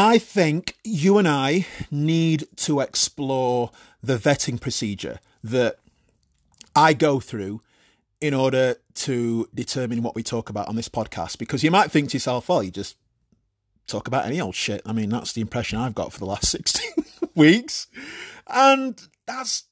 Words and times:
I 0.00 0.18
think 0.18 0.76
you 0.84 1.18
and 1.18 1.26
I 1.26 1.66
need 1.90 2.46
to 2.58 2.78
explore 2.78 3.72
the 4.00 4.16
vetting 4.16 4.60
procedure 4.60 5.18
that 5.42 5.80
I 6.76 6.92
go 6.92 7.18
through 7.18 7.62
in 8.20 8.32
order 8.32 8.76
to 8.94 9.48
determine 9.52 10.04
what 10.04 10.14
we 10.14 10.22
talk 10.22 10.50
about 10.50 10.68
on 10.68 10.76
this 10.76 10.88
podcast. 10.88 11.36
Because 11.36 11.64
you 11.64 11.72
might 11.72 11.90
think 11.90 12.10
to 12.10 12.14
yourself, 12.14 12.48
well, 12.48 12.62
you 12.62 12.70
just 12.70 12.96
talk 13.88 14.06
about 14.06 14.24
any 14.24 14.40
old 14.40 14.54
shit. 14.54 14.82
I 14.86 14.92
mean, 14.92 15.08
that's 15.08 15.32
the 15.32 15.40
impression 15.40 15.80
I've 15.80 15.96
got 15.96 16.12
for 16.12 16.20
the 16.20 16.26
last 16.26 16.48
16 16.52 17.04
weeks. 17.34 17.88
And 18.46 19.02
that's 19.26 19.64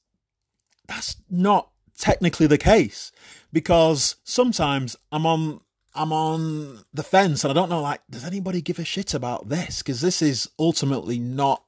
that's 0.89 1.15
not 1.29 1.69
technically 1.97 2.47
the 2.47 2.57
case 2.57 3.13
because 3.53 4.17
sometimes 4.25 4.97
I'm 5.09 5.25
on 5.25 5.61
I'm 5.97 6.13
on 6.13 6.83
the 6.93 7.03
fence 7.03 7.43
and 7.43 7.51
I 7.51 7.53
don't 7.53 7.69
know 7.69 7.81
like 7.81 8.01
does 8.09 8.23
anybody 8.23 8.61
give 8.61 8.79
a 8.79 8.85
shit 8.85 9.13
about 9.13 9.49
this? 9.49 9.79
Because 9.79 10.01
this 10.01 10.21
is 10.21 10.49
ultimately 10.59 11.19
not 11.19 11.63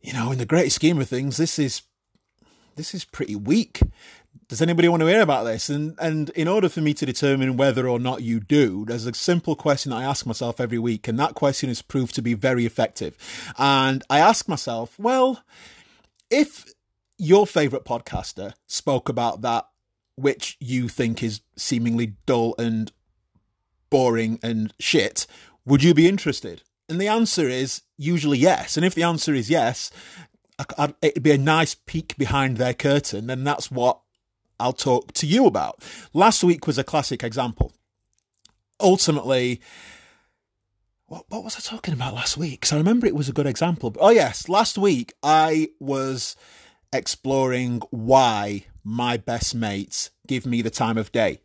you 0.00 0.12
know 0.12 0.32
in 0.32 0.38
the 0.38 0.46
great 0.46 0.72
scheme 0.72 1.00
of 1.00 1.08
things 1.08 1.36
this 1.36 1.58
is 1.58 1.82
this 2.76 2.94
is 2.94 3.04
pretty 3.04 3.36
weak. 3.36 3.80
Does 4.48 4.62
anybody 4.62 4.88
want 4.88 5.00
to 5.00 5.06
hear 5.06 5.20
about 5.20 5.44
this? 5.44 5.68
And 5.68 5.96
and 6.00 6.30
in 6.30 6.48
order 6.48 6.68
for 6.68 6.80
me 6.80 6.92
to 6.94 7.06
determine 7.06 7.56
whether 7.56 7.88
or 7.88 8.00
not 8.00 8.22
you 8.22 8.40
do 8.40 8.84
there's 8.84 9.06
a 9.06 9.14
simple 9.14 9.54
question 9.54 9.90
that 9.90 9.98
I 9.98 10.04
ask 10.04 10.26
myself 10.26 10.60
every 10.60 10.78
week 10.78 11.06
and 11.06 11.18
that 11.20 11.34
question 11.34 11.68
has 11.68 11.82
proved 11.82 12.14
to 12.16 12.22
be 12.22 12.34
very 12.34 12.66
effective. 12.66 13.16
And 13.58 14.02
I 14.10 14.18
ask 14.18 14.48
myself 14.48 14.98
well 14.98 15.44
if 16.30 16.66
your 17.16 17.46
favorite 17.46 17.84
podcaster 17.84 18.54
spoke 18.66 19.08
about 19.08 19.42
that 19.42 19.68
which 20.18 20.56
you 20.58 20.88
think 20.88 21.22
is 21.22 21.40
seemingly 21.56 22.14
dull 22.26 22.54
and 22.58 22.92
boring 23.90 24.38
and 24.42 24.72
shit, 24.78 25.26
would 25.64 25.82
you 25.82 25.94
be 25.94 26.08
interested? 26.08 26.62
And 26.88 27.00
the 27.00 27.08
answer 27.08 27.48
is 27.48 27.82
usually 27.96 28.38
yes. 28.38 28.76
And 28.76 28.86
if 28.86 28.94
the 28.94 29.02
answer 29.02 29.34
is 29.34 29.50
yes, 29.50 29.90
it'd 31.02 31.22
be 31.22 31.32
a 31.32 31.38
nice 31.38 31.74
peek 31.74 32.16
behind 32.16 32.56
their 32.56 32.74
curtain, 32.74 33.30
and 33.30 33.46
that's 33.46 33.70
what 33.70 34.00
I'll 34.58 34.72
talk 34.72 35.12
to 35.14 35.26
you 35.26 35.46
about. 35.46 35.82
Last 36.12 36.42
week 36.42 36.66
was 36.66 36.78
a 36.78 36.84
classic 36.84 37.22
example. 37.22 37.72
Ultimately, 38.80 39.60
what, 41.06 41.24
what 41.28 41.44
was 41.44 41.56
I 41.56 41.60
talking 41.60 41.94
about 41.94 42.14
last 42.14 42.36
week? 42.36 42.60
Because 42.60 42.72
I 42.72 42.76
remember 42.76 43.06
it 43.06 43.14
was 43.14 43.28
a 43.28 43.32
good 43.32 43.46
example. 43.46 43.94
Oh, 44.00 44.10
yes, 44.10 44.48
last 44.48 44.78
week 44.78 45.12
I 45.22 45.68
was 45.78 46.36
exploring 46.92 47.82
why 47.90 48.64
my 48.82 49.16
best 49.16 49.54
mates 49.54 50.10
give 50.26 50.46
me 50.46 50.62
the 50.62 50.70
time 50.70 50.96
of 50.98 51.12
day. 51.12 51.40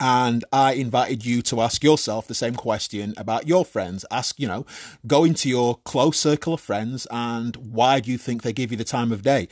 And 0.00 0.44
I 0.50 0.72
invited 0.72 1.26
you 1.26 1.42
to 1.42 1.60
ask 1.60 1.84
yourself 1.84 2.26
the 2.26 2.34
same 2.34 2.54
question 2.54 3.12
about 3.18 3.46
your 3.46 3.66
friends. 3.66 4.06
Ask, 4.10 4.40
you 4.40 4.48
know, 4.48 4.64
go 5.06 5.24
into 5.24 5.48
your 5.48 5.76
close 5.84 6.18
circle 6.18 6.54
of 6.54 6.60
friends 6.60 7.06
and 7.10 7.54
why 7.56 8.00
do 8.00 8.10
you 8.10 8.16
think 8.16 8.42
they 8.42 8.54
give 8.54 8.70
you 8.70 8.78
the 8.78 8.84
time 8.84 9.12
of 9.12 9.22
day? 9.22 9.48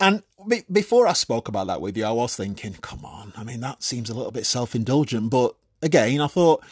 And 0.00 0.22
be- 0.48 0.64
before 0.72 1.06
I 1.06 1.12
spoke 1.12 1.48
about 1.48 1.66
that 1.66 1.82
with 1.82 1.96
you, 1.96 2.06
I 2.06 2.12
was 2.12 2.34
thinking, 2.34 2.74
come 2.80 3.04
on, 3.04 3.34
I 3.36 3.44
mean, 3.44 3.60
that 3.60 3.82
seems 3.82 4.08
a 4.08 4.14
little 4.14 4.32
bit 4.32 4.46
self 4.46 4.74
indulgent. 4.74 5.30
But 5.30 5.54
again, 5.82 6.20
I 6.20 6.26
thought, 6.28 6.64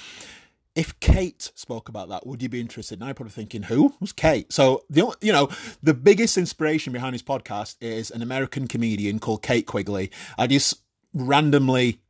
if 0.74 0.98
Kate 1.00 1.50
spoke 1.54 1.88
about 1.88 2.08
that, 2.08 2.26
would 2.26 2.40
you 2.40 2.48
be 2.48 2.60
interested? 2.60 3.00
Now 3.00 3.06
you're 3.06 3.14
probably 3.14 3.32
thinking, 3.32 3.64
who? 3.64 3.94
was 4.00 4.12
Kate? 4.12 4.52
So 4.52 4.84
the 4.88 5.12
you 5.20 5.32
know 5.32 5.50
the 5.82 5.92
biggest 5.92 6.38
inspiration 6.38 6.92
behind 6.92 7.14
his 7.14 7.22
podcast 7.22 7.76
is 7.80 8.10
an 8.10 8.22
American 8.22 8.68
comedian 8.68 9.18
called 9.18 9.42
Kate 9.42 9.66
Quigley. 9.66 10.10
I 10.38 10.46
just 10.46 10.82
randomly. 11.12 12.00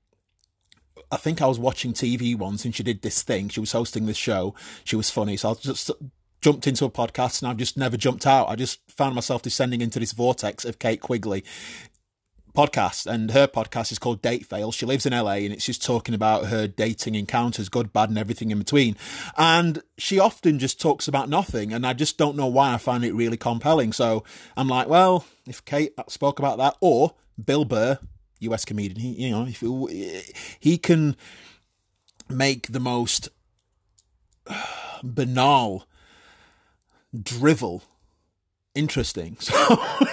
I 1.10 1.16
think 1.16 1.40
I 1.40 1.46
was 1.46 1.58
watching 1.58 1.92
TV 1.92 2.36
once 2.36 2.64
and 2.64 2.74
she 2.74 2.82
did 2.82 3.02
this 3.02 3.22
thing. 3.22 3.48
She 3.48 3.60
was 3.60 3.72
hosting 3.72 4.06
this 4.06 4.16
show. 4.16 4.54
She 4.84 4.96
was 4.96 5.10
funny. 5.10 5.36
So 5.36 5.50
I 5.50 5.54
just 5.54 5.90
jumped 6.40 6.66
into 6.66 6.84
a 6.84 6.90
podcast 6.90 7.42
and 7.42 7.50
I've 7.50 7.56
just 7.56 7.76
never 7.76 7.96
jumped 7.96 8.26
out. 8.26 8.48
I 8.48 8.56
just 8.56 8.80
found 8.90 9.14
myself 9.14 9.42
descending 9.42 9.80
into 9.80 9.98
this 9.98 10.12
vortex 10.12 10.64
of 10.64 10.78
Kate 10.78 11.00
Quigley 11.00 11.44
podcast, 12.58 13.06
and 13.06 13.30
her 13.30 13.46
podcast 13.46 13.92
is 13.92 14.00
called 14.00 14.20
Date 14.20 14.44
Fail. 14.44 14.72
She 14.72 14.84
lives 14.84 15.06
in 15.06 15.12
LA, 15.12 15.34
and 15.34 15.52
it's 15.52 15.66
just 15.66 15.84
talking 15.84 16.12
about 16.12 16.46
her 16.46 16.66
dating 16.66 17.14
encounters, 17.14 17.68
good, 17.68 17.92
bad, 17.92 18.08
and 18.08 18.18
everything 18.18 18.50
in 18.50 18.58
between. 18.58 18.96
And 19.36 19.80
she 19.96 20.18
often 20.18 20.58
just 20.58 20.80
talks 20.80 21.06
about 21.06 21.28
nothing, 21.28 21.72
and 21.72 21.86
I 21.86 21.92
just 21.92 22.18
don't 22.18 22.36
know 22.36 22.48
why 22.48 22.74
I 22.74 22.78
find 22.78 23.04
it 23.04 23.14
really 23.14 23.36
compelling. 23.36 23.92
So 23.92 24.24
I'm 24.56 24.66
like, 24.66 24.88
well, 24.88 25.24
if 25.46 25.64
Kate 25.64 25.92
spoke 26.08 26.40
about 26.40 26.58
that, 26.58 26.76
or 26.80 27.14
Bill 27.42 27.64
Burr, 27.64 28.00
US 28.40 28.64
comedian, 28.64 29.00
he, 29.00 29.26
you 29.26 29.30
know, 29.30 29.46
if 29.48 30.58
he 30.60 30.78
can 30.78 31.16
make 32.28 32.68
the 32.68 32.80
most 32.80 33.28
banal 35.02 35.86
drivel 37.20 37.82
interesting. 38.74 39.36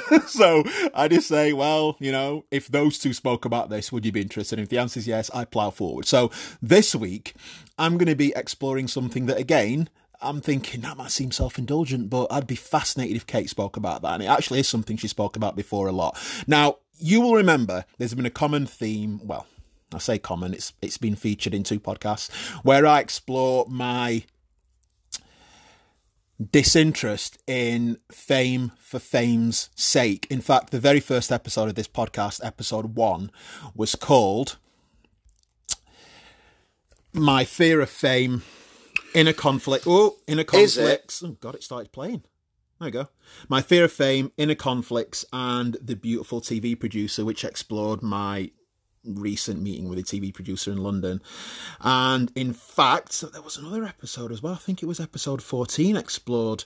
So, 0.08 0.24
so 0.28 0.64
I 0.94 1.08
just 1.08 1.28
say, 1.28 1.52
well, 1.52 1.97
you 2.00 2.12
know, 2.12 2.46
if 2.52 2.68
those 2.68 3.00
two 3.00 3.12
spoke 3.12 3.44
about 3.44 3.69
this, 3.69 3.91
would 3.91 4.06
you 4.06 4.12
be 4.12 4.22
interested? 4.22 4.59
And 4.59 4.64
if 4.64 4.69
the 4.69 4.78
answer 4.78 5.00
is 5.00 5.08
yes, 5.08 5.31
I 5.34 5.46
plow 5.46 5.72
forward. 5.72 6.06
So 6.06 6.30
this 6.62 6.94
week, 6.94 7.34
I'm 7.80 7.97
going 7.97 8.08
to 8.08 8.16
be 8.16 8.31
exploring 8.35 8.88
something 8.88 9.25
that, 9.25 9.38
again, 9.38 9.90
I'm 10.22 10.41
thinking 10.41 10.81
that 10.81 10.97
might 10.97 11.12
seem 11.12 11.31
self 11.31 11.58
indulgent, 11.58 12.09
but 12.09 12.28
I'd 12.31 12.46
be 12.46 12.56
fascinated 12.56 13.18
if 13.18 13.25
Kate 13.25 13.50
spoke 13.50 13.78
about 13.78 14.03
that. 14.03 14.14
And 14.14 14.24
it 14.24 14.28
actually 14.28 14.59
is 14.59 14.69
something 14.69 14.96
she 14.96 15.08
spoke 15.08 15.35
about 15.35 15.56
before 15.56 15.88
a 15.88 15.91
lot. 15.91 16.18
Now, 16.46 16.78
you 16.97 17.22
will 17.22 17.35
remember 17.35 17.85
there's 17.97 18.13
been 18.13 18.25
a 18.25 18.31
common 18.31 18.66
theme. 18.66 19.19
Well, 19.23 19.47
I 19.94 20.00
say 20.00 20.17
common, 20.17 20.53
it's 20.53 20.73
it's 20.81 20.97
been 20.97 21.16
featured 21.16 21.53
in 21.53 21.63
two 21.63 21.79
podcasts 21.79 22.31
where 22.63 22.85
I 22.85 23.00
explore 23.00 23.66
my 23.69 24.23
disinterest 26.51 27.41
in 27.47 27.97
fame 28.11 28.72
for 28.78 29.00
fame's 29.00 29.69
sake. 29.75 30.28
In 30.29 30.41
fact, 30.41 30.72
the 30.72 30.79
very 30.79 31.00
first 31.00 31.31
episode 31.31 31.69
of 31.69 31.75
this 31.75 31.88
podcast, 31.88 32.44
episode 32.44 32.95
one, 32.95 33.31
was 33.73 33.95
called 33.95 34.57
My 37.13 37.45
Fear 37.45 37.81
of 37.81 37.89
Fame 37.89 38.44
in 39.13 39.28
a 39.28 39.34
Conflict. 39.34 39.85
Oh, 39.88 40.17
in 40.28 40.39
a 40.39 40.44
conflict. 40.44 41.22
Oh, 41.23 41.38
God, 41.39 41.55
it 41.55 41.63
started 41.63 41.91
playing. 41.94 42.23
There 42.80 42.88
you 42.88 42.91
go. 42.91 43.09
My 43.47 43.62
Fear 43.62 43.86
of 43.86 43.91
Fame, 43.91 44.31
Inner 44.38 44.56
Conflicts, 44.56 45.25
and 45.31 45.78
The 45.81 45.96
Beautiful 45.96 46.41
TV 46.41 46.78
Producer, 46.78 47.24
which 47.24 47.46
explored 47.46 48.02
my 48.02 48.52
recent 49.06 49.62
meeting 49.62 49.88
with 49.88 50.00
a 50.00 50.03
TV 50.03 50.34
producer 50.34 50.72
in 50.72 50.80
London. 50.80 51.22
And 51.81 52.31
in 52.35 52.53
fact, 52.53 53.22
there 53.31 53.41
was 53.41 53.58
another 53.58 53.85
episode 53.85 54.31
as 54.31 54.41
well. 54.41 54.53
I 54.53 54.58
think 54.58 54.81
it 54.81 54.88
was 54.88 55.00
episode 55.00 55.41
14 55.41 55.96
explored 55.96 56.66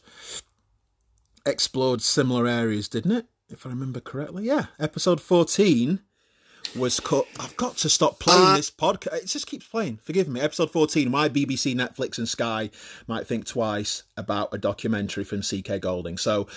explored 1.46 2.02
similar 2.02 2.48
areas, 2.48 2.88
didn't 2.88 3.12
it? 3.12 3.25
If 3.50 3.66
I 3.66 3.69
remember 3.69 4.00
correctly. 4.00 4.46
Yeah, 4.46 4.68
episode 4.80 5.19
14 5.22 6.02
was 6.75 7.00
cut. 7.00 7.25
I've 7.40 7.56
got 7.58 7.78
to 7.78 7.90
stop 7.90 8.20
playing 8.20 8.42
uh, 8.42 8.56
this 8.56 8.72
podcast. 8.72 9.16
It 9.16 9.25
just 9.28 9.47
keeps 9.47 9.68
playing. 9.68 10.00
Forgive 10.03 10.28
me. 10.28 10.40
Episode 10.40 10.72
14 10.72 11.12
Why 11.12 11.30
BBC, 11.30 11.75
Netflix, 11.75 12.18
and 12.18 12.28
Sky 12.28 12.70
might 13.08 13.28
think 13.28 13.46
twice 13.46 14.03
about 14.18 14.53
a 14.53 14.58
documentary 14.58 15.24
from 15.24 15.42
CK 15.42 15.80
Golding. 15.80 16.18
So, 16.18 16.48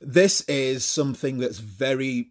this 0.00 0.42
is 0.42 0.84
something 0.84 1.38
that's 1.38 1.58
very 1.58 2.30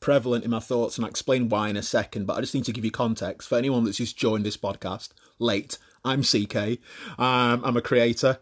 prevalent 0.00 0.44
in 0.44 0.50
my 0.50 0.58
thoughts, 0.58 0.96
and 0.96 1.04
I'll 1.04 1.10
explain 1.10 1.48
why 1.48 1.68
in 1.68 1.76
a 1.76 1.82
second. 1.82 2.26
But 2.26 2.38
I 2.38 2.40
just 2.40 2.54
need 2.54 2.64
to 2.64 2.72
give 2.72 2.84
you 2.84 2.90
context 2.90 3.48
for 3.48 3.56
anyone 3.56 3.84
that's 3.84 3.98
just 3.98 4.16
joined 4.16 4.44
this 4.44 4.56
podcast 4.56 5.10
late. 5.38 5.78
I'm 6.04 6.22
CK. 6.22 6.78
Um, 7.18 7.62
I'm 7.64 7.76
a 7.76 7.82
creator, 7.82 8.38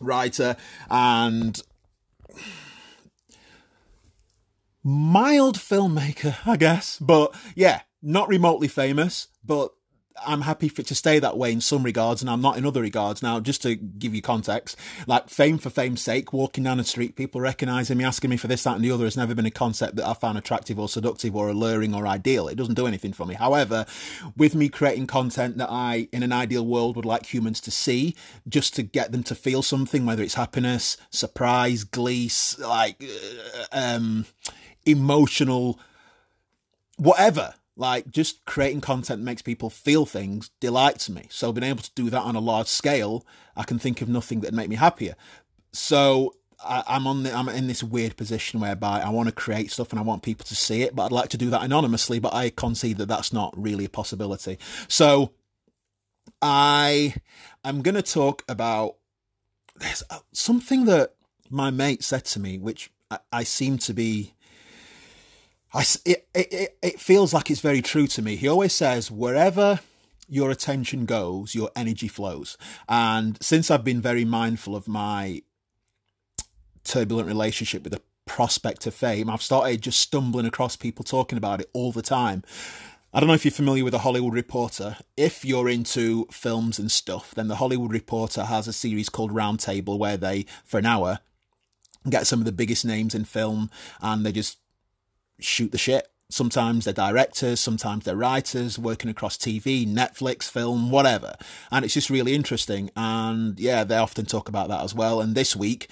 writer, 0.00 0.56
and 0.88 1.60
mild 4.82 5.58
filmmaker, 5.58 6.36
I 6.46 6.56
guess. 6.56 6.98
But 6.98 7.34
yeah, 7.54 7.82
not 8.02 8.28
remotely 8.28 8.68
famous, 8.68 9.28
but 9.44 9.72
I'm 10.26 10.42
happy 10.42 10.68
for 10.68 10.82
it 10.82 10.86
to 10.88 10.94
stay 10.94 11.18
that 11.18 11.38
way 11.38 11.52
in 11.52 11.60
some 11.60 11.82
regards, 11.82 12.20
and 12.20 12.30
I'm 12.30 12.40
not 12.40 12.56
in 12.56 12.66
other 12.66 12.80
regards. 12.80 13.22
Now, 13.22 13.40
just 13.40 13.62
to 13.62 13.74
give 13.74 14.14
you 14.14 14.22
context, 14.22 14.76
like 15.06 15.28
fame 15.28 15.58
for 15.58 15.70
fame's 15.70 16.02
sake, 16.02 16.32
walking 16.32 16.64
down 16.64 16.78
the 16.78 16.84
street, 16.84 17.16
people 17.16 17.40
recognizing 17.40 17.96
me, 17.96 18.04
asking 18.04 18.30
me 18.30 18.36
for 18.36 18.48
this, 18.48 18.64
that, 18.64 18.76
and 18.76 18.84
the 18.84 18.90
other 18.90 19.04
has 19.04 19.16
never 19.16 19.34
been 19.34 19.46
a 19.46 19.50
concept 19.50 19.96
that 19.96 20.06
I 20.06 20.14
found 20.14 20.38
attractive 20.38 20.78
or 20.78 20.88
seductive 20.88 21.34
or 21.34 21.48
alluring 21.48 21.94
or 21.94 22.06
ideal. 22.06 22.48
It 22.48 22.56
doesn't 22.56 22.74
do 22.74 22.86
anything 22.86 23.12
for 23.12 23.26
me. 23.26 23.34
However, 23.34 23.86
with 24.36 24.54
me 24.54 24.68
creating 24.68 25.06
content 25.06 25.58
that 25.58 25.70
I, 25.70 26.08
in 26.12 26.22
an 26.22 26.32
ideal 26.32 26.66
world, 26.66 26.96
would 26.96 27.04
like 27.04 27.32
humans 27.32 27.60
to 27.62 27.70
see, 27.70 28.14
just 28.48 28.74
to 28.76 28.82
get 28.82 29.12
them 29.12 29.22
to 29.24 29.34
feel 29.34 29.62
something, 29.62 30.04
whether 30.04 30.22
it's 30.22 30.34
happiness, 30.34 30.96
surprise, 31.10 31.84
glee, 31.84 32.30
like 32.58 33.02
uh, 33.02 33.64
um, 33.72 34.26
emotional, 34.90 35.78
whatever 36.96 37.54
like 37.80 38.10
just 38.10 38.44
creating 38.44 38.82
content 38.82 39.22
makes 39.22 39.40
people 39.40 39.70
feel 39.70 40.04
things 40.04 40.50
delights 40.60 41.08
me. 41.08 41.26
So 41.30 41.50
being 41.50 41.68
able 41.68 41.82
to 41.82 41.90
do 41.94 42.10
that 42.10 42.20
on 42.20 42.36
a 42.36 42.40
large 42.40 42.66
scale, 42.66 43.24
I 43.56 43.62
can 43.62 43.78
think 43.78 44.02
of 44.02 44.08
nothing 44.08 44.40
that'd 44.40 44.54
make 44.54 44.68
me 44.68 44.76
happier. 44.76 45.14
So 45.72 46.34
I, 46.62 46.82
am 46.88 47.06
on 47.06 47.22
the, 47.22 47.34
I'm 47.34 47.48
in 47.48 47.68
this 47.68 47.82
weird 47.82 48.18
position 48.18 48.60
whereby 48.60 49.00
I 49.00 49.08
want 49.08 49.28
to 49.30 49.34
create 49.34 49.70
stuff 49.70 49.90
and 49.90 49.98
I 49.98 50.02
want 50.02 50.22
people 50.22 50.44
to 50.44 50.54
see 50.54 50.82
it, 50.82 50.94
but 50.94 51.04
I'd 51.04 51.12
like 51.12 51.30
to 51.30 51.38
do 51.38 51.48
that 51.50 51.62
anonymously. 51.62 52.18
But 52.18 52.34
I 52.34 52.50
concede 52.50 52.98
that 52.98 53.08
that's 53.08 53.32
not 53.32 53.54
really 53.56 53.86
a 53.86 53.90
possibility. 53.90 54.58
So 54.86 55.32
I 56.42 57.14
am 57.64 57.80
going 57.80 57.94
to 57.94 58.02
talk 58.02 58.44
about 58.46 58.96
there's 59.76 60.02
uh, 60.10 60.18
something 60.32 60.84
that 60.84 61.14
my 61.48 61.70
mate 61.70 62.04
said 62.04 62.26
to 62.26 62.40
me, 62.40 62.58
which 62.58 62.90
I, 63.10 63.18
I 63.32 63.44
seem 63.44 63.78
to 63.78 63.94
be. 63.94 64.34
I, 65.72 65.84
it, 66.04 66.28
it, 66.34 66.78
it 66.82 67.00
feels 67.00 67.32
like 67.32 67.50
it's 67.50 67.60
very 67.60 67.82
true 67.82 68.06
to 68.08 68.22
me. 68.22 68.36
He 68.36 68.48
always 68.48 68.72
says, 68.72 69.10
wherever 69.10 69.80
your 70.28 70.50
attention 70.50 71.06
goes, 71.06 71.54
your 71.54 71.70
energy 71.76 72.08
flows. 72.08 72.56
And 72.88 73.40
since 73.42 73.70
I've 73.70 73.84
been 73.84 74.00
very 74.00 74.24
mindful 74.24 74.74
of 74.74 74.88
my 74.88 75.42
turbulent 76.84 77.28
relationship 77.28 77.82
with 77.84 77.92
the 77.92 78.02
prospect 78.26 78.86
of 78.86 78.94
fame, 78.94 79.30
I've 79.30 79.42
started 79.42 79.82
just 79.82 80.00
stumbling 80.00 80.46
across 80.46 80.76
people 80.76 81.04
talking 81.04 81.38
about 81.38 81.60
it 81.60 81.70
all 81.72 81.92
the 81.92 82.02
time. 82.02 82.42
I 83.12 83.18
don't 83.18 83.26
know 83.26 83.34
if 83.34 83.44
you're 83.44 83.50
familiar 83.50 83.82
with 83.82 83.92
the 83.92 83.98
Hollywood 83.98 84.34
Reporter. 84.34 84.96
If 85.16 85.44
you're 85.44 85.68
into 85.68 86.26
films 86.30 86.78
and 86.78 86.92
stuff, 86.92 87.32
then 87.34 87.48
the 87.48 87.56
Hollywood 87.56 87.92
Reporter 87.92 88.44
has 88.44 88.68
a 88.68 88.72
series 88.72 89.08
called 89.08 89.32
Roundtable 89.32 89.98
where 89.98 90.16
they, 90.16 90.46
for 90.64 90.78
an 90.78 90.86
hour, 90.86 91.18
get 92.08 92.28
some 92.28 92.38
of 92.38 92.44
the 92.44 92.52
biggest 92.52 92.84
names 92.84 93.14
in 93.14 93.24
film 93.24 93.68
and 94.00 94.24
they 94.24 94.30
just 94.30 94.58
shoot 95.44 95.72
the 95.72 95.78
shit. 95.78 96.08
Sometimes 96.30 96.84
they're 96.84 96.94
directors, 96.94 97.58
sometimes 97.58 98.04
they're 98.04 98.14
writers 98.14 98.78
working 98.78 99.10
across 99.10 99.36
TV, 99.36 99.84
Netflix, 99.86 100.48
film, 100.48 100.90
whatever. 100.90 101.34
And 101.72 101.84
it's 101.84 101.94
just 101.94 102.08
really 102.08 102.34
interesting. 102.34 102.90
And 102.94 103.58
yeah, 103.58 103.82
they 103.82 103.96
often 103.96 104.26
talk 104.26 104.48
about 104.48 104.68
that 104.68 104.84
as 104.84 104.94
well. 104.94 105.20
And 105.20 105.34
this 105.34 105.56
week, 105.56 105.88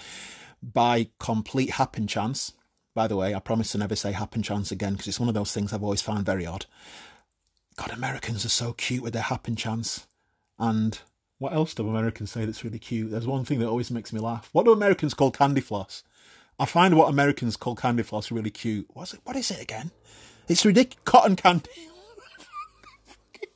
by 0.62 1.08
complete 1.18 1.70
happen 1.70 2.06
chance, 2.06 2.52
by 2.94 3.08
the 3.08 3.16
way, 3.16 3.34
I 3.34 3.40
promise 3.40 3.72
to 3.72 3.78
never 3.78 3.96
say 3.96 4.12
happen 4.12 4.42
chance 4.42 4.70
again 4.70 4.92
because 4.92 5.08
it's 5.08 5.20
one 5.20 5.28
of 5.28 5.34
those 5.34 5.52
things 5.52 5.72
I've 5.72 5.82
always 5.82 6.02
found 6.02 6.24
very 6.24 6.46
odd. 6.46 6.66
God, 7.76 7.90
Americans 7.90 8.44
are 8.44 8.48
so 8.48 8.72
cute 8.72 9.02
with 9.02 9.12
their 9.12 9.22
happen 9.22 9.56
chance. 9.56 10.06
And 10.58 10.98
what 11.38 11.52
else 11.52 11.74
do 11.74 11.88
Americans 11.88 12.32
say 12.32 12.44
that's 12.44 12.64
really 12.64 12.80
cute? 12.80 13.10
There's 13.10 13.26
one 13.26 13.44
thing 13.44 13.60
that 13.60 13.68
always 13.68 13.90
makes 13.90 14.12
me 14.12 14.20
laugh. 14.20 14.48
What 14.52 14.64
do 14.64 14.72
Americans 14.72 15.14
call 15.14 15.30
candy 15.30 15.60
floss? 15.60 16.02
I 16.58 16.64
find 16.64 16.96
what 16.96 17.08
Americans 17.08 17.56
call 17.56 17.76
candy 17.76 18.02
floss 18.02 18.30
really 18.32 18.50
cute. 18.50 18.86
What's 18.92 19.14
it? 19.14 19.20
What 19.24 19.36
is 19.36 19.50
it 19.50 19.62
again? 19.62 19.92
It's 20.48 20.64
ridiculous. 20.64 21.02
Cotton 21.04 21.36
candy. 21.36 21.70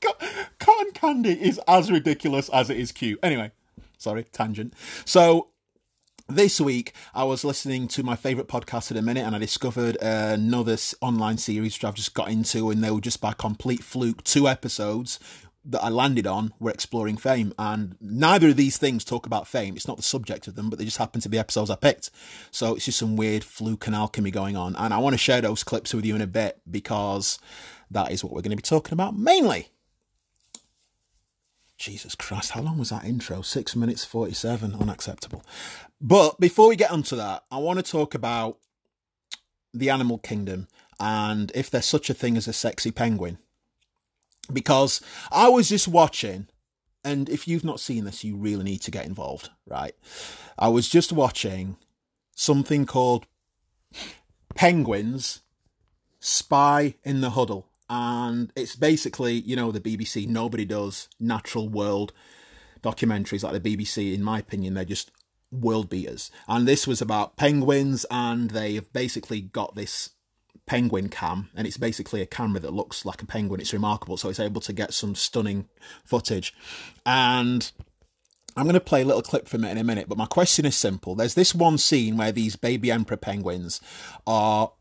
Cotton 0.58 0.92
candy 0.92 1.32
is 1.32 1.60
as 1.66 1.90
ridiculous 1.90 2.48
as 2.50 2.70
it 2.70 2.78
is 2.78 2.92
cute. 2.92 3.18
Anyway, 3.22 3.50
sorry, 3.98 4.24
tangent. 4.32 4.74
So 5.04 5.48
this 6.28 6.60
week 6.60 6.92
I 7.14 7.24
was 7.24 7.44
listening 7.44 7.88
to 7.88 8.02
my 8.02 8.14
favourite 8.14 8.48
podcast 8.48 8.90
at 8.90 8.96
a 8.96 9.02
minute 9.02 9.26
and 9.26 9.34
I 9.34 9.38
discovered 9.38 9.96
another 10.00 10.76
online 11.00 11.38
series 11.38 11.74
which 11.74 11.84
I've 11.84 11.94
just 11.94 12.14
got 12.14 12.30
into 12.30 12.70
and 12.70 12.82
they 12.82 12.90
were 12.90 13.00
just 13.00 13.20
by 13.20 13.32
complete 13.32 13.82
fluke 13.82 14.22
two 14.22 14.48
episodes 14.48 15.18
that 15.64 15.82
I 15.82 15.88
landed 15.88 16.26
on 16.26 16.52
were 16.58 16.70
exploring 16.70 17.16
fame 17.16 17.52
and 17.58 17.96
neither 18.00 18.48
of 18.48 18.56
these 18.56 18.78
things 18.78 19.04
talk 19.04 19.26
about 19.26 19.46
fame. 19.46 19.76
It's 19.76 19.86
not 19.86 19.96
the 19.96 20.02
subject 20.02 20.48
of 20.48 20.56
them, 20.56 20.68
but 20.68 20.78
they 20.78 20.84
just 20.84 20.98
happen 20.98 21.20
to 21.20 21.28
be 21.28 21.38
episodes 21.38 21.70
I 21.70 21.76
picked. 21.76 22.10
So 22.50 22.74
it's 22.74 22.86
just 22.86 22.98
some 22.98 23.16
weird 23.16 23.44
fluke 23.44 23.86
and 23.86 23.94
alchemy 23.94 24.30
going 24.30 24.56
on 24.56 24.74
and 24.76 24.92
I 24.92 24.98
want 24.98 25.14
to 25.14 25.18
share 25.18 25.40
those 25.40 25.62
clips 25.62 25.94
with 25.94 26.04
you 26.04 26.16
in 26.16 26.20
a 26.20 26.26
bit 26.26 26.60
because 26.70 27.38
that 27.90 28.10
is 28.10 28.24
what 28.24 28.32
we're 28.32 28.42
going 28.42 28.50
to 28.50 28.56
be 28.56 28.62
talking 28.62 28.92
about 28.92 29.16
mainly. 29.16 29.68
Jesus 31.78 32.14
Christ, 32.14 32.52
how 32.52 32.62
long 32.62 32.78
was 32.78 32.90
that 32.90 33.04
intro? 33.04 33.42
Six 33.42 33.74
minutes 33.74 34.04
47, 34.04 34.74
unacceptable. 34.74 35.44
But 36.00 36.38
before 36.38 36.68
we 36.68 36.76
get 36.76 36.92
onto 36.92 37.16
that, 37.16 37.44
I 37.50 37.58
want 37.58 37.84
to 37.84 37.90
talk 37.90 38.14
about 38.14 38.58
the 39.74 39.90
animal 39.90 40.18
kingdom 40.18 40.68
and 41.00 41.50
if 41.54 41.70
there's 41.70 41.86
such 41.86 42.08
a 42.10 42.14
thing 42.14 42.36
as 42.36 42.46
a 42.46 42.52
sexy 42.52 42.90
penguin. 42.90 43.38
Because 44.52 45.00
I 45.30 45.48
was 45.48 45.68
just 45.68 45.88
watching, 45.88 46.48
and 47.04 47.28
if 47.28 47.46
you've 47.46 47.64
not 47.64 47.80
seen 47.80 48.04
this, 48.04 48.24
you 48.24 48.36
really 48.36 48.64
need 48.64 48.80
to 48.82 48.90
get 48.90 49.06
involved, 49.06 49.50
right? 49.66 49.94
I 50.58 50.68
was 50.68 50.88
just 50.88 51.12
watching 51.12 51.76
something 52.34 52.86
called 52.86 53.26
Penguins 54.54 55.40
Spy 56.20 56.94
in 57.04 57.20
the 57.20 57.30
Huddle 57.30 57.68
and 57.92 58.50
it's 58.56 58.74
basically 58.74 59.34
you 59.34 59.54
know 59.54 59.70
the 59.70 59.80
BBC. 59.80 60.26
Nobody 60.26 60.64
does 60.64 61.10
natural 61.20 61.68
world 61.68 62.14
documentaries 62.82 63.44
like 63.44 63.62
the 63.62 63.76
BBC. 63.76 64.14
In 64.14 64.22
my 64.22 64.38
opinion, 64.38 64.72
they're 64.72 64.86
just 64.86 65.10
world 65.50 65.90
beaters. 65.90 66.30
And 66.48 66.66
this 66.66 66.86
was 66.86 67.02
about 67.02 67.36
penguins, 67.36 68.06
and 68.10 68.50
they've 68.50 68.90
basically 68.94 69.42
got 69.42 69.74
this 69.74 70.10
penguin 70.66 71.08
cam, 71.08 71.50
and 71.54 71.66
it's 71.66 71.76
basically 71.76 72.22
a 72.22 72.26
camera 72.26 72.60
that 72.60 72.72
looks 72.72 73.04
like 73.04 73.22
a 73.22 73.26
penguin. 73.26 73.60
It's 73.60 73.72
remarkable, 73.72 74.16
so 74.16 74.28
it's 74.28 74.40
able 74.40 74.60
to 74.62 74.72
get 74.72 74.94
some 74.94 75.14
stunning 75.14 75.68
footage. 76.04 76.54
And 77.04 77.70
I'm 78.56 78.64
going 78.64 78.74
to 78.74 78.80
play 78.80 79.02
a 79.02 79.04
little 79.04 79.22
clip 79.22 79.48
from 79.48 79.64
it 79.64 79.70
in 79.70 79.78
a 79.78 79.84
minute, 79.84 80.08
but 80.08 80.18
my 80.18 80.26
question 80.26 80.64
is 80.64 80.76
simple. 80.76 81.14
There's 81.14 81.34
this 81.34 81.54
one 81.54 81.78
scene 81.78 82.16
where 82.16 82.32
these 82.32 82.56
baby 82.56 82.90
emperor 82.90 83.16
penguins 83.16 83.80
are 84.26 84.72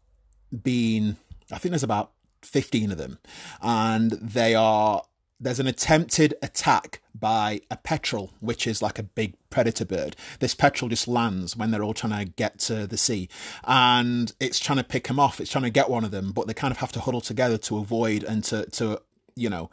being, 0.63 1.17
I 1.51 1.57
think 1.57 1.71
there's 1.71 1.83
about 1.83 2.11
15 2.43 2.91
of 2.91 2.97
them. 2.97 3.19
And 3.61 4.11
they 4.11 4.55
are, 4.55 5.03
there's 5.41 5.59
an 5.59 5.67
attempted 5.67 6.35
attack 6.43 7.01
by 7.17 7.61
a 7.71 7.75
petrel, 7.75 8.31
which 8.39 8.67
is 8.67 8.81
like 8.81 8.99
a 8.99 9.03
big 9.03 9.33
predator 9.49 9.85
bird. 9.85 10.15
This 10.39 10.53
petrel 10.53 10.87
just 10.87 11.07
lands 11.07 11.57
when 11.57 11.71
they're 11.71 11.83
all 11.83 11.95
trying 11.95 12.25
to 12.25 12.31
get 12.31 12.59
to 12.59 12.85
the 12.85 12.97
sea 12.97 13.27
and 13.63 14.31
it's 14.39 14.59
trying 14.59 14.77
to 14.77 14.83
pick 14.83 15.07
them 15.07 15.19
off. 15.19 15.41
It's 15.41 15.51
trying 15.51 15.63
to 15.63 15.71
get 15.71 15.89
one 15.89 16.05
of 16.05 16.11
them, 16.11 16.31
but 16.31 16.47
they 16.47 16.53
kind 16.53 16.71
of 16.71 16.77
have 16.77 16.91
to 16.93 16.99
huddle 16.99 17.21
together 17.21 17.57
to 17.57 17.77
avoid 17.79 18.23
and 18.23 18.43
to, 18.45 18.65
to, 18.67 19.01
you 19.35 19.49
know, 19.49 19.71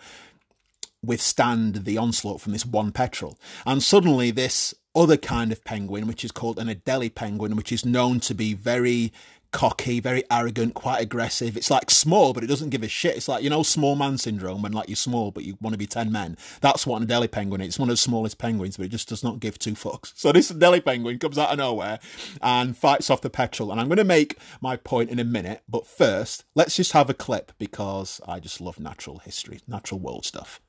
withstand 1.02 1.84
the 1.84 1.98
onslaught 1.98 2.40
from 2.40 2.52
this 2.52 2.66
one 2.66 2.90
petrel. 2.90 3.38
And 3.66 3.82
suddenly 3.82 4.30
this 4.30 4.74
other 4.94 5.16
kind 5.16 5.52
of 5.52 5.64
penguin, 5.64 6.06
which 6.06 6.24
is 6.24 6.32
called 6.32 6.58
an 6.58 6.68
Adelie 6.68 7.14
penguin, 7.14 7.56
which 7.56 7.70
is 7.70 7.84
known 7.84 8.20
to 8.20 8.34
be 8.34 8.54
very 8.54 9.12
cocky, 9.50 10.00
very 10.00 10.22
arrogant, 10.30 10.74
quite 10.74 11.00
aggressive. 11.00 11.56
It's 11.56 11.70
like 11.70 11.90
small, 11.90 12.32
but 12.32 12.44
it 12.44 12.48
doesn't 12.48 12.70
give 12.70 12.82
a 12.82 12.88
shit. 12.88 13.16
It's 13.16 13.28
like, 13.28 13.42
you 13.42 13.50
know, 13.50 13.62
small 13.62 13.96
man 13.96 14.18
syndrome 14.18 14.62
when 14.62 14.72
like 14.72 14.88
you're 14.88 14.96
small, 14.96 15.30
but 15.30 15.44
you 15.44 15.56
want 15.60 15.74
to 15.74 15.78
be 15.78 15.86
10 15.86 16.12
men. 16.12 16.36
That's 16.60 16.86
what 16.86 17.00
an 17.00 17.08
Adelie 17.08 17.30
penguin 17.30 17.60
is. 17.60 17.68
It's 17.68 17.78
one 17.78 17.88
of 17.88 17.94
the 17.94 17.98
smallest 17.98 18.38
penguins, 18.38 18.76
but 18.76 18.86
it 18.86 18.90
just 18.90 19.08
does 19.08 19.24
not 19.24 19.40
give 19.40 19.58
two 19.58 19.72
fucks. 19.72 20.12
So 20.18 20.32
this 20.32 20.50
Adelie 20.50 20.84
penguin 20.84 21.18
comes 21.18 21.38
out 21.38 21.50
of 21.50 21.58
nowhere 21.58 22.00
and 22.42 22.76
fights 22.76 23.08
off 23.08 23.20
the 23.20 23.30
petrel. 23.30 23.70
And 23.70 23.80
I'm 23.80 23.86
going 23.86 23.98
to 23.98 24.04
make 24.04 24.36
my 24.60 24.76
point 24.76 25.10
in 25.10 25.18
a 25.18 25.24
minute. 25.24 25.62
But 25.68 25.86
first, 25.86 26.44
let's 26.54 26.76
just 26.76 26.92
have 26.92 27.08
a 27.08 27.14
clip 27.14 27.52
because 27.56 28.20
I 28.26 28.40
just 28.40 28.60
love 28.60 28.80
natural 28.80 29.18
history, 29.18 29.60
natural 29.68 30.00
world 30.00 30.26
stuff. 30.26 30.60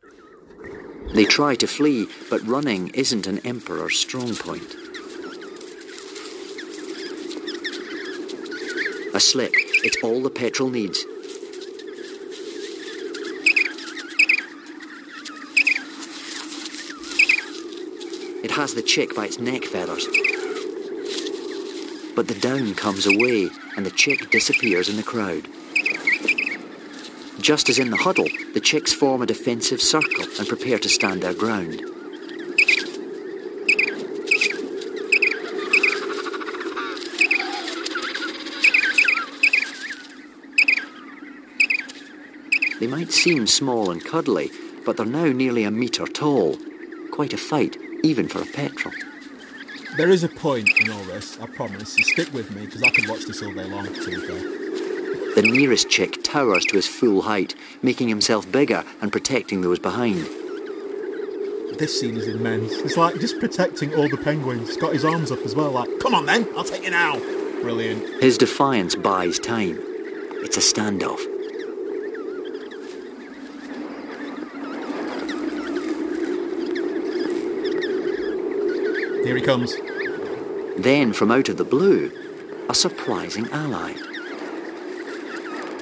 They 1.14 1.26
try 1.26 1.56
to 1.56 1.68
flee, 1.68 2.08
but 2.30 2.46
running 2.46 2.90
isn't 2.90 3.28
an 3.28 3.40
emperor's 3.40 3.98
strong 3.98 4.36
point. 4.36 4.89
A 9.12 9.20
slip, 9.20 9.52
it's 9.56 9.98
all 10.04 10.22
the 10.22 10.30
petrel 10.30 10.70
needs. 10.70 11.04
It 18.44 18.52
has 18.52 18.76
the 18.76 18.84
chick 18.84 19.16
by 19.16 19.26
its 19.26 19.40
neck 19.40 19.64
feathers. 19.64 20.06
But 22.16 22.28
the 22.28 22.40
down 22.40 22.76
comes 22.76 23.08
away 23.08 23.50
and 23.76 23.86
the 23.86 23.92
chick 23.92 24.30
disappears 24.30 24.90
in 24.90 24.96
the 24.96 25.04
crowd. 25.04 25.48
Just 27.42 27.70
as 27.70 27.80
in 27.80 27.90
the 27.90 27.98
huddle, 27.98 28.28
the 28.54 28.60
chicks 28.60 28.94
form 28.94 29.24
a 29.24 29.26
defensive 29.26 29.82
circle 29.82 30.26
and 30.38 30.48
prepare 30.48 30.78
to 30.78 30.90
stand 30.90 31.24
their 31.24 31.34
ground. 31.34 31.82
They 42.80 42.88
might 42.88 43.12
seem 43.12 43.46
small 43.46 43.92
and 43.92 44.04
cuddly, 44.04 44.52
but 44.86 44.96
they're 44.96 45.06
now 45.06 45.26
nearly 45.26 45.64
a 45.64 45.72
metre 45.72 46.08
tall. 46.08 46.58
Quite 47.12 47.34
a 47.34 47.38
fight, 47.38 47.76
even 48.04 48.28
for 48.30 48.42
a 48.42 48.46
petrel. 48.46 48.94
There 49.98 50.10
is 50.10 50.24
a 50.24 50.30
point 50.30 50.70
in 50.80 50.90
all 50.90 51.04
this, 51.04 51.38
I 51.40 51.48
promise. 51.48 51.96
So 51.96 52.02
stick 52.04 52.34
with 52.34 52.52
me, 52.52 52.66
because 52.66 52.84
I 52.84 52.90
could 52.92 53.10
watch 53.10 53.26
this 53.26 53.44
all 53.44 53.54
day 53.54 53.66
long, 53.66 53.86
to. 53.86 55.34
The 55.36 55.42
nearest 55.42 55.90
chick 55.90 56.24
towers 56.24 56.64
to 56.66 56.78
his 56.78 56.88
full 56.88 57.24
height, 57.24 57.54
making 57.82 58.08
himself 58.08 58.50
bigger 58.50 58.86
and 59.02 59.12
protecting 59.12 59.62
those 59.62 59.80
behind. 59.80 60.26
This 61.78 62.00
scene 62.00 62.16
is 62.18 62.28
immense. 62.28 62.74
It's 62.74 62.98
like 62.98 63.20
just 63.20 63.40
protecting 63.40 63.94
all 63.94 64.08
the 64.10 64.18
penguins. 64.18 64.68
He's 64.68 64.78
got 64.78 64.94
his 64.94 65.04
arms 65.04 65.32
up 65.32 65.40
as 65.46 65.56
well, 65.56 65.72
like, 65.72 66.00
come 66.00 66.16
on 66.16 66.26
then, 66.26 66.48
I'll 66.56 66.64
take 66.64 66.84
you 66.84 66.92
now. 66.92 67.20
Brilliant. 67.62 68.22
His 68.22 68.38
defiance 68.38 68.96
buys 68.96 69.38
time. 69.38 69.78
It's 70.42 70.58
a 70.58 70.62
standoff. 70.62 71.39
Here 79.24 79.36
he 79.36 79.42
comes. 79.42 79.76
Then, 80.78 81.12
from 81.12 81.30
out 81.30 81.50
of 81.50 81.58
the 81.58 81.66
blue, 81.66 82.12
a 82.70 82.74
surprising 82.74 83.48
ally. 83.52 83.92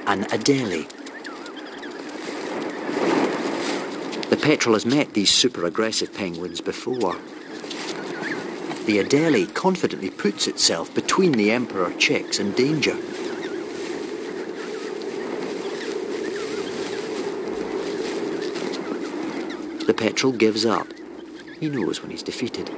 An 0.06 0.24
Adelie. 0.24 0.88
The 4.28 4.36
petrel 4.36 4.74
has 4.74 4.84
met 4.84 5.14
these 5.14 5.30
super 5.30 5.64
aggressive 5.64 6.12
penguins 6.12 6.60
before. 6.60 7.14
The 8.86 8.98
Adelie 8.98 9.54
confidently 9.54 10.10
puts 10.10 10.46
itself 10.48 10.92
between 10.94 11.32
the 11.32 11.52
Emperor 11.52 11.92
chicks 11.92 12.40
and 12.40 12.56
danger. 12.56 12.96
The 19.84 19.94
petrel 19.94 20.32
gives 20.32 20.66
up. 20.66 20.88
He 21.60 21.68
knows 21.68 22.02
when 22.02 22.10
he's 22.10 22.22
defeated. 22.22 22.70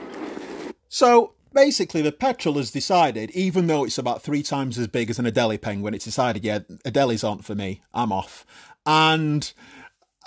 So 0.90 1.35
basically, 1.54 2.02
the 2.02 2.12
petrel 2.12 2.56
has 2.56 2.73
decided, 2.73 3.30
even 3.30 3.68
though 3.68 3.85
it's 3.85 3.97
about 3.97 4.23
three 4.23 4.42
times 4.42 4.76
as 4.76 4.88
big 4.88 5.09
as 5.09 5.18
an 5.18 5.25
Adelie 5.25 5.61
penguin, 5.61 5.94
it's 5.94 6.04
decided, 6.04 6.44
yeah, 6.44 6.59
Adelies 6.85 7.26
aren't 7.26 7.44
for 7.44 7.54
me. 7.54 7.80
I'm 7.94 8.12
off. 8.12 8.44
And 8.85 9.52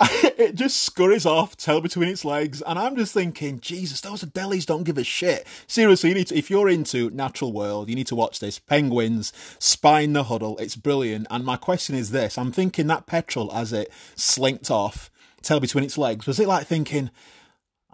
it 0.00 0.54
just 0.54 0.82
scurries 0.82 1.26
off, 1.26 1.54
tail 1.54 1.82
between 1.82 2.08
its 2.08 2.24
legs, 2.24 2.62
and 2.62 2.78
I'm 2.78 2.96
just 2.96 3.12
thinking, 3.12 3.60
Jesus, 3.60 4.00
those 4.00 4.24
Adelies 4.24 4.64
don't 4.64 4.84
give 4.84 4.96
a 4.96 5.04
shit. 5.04 5.46
Seriously, 5.66 6.16
you 6.16 6.24
to, 6.24 6.34
if 6.34 6.50
you're 6.50 6.70
into 6.70 7.10
natural 7.10 7.52
world, 7.52 7.90
you 7.90 7.94
need 7.94 8.06
to 8.06 8.16
watch 8.16 8.40
this. 8.40 8.58
Penguins, 8.58 9.34
Spy 9.58 10.00
in 10.00 10.14
the 10.14 10.24
Huddle, 10.24 10.56
it's 10.56 10.76
brilliant. 10.76 11.26
And 11.30 11.44
my 11.44 11.56
question 11.56 11.94
is 11.94 12.10
this: 12.10 12.38
I'm 12.38 12.52
thinking 12.52 12.86
that 12.86 13.06
petrel 13.06 13.52
as 13.52 13.72
it 13.74 13.92
slinked 14.16 14.70
off, 14.70 15.10
tail 15.42 15.60
between 15.60 15.84
its 15.84 15.98
legs, 15.98 16.26
was 16.26 16.40
it 16.40 16.48
like 16.48 16.66
thinking, 16.66 17.10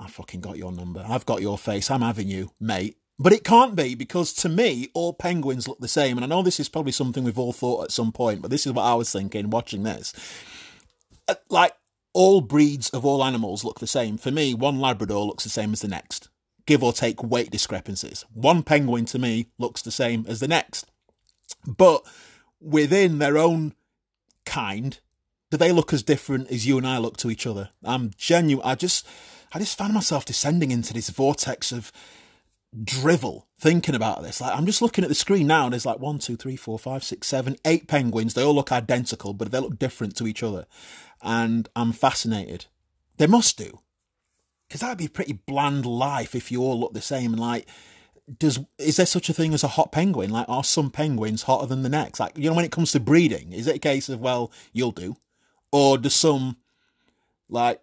I 0.00 0.08
fucking 0.08 0.40
got 0.40 0.56
your 0.56 0.72
number, 0.72 1.04
I've 1.06 1.26
got 1.26 1.42
your 1.42 1.58
face, 1.58 1.90
I'm 1.90 2.00
having 2.00 2.28
you, 2.28 2.50
mate. 2.58 2.96
But 3.18 3.34
it 3.34 3.44
can't 3.44 3.76
be 3.76 3.94
because 3.94 4.32
to 4.34 4.48
me, 4.48 4.88
all 4.94 5.12
penguins 5.12 5.68
look 5.68 5.78
the 5.78 5.88
same. 5.88 6.16
And 6.16 6.24
I 6.24 6.26
know 6.26 6.42
this 6.42 6.58
is 6.58 6.70
probably 6.70 6.92
something 6.92 7.22
we've 7.22 7.38
all 7.38 7.52
thought 7.52 7.84
at 7.84 7.92
some 7.92 8.12
point, 8.12 8.40
but 8.40 8.50
this 8.50 8.66
is 8.66 8.72
what 8.72 8.84
I 8.84 8.94
was 8.94 9.12
thinking 9.12 9.50
watching 9.50 9.82
this. 9.82 10.14
Uh, 11.28 11.34
like, 11.50 11.74
all 12.14 12.40
breeds 12.40 12.88
of 12.90 13.04
all 13.04 13.22
animals 13.22 13.62
look 13.62 13.78
the 13.78 13.86
same. 13.86 14.16
For 14.16 14.30
me, 14.30 14.54
one 14.54 14.80
Labrador 14.80 15.26
looks 15.26 15.44
the 15.44 15.50
same 15.50 15.74
as 15.74 15.82
the 15.82 15.88
next, 15.88 16.30
give 16.64 16.82
or 16.82 16.94
take 16.94 17.22
weight 17.22 17.50
discrepancies. 17.50 18.24
One 18.32 18.62
penguin 18.62 19.04
to 19.06 19.18
me 19.18 19.48
looks 19.58 19.82
the 19.82 19.90
same 19.90 20.24
as 20.26 20.40
the 20.40 20.48
next. 20.48 20.90
But 21.66 22.02
within 22.58 23.18
their 23.18 23.36
own 23.36 23.74
kind, 24.46 24.98
do 25.50 25.56
they 25.56 25.72
look 25.72 25.92
as 25.92 26.02
different 26.02 26.50
as 26.50 26.66
you 26.66 26.78
and 26.78 26.86
I 26.86 26.96
look 26.96 27.18
to 27.18 27.30
each 27.30 27.46
other? 27.46 27.70
I'm 27.84 28.12
genuine. 28.16 28.66
I 28.66 28.76
just, 28.76 29.06
I 29.52 29.58
just 29.58 29.76
found 29.76 29.94
myself 29.94 30.24
descending 30.24 30.70
into 30.70 30.92
this 30.92 31.10
vortex 31.10 31.72
of 31.72 31.90
drivel 32.84 33.48
thinking 33.58 33.96
about 33.96 34.22
this. 34.22 34.40
Like 34.40 34.56
I'm 34.56 34.66
just 34.66 34.82
looking 34.82 35.04
at 35.04 35.08
the 35.08 35.14
screen 35.14 35.46
now, 35.46 35.64
and 35.64 35.72
there's 35.72 35.86
like 35.86 35.98
one, 35.98 36.18
two, 36.18 36.36
three, 36.36 36.56
four, 36.56 36.78
five, 36.78 37.02
six, 37.02 37.26
seven, 37.26 37.56
eight 37.64 37.88
penguins. 37.88 38.34
They 38.34 38.42
all 38.42 38.54
look 38.54 38.72
identical, 38.72 39.34
but 39.34 39.50
they 39.50 39.58
look 39.58 39.78
different 39.78 40.16
to 40.16 40.26
each 40.26 40.42
other 40.42 40.66
and 41.22 41.68
I'm 41.76 41.92
fascinated. 41.92 42.66
They 43.16 43.26
must 43.26 43.58
do, 43.58 43.80
because 44.66 44.80
that'd 44.80 44.98
be 44.98 45.06
a 45.06 45.10
pretty 45.10 45.34
bland 45.34 45.84
life 45.84 46.34
if 46.34 46.50
you 46.50 46.62
all 46.62 46.78
look 46.78 46.94
the 46.94 47.02
same. 47.02 47.32
And 47.32 47.40
like, 47.40 47.68
does 48.38 48.60
is 48.78 48.96
there 48.96 49.06
such 49.06 49.28
a 49.28 49.34
thing 49.34 49.52
as 49.52 49.64
a 49.64 49.68
hot 49.68 49.92
penguin? 49.92 50.30
Like, 50.30 50.48
are 50.48 50.64
some 50.64 50.90
penguins 50.90 51.42
hotter 51.42 51.66
than 51.66 51.82
the 51.82 51.88
next? 51.88 52.20
Like, 52.20 52.36
you 52.38 52.48
know, 52.48 52.56
when 52.56 52.64
it 52.64 52.72
comes 52.72 52.92
to 52.92 53.00
breeding, 53.00 53.52
is 53.52 53.66
it 53.66 53.76
a 53.76 53.80
case 53.80 54.08
of 54.08 54.20
well, 54.20 54.50
you'll 54.72 54.92
do, 54.92 55.16
or 55.70 55.98
do 55.98 56.08
some 56.08 56.56
like 57.48 57.82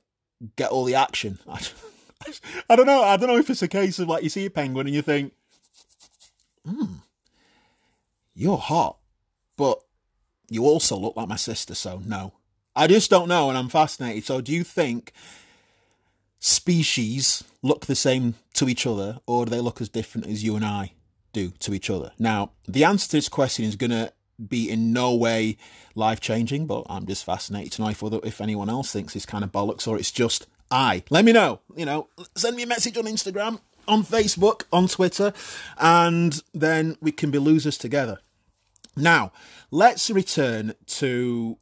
get 0.56 0.72
all 0.72 0.86
the 0.86 0.96
action? 0.96 1.40
I 2.70 2.76
don't 2.76 2.86
know. 2.86 3.04
I 3.04 3.18
don't 3.18 3.30
know 3.30 3.38
if 3.38 3.50
it's 3.50 3.62
a 3.62 3.68
case 3.68 4.00
of 4.00 4.08
like 4.08 4.24
you 4.24 4.30
see 4.30 4.46
a 4.46 4.50
penguin 4.50 4.88
and 4.88 4.96
you 4.96 5.02
think, 5.02 5.34
hmm, 6.66 6.96
you're 8.36 8.58
hot, 8.58 8.98
but 9.56 9.80
you 10.50 10.66
also 10.66 10.98
look 10.98 11.16
like 11.16 11.28
my 11.28 11.36
sister, 11.36 11.76
so 11.76 12.02
no. 12.06 12.34
I 12.76 12.88
just 12.88 13.10
don't 13.10 13.28
know, 13.28 13.50
and 13.50 13.58
I'm 13.58 13.70
fascinated. 13.70 14.26
So, 14.26 14.40
do 14.40 14.52
you 14.52 14.64
think 14.64 15.12
species 16.40 17.44
look 17.64 17.88
the 17.88 17.96
same 17.96 18.36
to 18.54 18.70
each 18.70 18.86
other, 18.86 19.20
or 19.26 19.46
do 19.46 19.50
they 19.50 19.60
look 19.60 19.82
as 19.82 19.90
different 19.90 20.28
as 20.28 20.44
you 20.44 20.56
and 20.56 20.64
I 20.64 20.94
do 21.34 21.50
to 21.60 21.74
each 21.74 21.90
other? 21.90 22.12
Now, 22.20 22.52
the 22.68 22.84
answer 22.84 23.08
to 23.08 23.18
this 23.18 23.30
question 23.30 23.66
is 23.66 23.76
going 23.76 23.92
to 23.92 24.14
be 24.46 24.70
in 24.70 24.94
no 24.94 25.16
way 25.16 25.58
life 25.96 26.20
changing, 26.20 26.68
but 26.68 26.86
I'm 26.90 27.06
just 27.06 27.26
fascinated 27.26 27.74
to 27.74 27.82
know 27.82 27.90
if, 27.90 28.04
other, 28.04 28.20
if 28.24 28.42
anyone 28.42 28.70
else 28.70 28.92
thinks 28.92 29.16
it's 29.16 29.26
kind 29.26 29.44
of 29.44 29.52
bollocks 29.52 29.88
or 29.88 29.98
it's 29.98 30.12
just 30.12 30.48
I. 30.70 31.04
Let 31.10 31.26
me 31.26 31.32
know. 31.32 31.62
You 31.76 31.86
know, 31.86 32.10
send 32.36 32.56
me 32.56 32.64
a 32.64 32.68
message 32.68 32.98
on 32.98 33.06
Instagram, 33.06 33.60
on 33.88 34.04
Facebook, 34.04 34.64
on 34.72 34.88
Twitter, 34.88 35.34
and 35.78 36.42
then 36.54 36.98
we 37.02 37.12
can 37.12 37.32
be 37.32 37.40
losers 37.40 37.78
together. 37.78 38.20
Now, 38.96 39.32
let's 39.72 40.10
return 40.10 40.74
to 40.88 41.58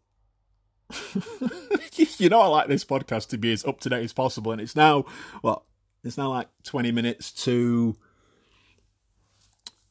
you 2.17 2.29
know, 2.29 2.41
I 2.41 2.47
like 2.47 2.67
this 2.67 2.85
podcast 2.85 3.29
to 3.29 3.37
be 3.37 3.51
as 3.51 3.65
up 3.65 3.79
to 3.81 3.89
date 3.89 4.03
as 4.03 4.13
possible, 4.13 4.51
and 4.51 4.61
it's 4.61 4.75
now 4.75 5.05
what? 5.41 5.63
It's 6.03 6.17
now 6.17 6.29
like 6.29 6.47
twenty 6.63 6.91
minutes 6.91 7.31
to 7.43 7.95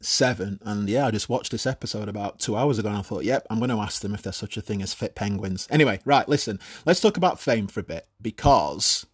seven, 0.05 0.61
and 0.63 0.89
yeah, 0.89 1.07
I 1.07 1.11
just 1.11 1.29
watched 1.29 1.51
this 1.51 1.67
episode 1.67 2.09
about 2.09 2.39
two 2.39 2.57
hours 2.57 2.79
ago, 2.79 2.89
and 2.89 2.99
I 2.99 3.03
thought, 3.03 3.25
yep, 3.25 3.47
I'm 3.51 3.59
going 3.59 3.71
to 3.71 3.79
ask 3.81 4.03
them 4.03 4.15
if 4.15 4.23
there's 4.23 4.37
such 4.37 4.57
a 4.57 4.61
thing 4.61 4.83
as 4.83 4.95
fit 4.95 5.15
penguins. 5.15 5.67
Anyway, 5.71 6.01
right, 6.05 6.29
listen, 6.29 6.61
let's 6.85 7.01
talk 7.01 7.17
about 7.17 7.41
fame 7.41 7.67
for 7.67 7.81
a 7.81 7.85
bit 7.85 8.07
because 8.21 9.07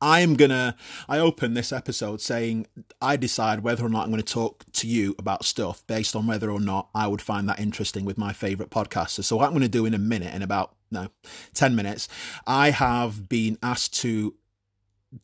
I'm 0.00 0.34
gonna. 0.34 0.76
I 1.08 1.18
open 1.18 1.54
this 1.54 1.72
episode 1.72 2.20
saying 2.20 2.66
I 3.00 3.16
decide 3.16 3.60
whether 3.60 3.86
or 3.86 3.88
not 3.88 4.04
I'm 4.04 4.10
going 4.10 4.22
to 4.22 4.32
talk 4.32 4.64
to 4.72 4.86
you 4.86 5.14
about 5.18 5.46
stuff 5.46 5.82
based 5.86 6.14
on 6.14 6.26
whether 6.26 6.50
or 6.50 6.60
not 6.60 6.88
I 6.94 7.06
would 7.06 7.22
find 7.22 7.48
that 7.48 7.58
interesting 7.58 8.04
with 8.04 8.18
my 8.18 8.32
favorite 8.32 8.70
podcasters. 8.70 9.24
So 9.24 9.36
what 9.36 9.46
I'm 9.46 9.52
going 9.52 9.62
to 9.62 9.68
do 9.68 9.86
in 9.86 9.94
a 9.94 9.98
minute, 9.98 10.34
in 10.34 10.42
about 10.42 10.74
no 10.90 11.08
ten 11.54 11.74
minutes, 11.74 12.06
I 12.46 12.70
have 12.70 13.28
been 13.30 13.56
asked 13.62 13.94
to 14.02 14.34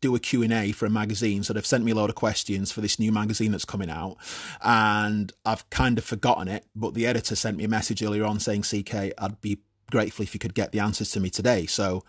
do 0.01 0.15
a 0.15 0.21
Q&A 0.21 0.73
for 0.73 0.87
a 0.87 0.91
magazine. 0.91 1.43
So 1.43 1.53
they've 1.53 1.67
sent 1.67 1.85
me 1.85 1.93
a 1.93 1.95
load 1.95 2.11
of 2.11 2.17
questions 2.17 2.73
for 2.73 2.81
this 2.81 2.99
new 2.99 3.13
magazine 3.13 3.53
that's 3.53 3.65
coming 3.65 3.91
out. 3.91 4.17
And 4.63 5.33
I've 5.45 5.69
kind 5.71 5.99
of 5.99 6.05
forgotten 6.05 6.49
it, 6.49 6.67
but 6.75 6.95
the 6.95 7.07
editor 7.07 7.37
sent 7.37 7.57
me 7.57 7.65
a 7.65 7.69
message 7.69 8.03
earlier 8.03 8.25
on 8.25 8.41
saying, 8.41 8.63
CK, 8.63 9.13
I'd 9.19 9.41
be 9.41 9.61
grateful 9.91 10.23
if 10.23 10.35
you 10.35 10.41
could 10.41 10.55
get 10.55 10.73
the 10.73 10.81
answers 10.81 11.11
to 11.13 11.21
me 11.21 11.31
today. 11.31 11.67
So 11.67 12.05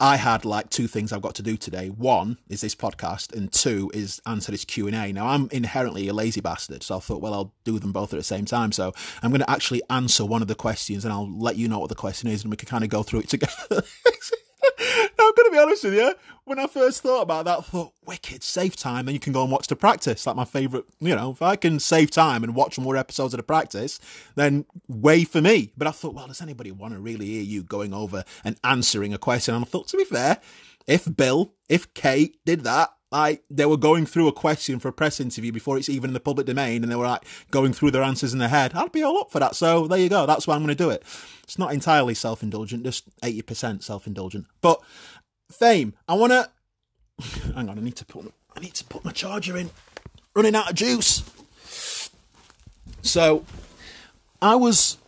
I 0.00 0.16
had 0.16 0.44
like 0.44 0.70
two 0.70 0.86
things 0.86 1.12
I've 1.12 1.22
got 1.22 1.34
to 1.36 1.42
do 1.42 1.56
today. 1.56 1.88
One 1.88 2.38
is 2.48 2.60
this 2.60 2.74
podcast, 2.74 3.34
and 3.34 3.52
two 3.52 3.90
is 3.92 4.20
answer 4.26 4.52
this 4.52 4.64
Q 4.64 4.86
and 4.86 4.94
A. 4.94 5.12
Now 5.12 5.26
I'm 5.26 5.48
inherently 5.50 6.06
a 6.06 6.12
lazy 6.12 6.40
bastard, 6.40 6.84
so 6.84 6.96
I 6.96 7.00
thought, 7.00 7.20
well, 7.20 7.34
I'll 7.34 7.54
do 7.64 7.80
them 7.80 7.92
both 7.92 8.12
at 8.12 8.16
the 8.16 8.24
same 8.24 8.44
time. 8.44 8.70
So 8.70 8.92
I'm 9.22 9.30
going 9.30 9.40
to 9.40 9.50
actually 9.50 9.82
answer 9.90 10.24
one 10.24 10.40
of 10.40 10.48
the 10.48 10.54
questions, 10.54 11.04
and 11.04 11.12
I'll 11.12 11.30
let 11.36 11.56
you 11.56 11.68
know 11.68 11.80
what 11.80 11.88
the 11.88 11.96
question 11.96 12.28
is, 12.28 12.42
and 12.42 12.50
we 12.50 12.56
can 12.56 12.68
kind 12.68 12.84
of 12.84 12.90
go 12.90 13.02
through 13.02 13.20
it 13.20 13.28
together. 13.28 13.52
I'm 14.80 15.34
going 15.34 15.46
to 15.46 15.50
be 15.52 15.58
honest 15.58 15.84
with 15.84 15.94
you. 15.94 16.14
When 16.48 16.58
I 16.58 16.66
first 16.66 17.02
thought 17.02 17.20
about 17.20 17.44
that, 17.44 17.58
I 17.58 17.60
thought, 17.60 17.92
wicked, 18.06 18.42
save 18.42 18.74
time, 18.74 19.04
then 19.04 19.12
you 19.12 19.20
can 19.20 19.34
go 19.34 19.42
and 19.42 19.52
watch 19.52 19.66
the 19.66 19.76
practice. 19.76 20.26
Like 20.26 20.34
my 20.34 20.46
favourite, 20.46 20.86
you 20.98 21.14
know, 21.14 21.32
if 21.32 21.42
I 21.42 21.56
can 21.56 21.78
save 21.78 22.10
time 22.10 22.42
and 22.42 22.54
watch 22.54 22.78
more 22.78 22.96
episodes 22.96 23.34
of 23.34 23.36
the 23.36 23.42
practice, 23.42 24.00
then 24.34 24.64
way 24.88 25.24
for 25.24 25.42
me. 25.42 25.72
But 25.76 25.88
I 25.88 25.90
thought, 25.90 26.14
well, 26.14 26.26
does 26.26 26.40
anybody 26.40 26.70
want 26.70 26.94
to 26.94 27.00
really 27.00 27.26
hear 27.26 27.42
you 27.42 27.62
going 27.62 27.92
over 27.92 28.24
and 28.44 28.58
answering 28.64 29.12
a 29.12 29.18
question? 29.18 29.54
And 29.54 29.62
I 29.62 29.68
thought, 29.68 29.88
to 29.88 29.98
be 29.98 30.04
fair, 30.04 30.38
if 30.86 31.14
Bill, 31.14 31.52
if 31.68 31.92
Kate 31.92 32.38
did 32.46 32.64
that, 32.64 32.94
like 33.10 33.42
they 33.50 33.66
were 33.66 33.76
going 33.76 34.06
through 34.06 34.28
a 34.28 34.32
question 34.32 34.78
for 34.78 34.88
a 34.88 34.92
press 34.92 35.20
interview 35.20 35.52
before 35.52 35.78
it's 35.78 35.88
even 35.88 36.10
in 36.10 36.14
the 36.14 36.20
public 36.20 36.46
domain 36.46 36.82
and 36.82 36.90
they 36.90 36.96
were 36.96 37.06
like 37.06 37.24
going 37.50 37.72
through 37.72 37.90
their 37.90 38.02
answers 38.02 38.32
in 38.32 38.38
their 38.38 38.48
head 38.48 38.72
i'd 38.74 38.92
be 38.92 39.02
all 39.02 39.18
up 39.18 39.30
for 39.30 39.38
that 39.38 39.56
so 39.56 39.86
there 39.86 39.98
you 39.98 40.08
go 40.08 40.26
that's 40.26 40.46
why 40.46 40.54
i'm 40.54 40.62
going 40.62 40.68
to 40.68 40.74
do 40.74 40.90
it 40.90 41.02
it's 41.42 41.58
not 41.58 41.72
entirely 41.72 42.14
self-indulgent 42.14 42.84
just 42.84 43.04
80% 43.20 43.82
self-indulgent 43.82 44.46
but 44.60 44.82
fame 45.50 45.94
i 46.08 46.14
want 46.14 46.32
to 46.32 46.50
hang 47.54 47.68
on 47.68 47.78
i 47.78 47.82
need 47.82 47.96
to 47.96 48.04
put 48.04 48.32
i 48.56 48.60
need 48.60 48.74
to 48.74 48.84
put 48.84 49.04
my 49.04 49.12
charger 49.12 49.56
in 49.56 49.70
running 50.34 50.54
out 50.54 50.70
of 50.70 50.76
juice 50.76 52.10
so 53.02 53.44
i 54.42 54.54
was 54.54 54.98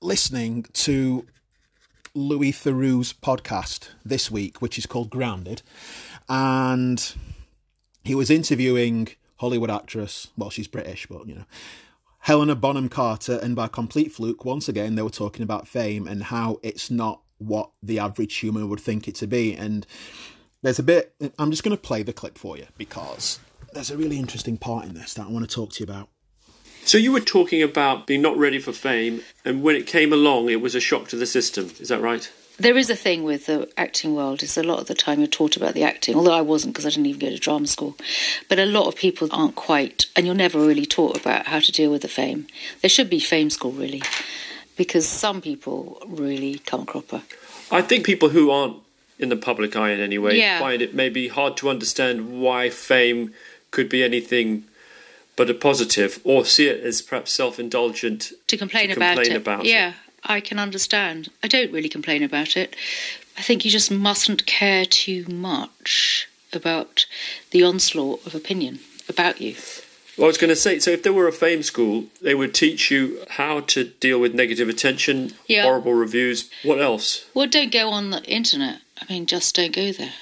listening 0.00 0.64
to 0.72 1.26
louis 2.14 2.52
theroux's 2.52 3.12
podcast 3.12 3.88
this 4.04 4.30
week 4.30 4.60
which 4.60 4.78
is 4.78 4.86
called 4.86 5.10
grounded 5.10 5.62
and 6.28 7.14
he 8.04 8.14
was 8.14 8.30
interviewing 8.30 9.08
Hollywood 9.36 9.70
actress. 9.70 10.28
Well, 10.36 10.50
she's 10.50 10.68
British, 10.68 11.06
but 11.06 11.26
you 11.26 11.34
know, 11.34 11.44
Helena 12.20 12.54
Bonham 12.54 12.88
Carter, 12.88 13.38
and 13.42 13.56
by 13.56 13.68
complete 13.68 14.12
fluke, 14.12 14.44
once 14.44 14.68
again, 14.68 14.94
they 14.94 15.02
were 15.02 15.10
talking 15.10 15.42
about 15.42 15.68
fame 15.68 16.06
and 16.06 16.24
how 16.24 16.58
it's 16.62 16.90
not 16.90 17.22
what 17.46 17.70
the 17.82 17.98
average 17.98 18.36
human 18.36 18.68
would 18.68 18.80
think 18.80 19.08
it 19.08 19.14
to 19.16 19.26
be. 19.26 19.54
And 19.54 19.86
there's 20.62 20.78
a 20.78 20.82
bit. 20.82 21.14
I'm 21.38 21.50
just 21.50 21.64
going 21.64 21.76
to 21.76 21.82
play 21.82 22.02
the 22.02 22.12
clip 22.12 22.38
for 22.38 22.56
you 22.56 22.66
because 22.78 23.38
there's 23.72 23.90
a 23.90 23.96
really 23.96 24.18
interesting 24.18 24.56
part 24.56 24.84
in 24.84 24.94
this 24.94 25.14
that 25.14 25.26
I 25.26 25.30
want 25.30 25.48
to 25.48 25.54
talk 25.54 25.72
to 25.72 25.80
you 25.80 25.90
about. 25.90 26.08
So 26.84 26.98
you 26.98 27.12
were 27.12 27.20
talking 27.20 27.62
about 27.62 28.06
being 28.06 28.22
not 28.22 28.36
ready 28.36 28.58
for 28.58 28.72
fame, 28.72 29.22
and 29.44 29.62
when 29.62 29.76
it 29.76 29.86
came 29.86 30.12
along, 30.12 30.50
it 30.50 30.60
was 30.60 30.74
a 30.74 30.80
shock 30.80 31.08
to 31.08 31.16
the 31.16 31.26
system. 31.26 31.70
Is 31.78 31.88
that 31.88 32.00
right? 32.00 32.30
There 32.58 32.76
is 32.76 32.90
a 32.90 32.96
thing 32.96 33.24
with 33.24 33.46
the 33.46 33.70
acting 33.76 34.14
world 34.14 34.42
is 34.42 34.58
a 34.58 34.62
lot 34.62 34.78
of 34.78 34.86
the 34.86 34.94
time 34.94 35.18
you're 35.18 35.26
taught 35.26 35.56
about 35.56 35.74
the 35.74 35.84
acting, 35.84 36.16
although 36.16 36.34
I 36.34 36.42
wasn't 36.42 36.74
because 36.74 36.86
I 36.86 36.90
didn't 36.90 37.06
even 37.06 37.20
go 37.20 37.30
to 37.30 37.38
drama 37.38 37.66
school. 37.66 37.96
But 38.48 38.58
a 38.58 38.66
lot 38.66 38.88
of 38.88 38.96
people 38.96 39.28
aren't 39.30 39.54
quite, 39.54 40.06
and 40.14 40.26
you're 40.26 40.34
never 40.34 40.58
really 40.58 40.84
taught 40.84 41.16
about 41.16 41.46
how 41.46 41.60
to 41.60 41.72
deal 41.72 41.90
with 41.90 42.02
the 42.02 42.08
fame. 42.08 42.46
There 42.80 42.90
should 42.90 43.08
be 43.08 43.20
fame 43.20 43.48
school 43.48 43.72
really, 43.72 44.02
because 44.76 45.06
some 45.08 45.40
people 45.40 46.00
really 46.06 46.58
come 46.60 46.84
cropper. 46.86 47.22
I 47.70 47.82
think 47.82 48.04
people 48.04 48.30
who 48.30 48.50
aren't 48.50 48.76
in 49.18 49.28
the 49.28 49.36
public 49.36 49.76
eye 49.76 49.90
in 49.90 50.00
any 50.00 50.18
way 50.18 50.38
Yeah. 50.38 50.58
find 50.58 50.82
it 50.82 50.94
maybe 50.94 51.28
hard 51.28 51.56
to 51.58 51.68
understand 51.70 52.40
why 52.40 52.70
fame 52.70 53.32
could 53.70 53.88
be 53.88 54.02
anything 54.02 54.64
but 55.36 55.48
a 55.48 55.54
positive, 55.54 56.20
or 56.24 56.44
see 56.44 56.66
it 56.68 56.84
as 56.84 57.00
perhaps 57.00 57.32
self-indulgent 57.32 58.32
to 58.48 58.56
complain, 58.58 58.88
to 58.88 58.96
about 58.96 59.14
complain 59.16 59.32
it. 59.32 59.36
about 59.36 59.60
it. 59.64 59.68
yeah, 59.70 59.92
I 60.24 60.40
can 60.40 60.58
understand. 60.58 61.30
I 61.42 61.48
don't 61.48 61.72
really 61.72 61.88
complain 61.88 62.22
about 62.22 62.54
it. 62.56 62.76
I 63.38 63.40
think 63.40 63.64
you 63.64 63.70
just 63.70 63.90
mustn't 63.90 64.44
care 64.44 64.84
too 64.84 65.24
much 65.28 66.28
about 66.52 67.06
the 67.50 67.62
onslaught 67.62 68.26
of 68.26 68.34
opinion 68.34 68.80
about 69.08 69.40
you. 69.40 69.54
Well, 70.18 70.26
I 70.26 70.28
was 70.28 70.36
going 70.38 70.50
to 70.50 70.56
say, 70.56 70.78
so 70.78 70.90
if 70.90 71.02
there 71.02 71.12
were 71.12 71.26
a 71.26 71.32
fame 71.32 71.62
school, 71.62 72.04
they 72.20 72.34
would 72.34 72.54
teach 72.54 72.90
you 72.90 73.24
how 73.30 73.60
to 73.60 73.84
deal 73.84 74.18
with 74.18 74.34
negative 74.34 74.68
attention, 74.68 75.32
Yeah. 75.48 75.62
horrible 75.62 75.94
reviews. 75.94 76.50
What 76.62 76.80
else? 76.82 77.24
Well, 77.32 77.46
don't 77.46 77.72
go 77.72 77.88
on 77.88 78.10
the 78.10 78.22
internet. 78.24 78.80
I 79.00 79.10
mean, 79.10 79.24
just 79.26 79.54
don't 79.54 79.72
go 79.74 79.90
there. 79.90 80.12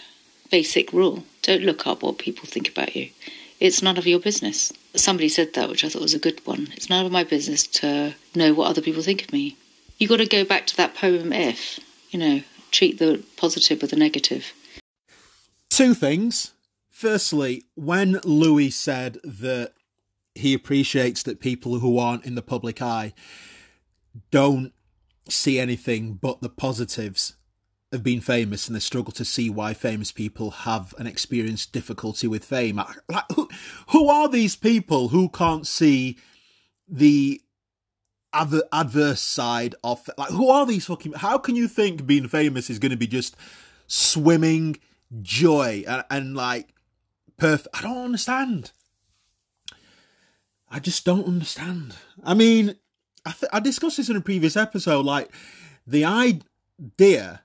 Basic 0.51 0.93
rule. 0.93 1.25
Don't 1.43 1.63
look 1.63 1.87
up 1.89 2.03
what 2.03 2.19
people 2.19 2.47
think 2.47 2.69
about 2.69 2.95
you. 2.95 3.11
It's 3.59 3.83
none 3.83 3.99
of 3.99 4.07
your 4.07 4.21
business. 4.21 4.73
Somebody 4.95 5.29
said 5.29 5.55
that, 5.55 5.69
which 5.69 5.85
I 5.85 5.89
thought 5.89 6.03
was 6.03 6.15
a 6.15 6.19
good 6.21 6.45
one. 6.47 6.69
It's 6.77 6.89
none 6.89 7.05
of 7.05 7.13
my 7.13 7.25
business 7.25 7.67
to 7.67 8.15
know 8.35 8.55
what 8.55 8.69
other 8.69 8.81
people 8.81 9.03
think 9.03 9.23
of 9.25 9.33
me. 9.33 9.57
You've 9.99 10.11
got 10.11 10.17
to 10.19 10.27
go 10.27 10.45
back 10.45 10.67
to 10.69 10.77
that 10.77 10.95
poem 10.95 11.33
if, 11.33 11.79
you 12.11 12.19
know, 12.19 12.43
treat 12.71 12.99
the 12.99 13.23
positive 13.37 13.83
with 13.83 13.91
the 13.91 13.97
negative. 13.97 14.53
Two 15.69 15.95
things. 15.95 16.53
Firstly, 16.91 17.65
when 17.75 18.21
Louis 18.25 18.71
said 18.71 19.19
that 19.25 19.73
he 20.41 20.55
appreciates 20.55 21.23
that 21.23 21.41
people 21.41 21.79
who 21.79 21.99
aren't 21.99 22.25
in 22.25 22.35
the 22.35 22.43
public 22.43 22.83
eye 22.83 23.13
don't 24.31 24.73
see 25.29 25.59
anything 25.59 26.15
but 26.15 26.41
the 26.41 26.49
positives 26.49 27.37
of 27.93 28.03
being 28.03 28.21
famous 28.21 28.69
and 28.69 28.77
they 28.77 28.81
struggle 28.81 29.13
to 29.13 29.25
see 29.25 29.51
why 29.51 29.75
famous 29.75 30.13
people 30.13 30.51
have 30.51 30.95
an 30.99 31.07
experienced 31.07 31.73
difficulty 31.73 32.29
with 32.29 32.45
fame. 32.45 32.81
Like, 33.09 33.25
who, 33.35 33.49
who 33.89 34.09
are 34.09 34.29
these 34.29 34.55
people 34.55 35.09
who 35.09 35.29
can't 35.29 35.67
see 35.67 36.19
the 36.89 37.41
adver- 38.33 38.69
adverse 38.73 39.21
side 39.21 39.75
of 39.83 40.09
like 40.17 40.31
who 40.31 40.49
are 40.49 40.67
these 40.67 40.87
fucking 40.87 41.13
how 41.15 41.39
can 41.39 41.57
you 41.57 41.69
think 41.69 42.07
being 42.07 42.29
famous 42.29 42.71
is 42.71 42.79
going 42.79 42.91
to 42.91 42.97
be 42.97 43.07
just 43.07 43.37
swimming 43.87 44.77
joy 45.23 45.85
and, 45.87 46.05
and 46.11 46.37
like 46.37 46.75
perfect 47.37 47.77
i 47.77 47.83
don't 47.83 48.05
understand 48.05 48.73
i 50.71 50.79
just 50.79 51.05
don't 51.05 51.27
understand 51.27 51.97
i 52.25 52.35
mean 52.35 52.77
I, 53.27 53.33
th- 53.33 53.51
I 53.53 53.61
discussed 53.61 53.99
this 53.99 54.09
in 54.09 54.17
a 54.17 54.21
previous 54.21 54.57
episode 54.57 55.05
like 55.05 55.31
the 55.87 56.05
idea 56.05 57.43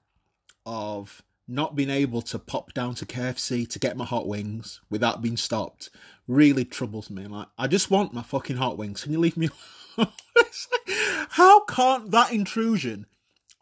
of 0.65 1.21
not 1.47 1.75
being 1.75 1.89
able 1.89 2.21
to 2.23 2.39
pop 2.39 2.73
down 2.73 2.95
to 2.95 3.05
KFC 3.05 3.69
to 3.69 3.79
get 3.79 3.97
my 3.97 4.05
hot 4.05 4.27
wings 4.27 4.81
without 4.89 5.21
being 5.21 5.37
stopped 5.37 5.89
really 6.27 6.65
troubles 6.65 7.09
me. 7.09 7.27
Like, 7.27 7.47
I 7.57 7.67
just 7.67 7.91
want 7.91 8.13
my 8.13 8.23
fucking 8.23 8.57
hot 8.57 8.77
wings. 8.77 9.03
Can 9.03 9.11
you 9.11 9.19
leave 9.19 9.37
me 9.37 9.49
How 11.29 11.63
can't 11.65 12.11
that 12.11 12.31
intrusion 12.31 13.05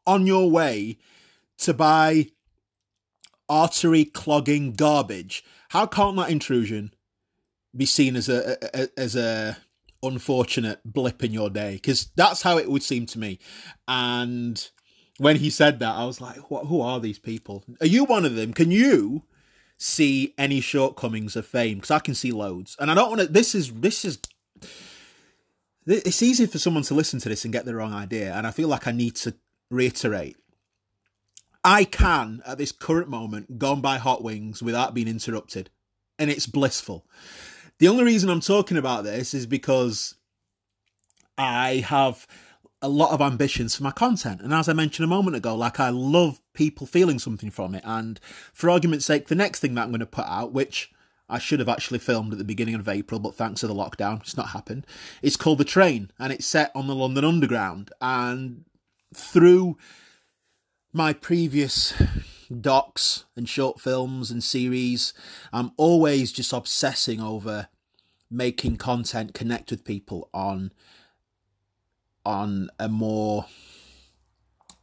on 0.08 0.26
your 0.26 0.50
way 0.50 0.98
to 1.60 1.74
buy 1.74 2.28
artery 3.50 4.06
clogging 4.06 4.74
garbage? 4.74 5.44
How 5.70 5.86
can't 5.86 6.16
that 6.18 6.30
intrusion 6.30 6.93
be 7.76 7.86
seen 7.86 8.16
as 8.16 8.30
a, 8.30 8.58
a- 8.74 9.00
as 9.00 9.16
a 9.16 9.58
unfortunate 10.02 10.80
blip 10.86 11.24
in 11.24 11.34
your 11.34 11.50
day? 11.50 11.74
Because 11.76 12.12
that's 12.16 12.42
how 12.42 12.58
it 12.58 12.70
would 12.70 12.84
seem 12.84 13.06
to 13.08 13.20
me. 13.20 13.40
And 13.88 14.70
when 15.18 15.38
he 15.38 15.50
said 15.50 15.80
that, 15.80 15.96
I 15.96 16.06
was 16.06 16.20
like, 16.20 16.50
what, 16.52 16.66
who 16.66 16.82
are 16.82 17.00
these 17.00 17.20
people? 17.20 17.64
Are 17.82 17.88
you 17.88 18.04
one 18.06 18.26
of 18.26 18.36
them? 18.36 18.54
Can 18.54 18.72
you 18.72 19.24
see 19.78 20.34
any 20.38 20.60
shortcomings 20.62 21.36
of 21.36 21.46
fame? 21.46 21.78
Because 21.78 21.92
I 21.92 22.00
can 22.00 22.16
see 22.16 22.32
loads. 22.32 22.76
And 22.80 22.90
I 22.90 22.96
don't 22.96 23.10
want 23.10 23.22
to, 23.22 23.28
this 23.28 23.54
is, 23.54 23.72
this 23.72 24.04
is, 24.06 24.20
it's 25.86 26.24
easy 26.24 26.46
for 26.46 26.60
someone 26.60 26.84
to 26.84 26.94
listen 26.94 27.20
to 27.20 27.30
this 27.30 27.44
and 27.44 27.54
get 27.54 27.66
the 27.66 27.76
wrong 27.76 27.94
idea. 27.94 28.34
And 28.34 28.48
I 28.48 28.52
feel 28.52 28.70
like 28.70 28.88
I 28.88 28.92
need 28.92 29.16
to 29.18 29.36
reiterate. 29.70 30.38
I 31.64 31.84
can, 31.86 32.42
at 32.46 32.58
this 32.58 32.72
current 32.72 33.08
moment, 33.10 33.58
go 33.58 33.74
and 33.74 33.82
buy 33.82 33.98
hot 33.98 34.24
wings 34.24 34.62
without 34.62 34.94
being 34.94 35.08
interrupted. 35.08 35.70
And 36.20 36.30
it's 36.30 36.46
blissful. 36.48 37.06
The 37.80 37.88
only 37.88 38.04
reason 38.04 38.30
I'm 38.30 38.40
talking 38.40 38.78
about 38.78 39.04
this 39.04 39.34
is 39.34 39.46
because 39.46 40.16
I 41.38 41.84
have 41.88 42.28
a 42.82 42.90
lot 42.90 43.12
of 43.12 43.22
ambitions 43.22 43.76
for 43.76 43.84
my 43.84 43.92
content. 43.92 44.42
And 44.42 44.54
as 44.54 44.68
I 44.68 44.74
mentioned 44.74 45.06
a 45.06 45.08
moment 45.08 45.36
ago, 45.36 45.56
like 45.56 45.80
I 45.80 45.90
love 45.90 46.42
people 46.54 46.86
feeling 46.86 47.18
something 47.18 47.50
from 47.50 47.74
it. 47.76 47.84
And 47.86 48.20
for 48.54 48.70
argument's 48.70 49.06
sake, 49.06 49.28
the 49.28 49.36
next 49.36 49.60
thing 49.60 49.74
that 49.76 49.84
I'm 49.84 49.90
going 49.90 50.02
to 50.02 50.06
put 50.06 50.26
out, 50.26 50.52
which 50.52 50.92
I 51.30 51.40
should 51.40 51.60
have 51.60 51.70
actually 51.70 52.00
filmed 52.00 52.34
at 52.34 52.38
the 52.38 52.44
beginning 52.44 52.76
of 52.76 52.90
April, 52.90 53.20
but 53.20 53.36
thanks 53.36 53.62
to 53.62 53.68
the 53.68 53.74
lockdown, 53.74 54.22
it's 54.22 54.38
not 54.38 54.50
happened. 54.50 54.86
It's 55.22 55.38
called 55.38 55.58
The 55.58 55.66
Train 55.66 56.12
and 56.20 56.34
it's 56.34 56.46
set 56.46 56.72
on 56.76 56.88
the 56.88 56.96
London 56.96 57.24
Underground. 57.24 57.92
And 58.02 58.66
through 59.16 59.78
my 60.92 61.14
previous 61.14 61.94
docs 62.62 63.26
and 63.36 63.48
short 63.48 63.80
films 63.80 64.32
and 64.32 64.44
series, 64.44 65.14
I'm 65.52 65.72
always 65.78 66.32
just 66.32 66.54
obsessing 66.54 67.22
over 67.22 67.68
making 68.30 68.78
content 68.78 69.34
connect 69.34 69.70
with 69.72 69.86
people 69.86 70.30
on 70.34 70.72
on 72.26 72.70
a 72.80 72.90
more 72.90 73.46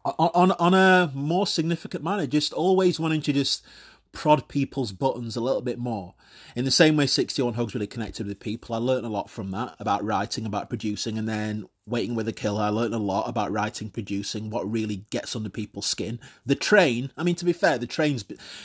on, 0.05 0.53
on 0.53 0.75
a 0.75 1.11
more 1.14 1.46
significant 1.46 2.03
manner. 2.03 2.27
Just 2.27 2.53
always 2.53 2.99
wanting 2.99 3.23
to 3.23 3.33
just 3.33 3.64
prod 4.12 4.49
people's 4.49 4.92
buttons 4.92 5.37
a 5.37 5.40
little 5.40 5.61
bit 5.61 5.79
more. 5.79 6.14
In 6.57 6.64
the 6.64 6.70
same 6.70 6.96
way 6.96 7.07
61 7.07 7.55
hugs 7.55 7.75
really 7.75 7.87
connected 7.87 8.27
with 8.27 8.40
people 8.40 8.75
i 8.75 8.79
learned 8.79 9.07
a 9.07 9.11
lot 9.11 9.31
from 9.31 9.51
that 9.53 9.77
about 9.79 10.05
writing 10.05 10.46
about 10.46 10.68
producing 10.68 11.16
and 11.16 11.29
then 11.29 11.66
waiting 11.90 12.14
with 12.14 12.29
a 12.29 12.33
Killer. 12.33 12.62
i 12.62 12.68
learned 12.68 12.94
a 12.94 12.98
lot 12.98 13.29
about 13.29 13.53
writing 13.53 13.90
producing 13.90 14.48
what 14.48 14.70
really 14.70 15.05
gets 15.11 15.37
under 15.37 15.50
people's 15.50 15.87
skin 15.87 16.18
the 16.46 16.55
train 16.55 17.11
i 17.16 17.22
mean 17.22 17.35
to 17.35 17.44
be 17.44 17.53
fair 17.53 17.76
the 17.76 17.87
train's 17.87 18.24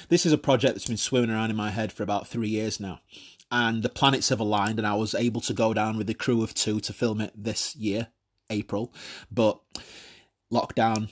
this 0.10 0.26
is 0.26 0.32
a 0.32 0.38
project 0.38 0.76
that's 0.76 0.88
been 0.88 0.98
swimming 0.98 1.30
around 1.30 1.50
in 1.50 1.56
my 1.56 1.72
head 1.72 1.92
for 1.92 2.04
about 2.04 2.28
three 2.28 2.50
years 2.50 2.80
now 2.80 3.00
and 3.52 3.84
the 3.84 3.90
planets 3.90 4.30
have 4.30 4.40
aligned 4.40 4.80
and 4.80 4.88
i 4.88 4.96
was 4.96 5.14
able 5.16 5.42
to 5.42 5.54
go 5.54 5.74
down 5.74 5.98
with 5.98 6.08
the 6.08 6.14
crew 6.14 6.44
of 6.44 6.54
two 6.54 6.80
to 6.80 6.94
film 6.94 7.20
it 7.20 7.32
this 7.36 7.76
year 7.76 8.08
April, 8.50 8.94
but 9.32 9.60
lockdown. 10.52 11.10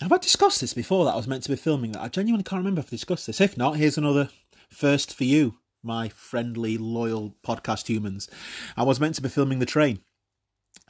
Have 0.00 0.12
I 0.12 0.18
discussed 0.18 0.60
this 0.60 0.72
before 0.72 1.04
that 1.04 1.12
I 1.12 1.16
was 1.16 1.26
meant 1.26 1.42
to 1.44 1.50
be 1.50 1.56
filming 1.56 1.92
that? 1.92 2.02
I 2.02 2.08
genuinely 2.08 2.44
can't 2.44 2.60
remember 2.60 2.80
if 2.80 2.86
I 2.86 2.90
discussed 2.90 3.26
this. 3.26 3.40
If 3.40 3.56
not, 3.56 3.76
here's 3.76 3.98
another 3.98 4.30
first 4.70 5.14
for 5.14 5.24
you, 5.24 5.58
my 5.82 6.08
friendly, 6.08 6.78
loyal 6.78 7.34
podcast 7.44 7.88
humans. 7.88 8.28
I 8.76 8.82
was 8.82 9.00
meant 9.00 9.16
to 9.16 9.22
be 9.22 9.28
filming 9.28 9.58
the 9.58 9.66
train. 9.66 10.00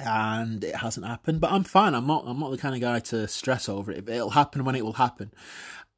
And 0.02 0.64
it 0.64 0.76
hasn't 0.76 1.06
happened, 1.06 1.40
but 1.40 1.52
I'm 1.52 1.64
fine. 1.64 1.94
I'm 1.94 2.06
not. 2.06 2.24
I'm 2.26 2.40
not 2.40 2.50
the 2.50 2.58
kind 2.58 2.74
of 2.74 2.80
guy 2.80 3.00
to 3.00 3.28
stress 3.28 3.68
over 3.68 3.92
it. 3.92 4.08
It'll 4.08 4.30
happen 4.30 4.64
when 4.64 4.74
it 4.74 4.84
will 4.84 4.94
happen, 4.94 5.30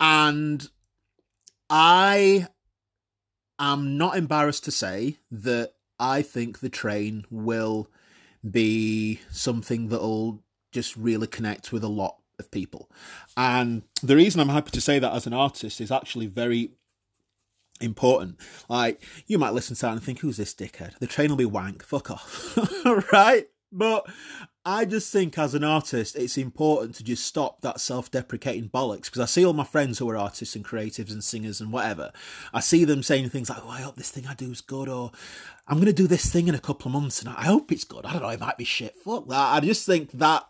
and 0.00 0.68
I 1.70 2.48
am 3.60 3.96
not 3.96 4.16
embarrassed 4.16 4.64
to 4.64 4.72
say 4.72 5.18
that 5.30 5.74
I 6.00 6.22
think 6.22 6.58
the 6.58 6.68
train 6.68 7.24
will 7.30 7.88
be 8.48 9.20
something 9.30 9.88
that'll 9.88 10.42
just 10.72 10.96
really 10.96 11.28
connect 11.28 11.72
with 11.72 11.84
a 11.84 11.88
lot 11.88 12.16
of 12.38 12.50
people. 12.50 12.90
And 13.36 13.82
the 14.02 14.16
reason 14.16 14.40
I'm 14.40 14.48
happy 14.48 14.72
to 14.72 14.80
say 14.80 14.98
that 14.98 15.12
as 15.14 15.26
an 15.26 15.32
artist 15.32 15.80
is 15.80 15.92
actually 15.92 16.26
very 16.26 16.72
important. 17.80 18.38
Like, 18.68 19.02
you 19.26 19.38
might 19.38 19.54
listen 19.54 19.76
to 19.76 19.82
that 19.82 19.92
and 19.92 20.02
think, 20.02 20.20
who's 20.20 20.36
this 20.36 20.54
dickhead? 20.54 20.98
The 20.98 21.06
train 21.06 21.30
will 21.30 21.36
be 21.36 21.44
wank, 21.44 21.84
fuck 21.84 22.10
off. 22.10 22.58
right? 23.12 23.48
But 23.72 24.06
I 24.64 24.84
just 24.84 25.12
think 25.12 25.38
as 25.38 25.54
an 25.54 25.64
artist, 25.64 26.14
it's 26.14 26.36
important 26.36 26.94
to 26.96 27.04
just 27.04 27.24
stop 27.24 27.62
that 27.62 27.80
self 27.80 28.10
deprecating 28.10 28.68
bollocks 28.68 29.06
because 29.06 29.20
I 29.20 29.24
see 29.24 29.44
all 29.44 29.54
my 29.54 29.64
friends 29.64 29.98
who 29.98 30.08
are 30.10 30.16
artists 30.16 30.54
and 30.54 30.64
creatives 30.64 31.10
and 31.10 31.24
singers 31.24 31.60
and 31.60 31.72
whatever. 31.72 32.12
I 32.52 32.60
see 32.60 32.84
them 32.84 33.02
saying 33.02 33.30
things 33.30 33.50
like, 33.50 33.64
oh, 33.64 33.70
I 33.70 33.80
hope 33.80 33.96
this 33.96 34.10
thing 34.10 34.26
I 34.26 34.34
do 34.34 34.52
is 34.52 34.60
good 34.60 34.88
or 34.88 35.10
I'm 35.66 35.78
going 35.78 35.86
to 35.86 35.92
do 35.92 36.06
this 36.06 36.30
thing 36.30 36.48
in 36.48 36.54
a 36.54 36.60
couple 36.60 36.88
of 36.88 36.92
months 36.92 37.20
and 37.20 37.30
I 37.30 37.44
hope 37.44 37.72
it's 37.72 37.84
good. 37.84 38.04
I 38.04 38.12
don't 38.12 38.22
know, 38.22 38.28
it 38.28 38.40
might 38.40 38.58
be 38.58 38.64
shit. 38.64 38.96
Fuck 38.96 39.28
that. 39.28 39.54
I 39.54 39.60
just 39.60 39.86
think 39.86 40.12
that 40.12 40.46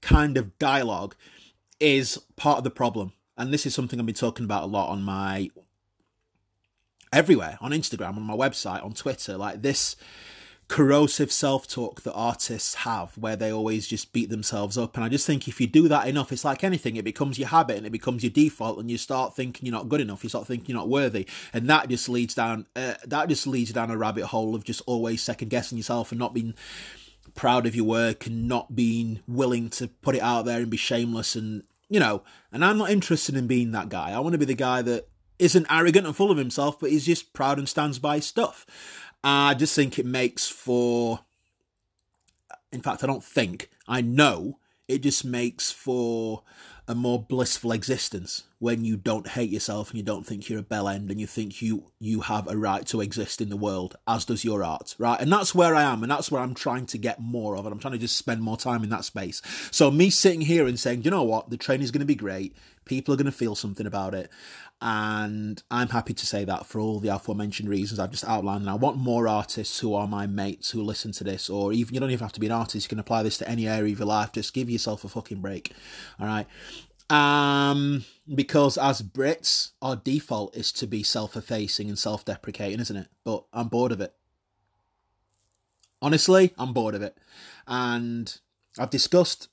kind 0.00 0.36
of 0.36 0.58
dialogue 0.58 1.16
is 1.80 2.18
part 2.36 2.58
of 2.58 2.64
the 2.64 2.70
problem. 2.70 3.14
And 3.36 3.52
this 3.52 3.64
is 3.64 3.74
something 3.74 3.98
I've 3.98 4.06
been 4.06 4.14
talking 4.14 4.44
about 4.44 4.64
a 4.64 4.66
lot 4.66 4.90
on 4.90 5.02
my 5.02 5.50
everywhere 7.12 7.58
on 7.60 7.72
Instagram, 7.72 8.16
on 8.16 8.22
my 8.22 8.36
website, 8.36 8.84
on 8.84 8.92
Twitter. 8.92 9.36
Like 9.36 9.62
this 9.62 9.96
corrosive 10.70 11.32
self 11.32 11.66
talk 11.66 12.02
that 12.02 12.12
artists 12.12 12.74
have 12.76 13.18
where 13.18 13.34
they 13.34 13.50
always 13.52 13.88
just 13.88 14.12
beat 14.12 14.30
themselves 14.30 14.78
up. 14.78 14.94
And 14.94 15.04
I 15.04 15.08
just 15.08 15.26
think 15.26 15.48
if 15.48 15.60
you 15.60 15.66
do 15.66 15.88
that 15.88 16.06
enough, 16.06 16.30
it's 16.30 16.44
like 16.44 16.62
anything, 16.62 16.94
it 16.94 17.04
becomes 17.04 17.40
your 17.40 17.48
habit 17.48 17.76
and 17.76 17.84
it 17.84 17.90
becomes 17.90 18.22
your 18.22 18.30
default, 18.30 18.78
and 18.78 18.88
you 18.88 18.96
start 18.96 19.34
thinking 19.34 19.66
you're 19.66 19.74
not 19.74 19.88
good 19.88 20.00
enough, 20.00 20.22
you 20.22 20.28
start 20.28 20.46
thinking 20.46 20.66
you're 20.68 20.78
not 20.78 20.88
worthy. 20.88 21.26
And 21.52 21.68
that 21.68 21.88
just 21.88 22.08
leads 22.08 22.34
down, 22.34 22.66
uh, 22.76 22.94
that 23.04 23.28
just 23.28 23.48
leads 23.48 23.72
down 23.72 23.90
a 23.90 23.98
rabbit 23.98 24.26
hole 24.26 24.54
of 24.54 24.62
just 24.62 24.80
always 24.86 25.20
second 25.20 25.48
guessing 25.48 25.76
yourself 25.76 26.12
and 26.12 26.20
not 26.20 26.34
being 26.34 26.54
proud 27.34 27.66
of 27.66 27.74
your 27.74 27.86
work 27.86 28.26
and 28.26 28.46
not 28.46 28.76
being 28.76 29.22
willing 29.26 29.70
to 29.70 29.88
put 29.88 30.14
it 30.14 30.22
out 30.22 30.44
there 30.44 30.60
and 30.60 30.70
be 30.70 30.76
shameless 30.76 31.34
and 31.34 31.64
you 31.88 31.98
know, 31.98 32.22
and 32.52 32.64
I'm 32.64 32.78
not 32.78 32.90
interested 32.90 33.36
in 33.36 33.48
being 33.48 33.72
that 33.72 33.88
guy. 33.88 34.12
I 34.12 34.20
want 34.20 34.34
to 34.34 34.38
be 34.38 34.44
the 34.44 34.54
guy 34.54 34.80
that 34.82 35.08
isn't 35.40 35.66
arrogant 35.68 36.06
and 36.06 36.14
full 36.14 36.30
of 36.30 36.38
himself, 36.38 36.78
but 36.78 36.90
he's 36.90 37.06
just 37.06 37.32
proud 37.32 37.58
and 37.58 37.68
stands 37.68 37.98
by 37.98 38.20
stuff. 38.20 38.64
I 39.22 39.54
just 39.54 39.74
think 39.74 39.98
it 39.98 40.06
makes 40.06 40.48
for, 40.48 41.20
in 42.72 42.80
fact, 42.80 43.04
I 43.04 43.06
don't 43.06 43.24
think, 43.24 43.70
I 43.86 44.00
know 44.00 44.58
it 44.88 45.02
just 45.02 45.24
makes 45.24 45.70
for 45.70 46.42
a 46.88 46.94
more 46.96 47.22
blissful 47.22 47.70
existence 47.70 48.42
when 48.58 48.84
you 48.84 48.96
don't 48.96 49.28
hate 49.28 49.50
yourself 49.50 49.90
and 49.90 49.98
you 49.98 50.02
don't 50.02 50.26
think 50.26 50.48
you're 50.48 50.58
a 50.58 50.62
bell 50.62 50.88
end 50.88 51.08
and 51.08 51.20
you 51.20 51.26
think 51.26 51.62
you 51.62 51.84
you 52.00 52.22
have 52.22 52.48
a 52.48 52.56
right 52.56 52.84
to 52.84 53.00
exist 53.00 53.40
in 53.40 53.48
the 53.48 53.56
world 53.56 53.94
as 54.08 54.24
does 54.24 54.44
your 54.44 54.64
art 54.64 54.96
right? 54.98 55.20
And 55.20 55.32
that's 55.32 55.54
where 55.54 55.76
i 55.76 55.82
am 55.82 56.02
and 56.02 56.10
that's 56.10 56.32
where 56.32 56.42
i'm 56.42 56.54
trying 56.54 56.86
to 56.86 56.98
get 56.98 57.20
more 57.20 57.56
of 57.56 57.64
and 57.64 57.72
i'm 57.72 57.78
trying 57.78 57.92
to 57.92 57.98
just 57.98 58.16
spend 58.16 58.42
more 58.42 58.56
time 58.56 58.82
in 58.82 58.90
that 58.90 59.04
space. 59.04 59.40
So 59.70 59.92
me 59.92 60.10
sitting 60.10 60.40
here 60.40 60.66
and 60.66 60.80
saying 60.80 61.04
you 61.04 61.12
know 61.12 61.22
what? 61.22 61.50
The 61.50 61.56
training 61.56 61.84
is 61.84 61.92
going 61.92 62.00
to 62.00 62.06
be 62.06 62.16
great 62.16 62.56
people 62.90 63.14
are 63.14 63.16
going 63.16 63.24
to 63.24 63.32
feel 63.32 63.54
something 63.54 63.86
about 63.86 64.14
it 64.14 64.30
and 64.82 65.62
I'm 65.70 65.88
happy 65.88 66.14
to 66.14 66.26
say 66.26 66.44
that 66.46 66.64
for 66.64 66.80
all 66.80 67.00
the 67.00 67.14
aforementioned 67.14 67.68
reasons 67.68 68.00
I've 68.00 68.10
just 68.10 68.24
outlined. 68.24 68.62
And 68.62 68.70
I 68.70 68.74
want 68.74 68.96
more 68.96 69.28
artists 69.28 69.78
who 69.80 69.94
are 69.94 70.06
my 70.06 70.26
mates 70.26 70.70
who 70.70 70.82
listen 70.82 71.12
to 71.12 71.24
this, 71.24 71.50
or 71.50 71.72
even 71.72 71.92
you 71.92 72.00
don't 72.00 72.10
even 72.10 72.24
have 72.24 72.32
to 72.32 72.40
be 72.40 72.46
an 72.46 72.52
artist. 72.52 72.86
You 72.86 72.88
can 72.88 72.98
apply 72.98 73.22
this 73.22 73.36
to 73.38 73.48
any 73.48 73.68
area 73.68 73.92
of 73.92 73.98
your 73.98 74.08
life. 74.08 74.32
Just 74.32 74.54
give 74.54 74.70
yourself 74.70 75.04
a 75.04 75.08
fucking 75.08 75.42
break. 75.42 75.74
All 76.18 76.26
right. 76.26 76.46
Um, 77.10 78.06
because 78.34 78.78
as 78.78 79.02
Brits, 79.02 79.72
our 79.82 79.96
default 79.96 80.56
is 80.56 80.72
to 80.72 80.86
be 80.86 81.02
self-effacing 81.02 81.88
and 81.88 81.98
self-deprecating, 81.98 82.80
isn't 82.80 82.96
it? 82.96 83.08
But 83.22 83.44
I'm 83.52 83.68
bored 83.68 83.92
of 83.92 84.00
it. 84.00 84.14
Honestly, 86.00 86.54
I'm 86.56 86.72
bored 86.72 86.94
of 86.94 87.02
it, 87.02 87.18
and 87.66 88.34
I've 88.78 88.88
discussed 88.88 89.48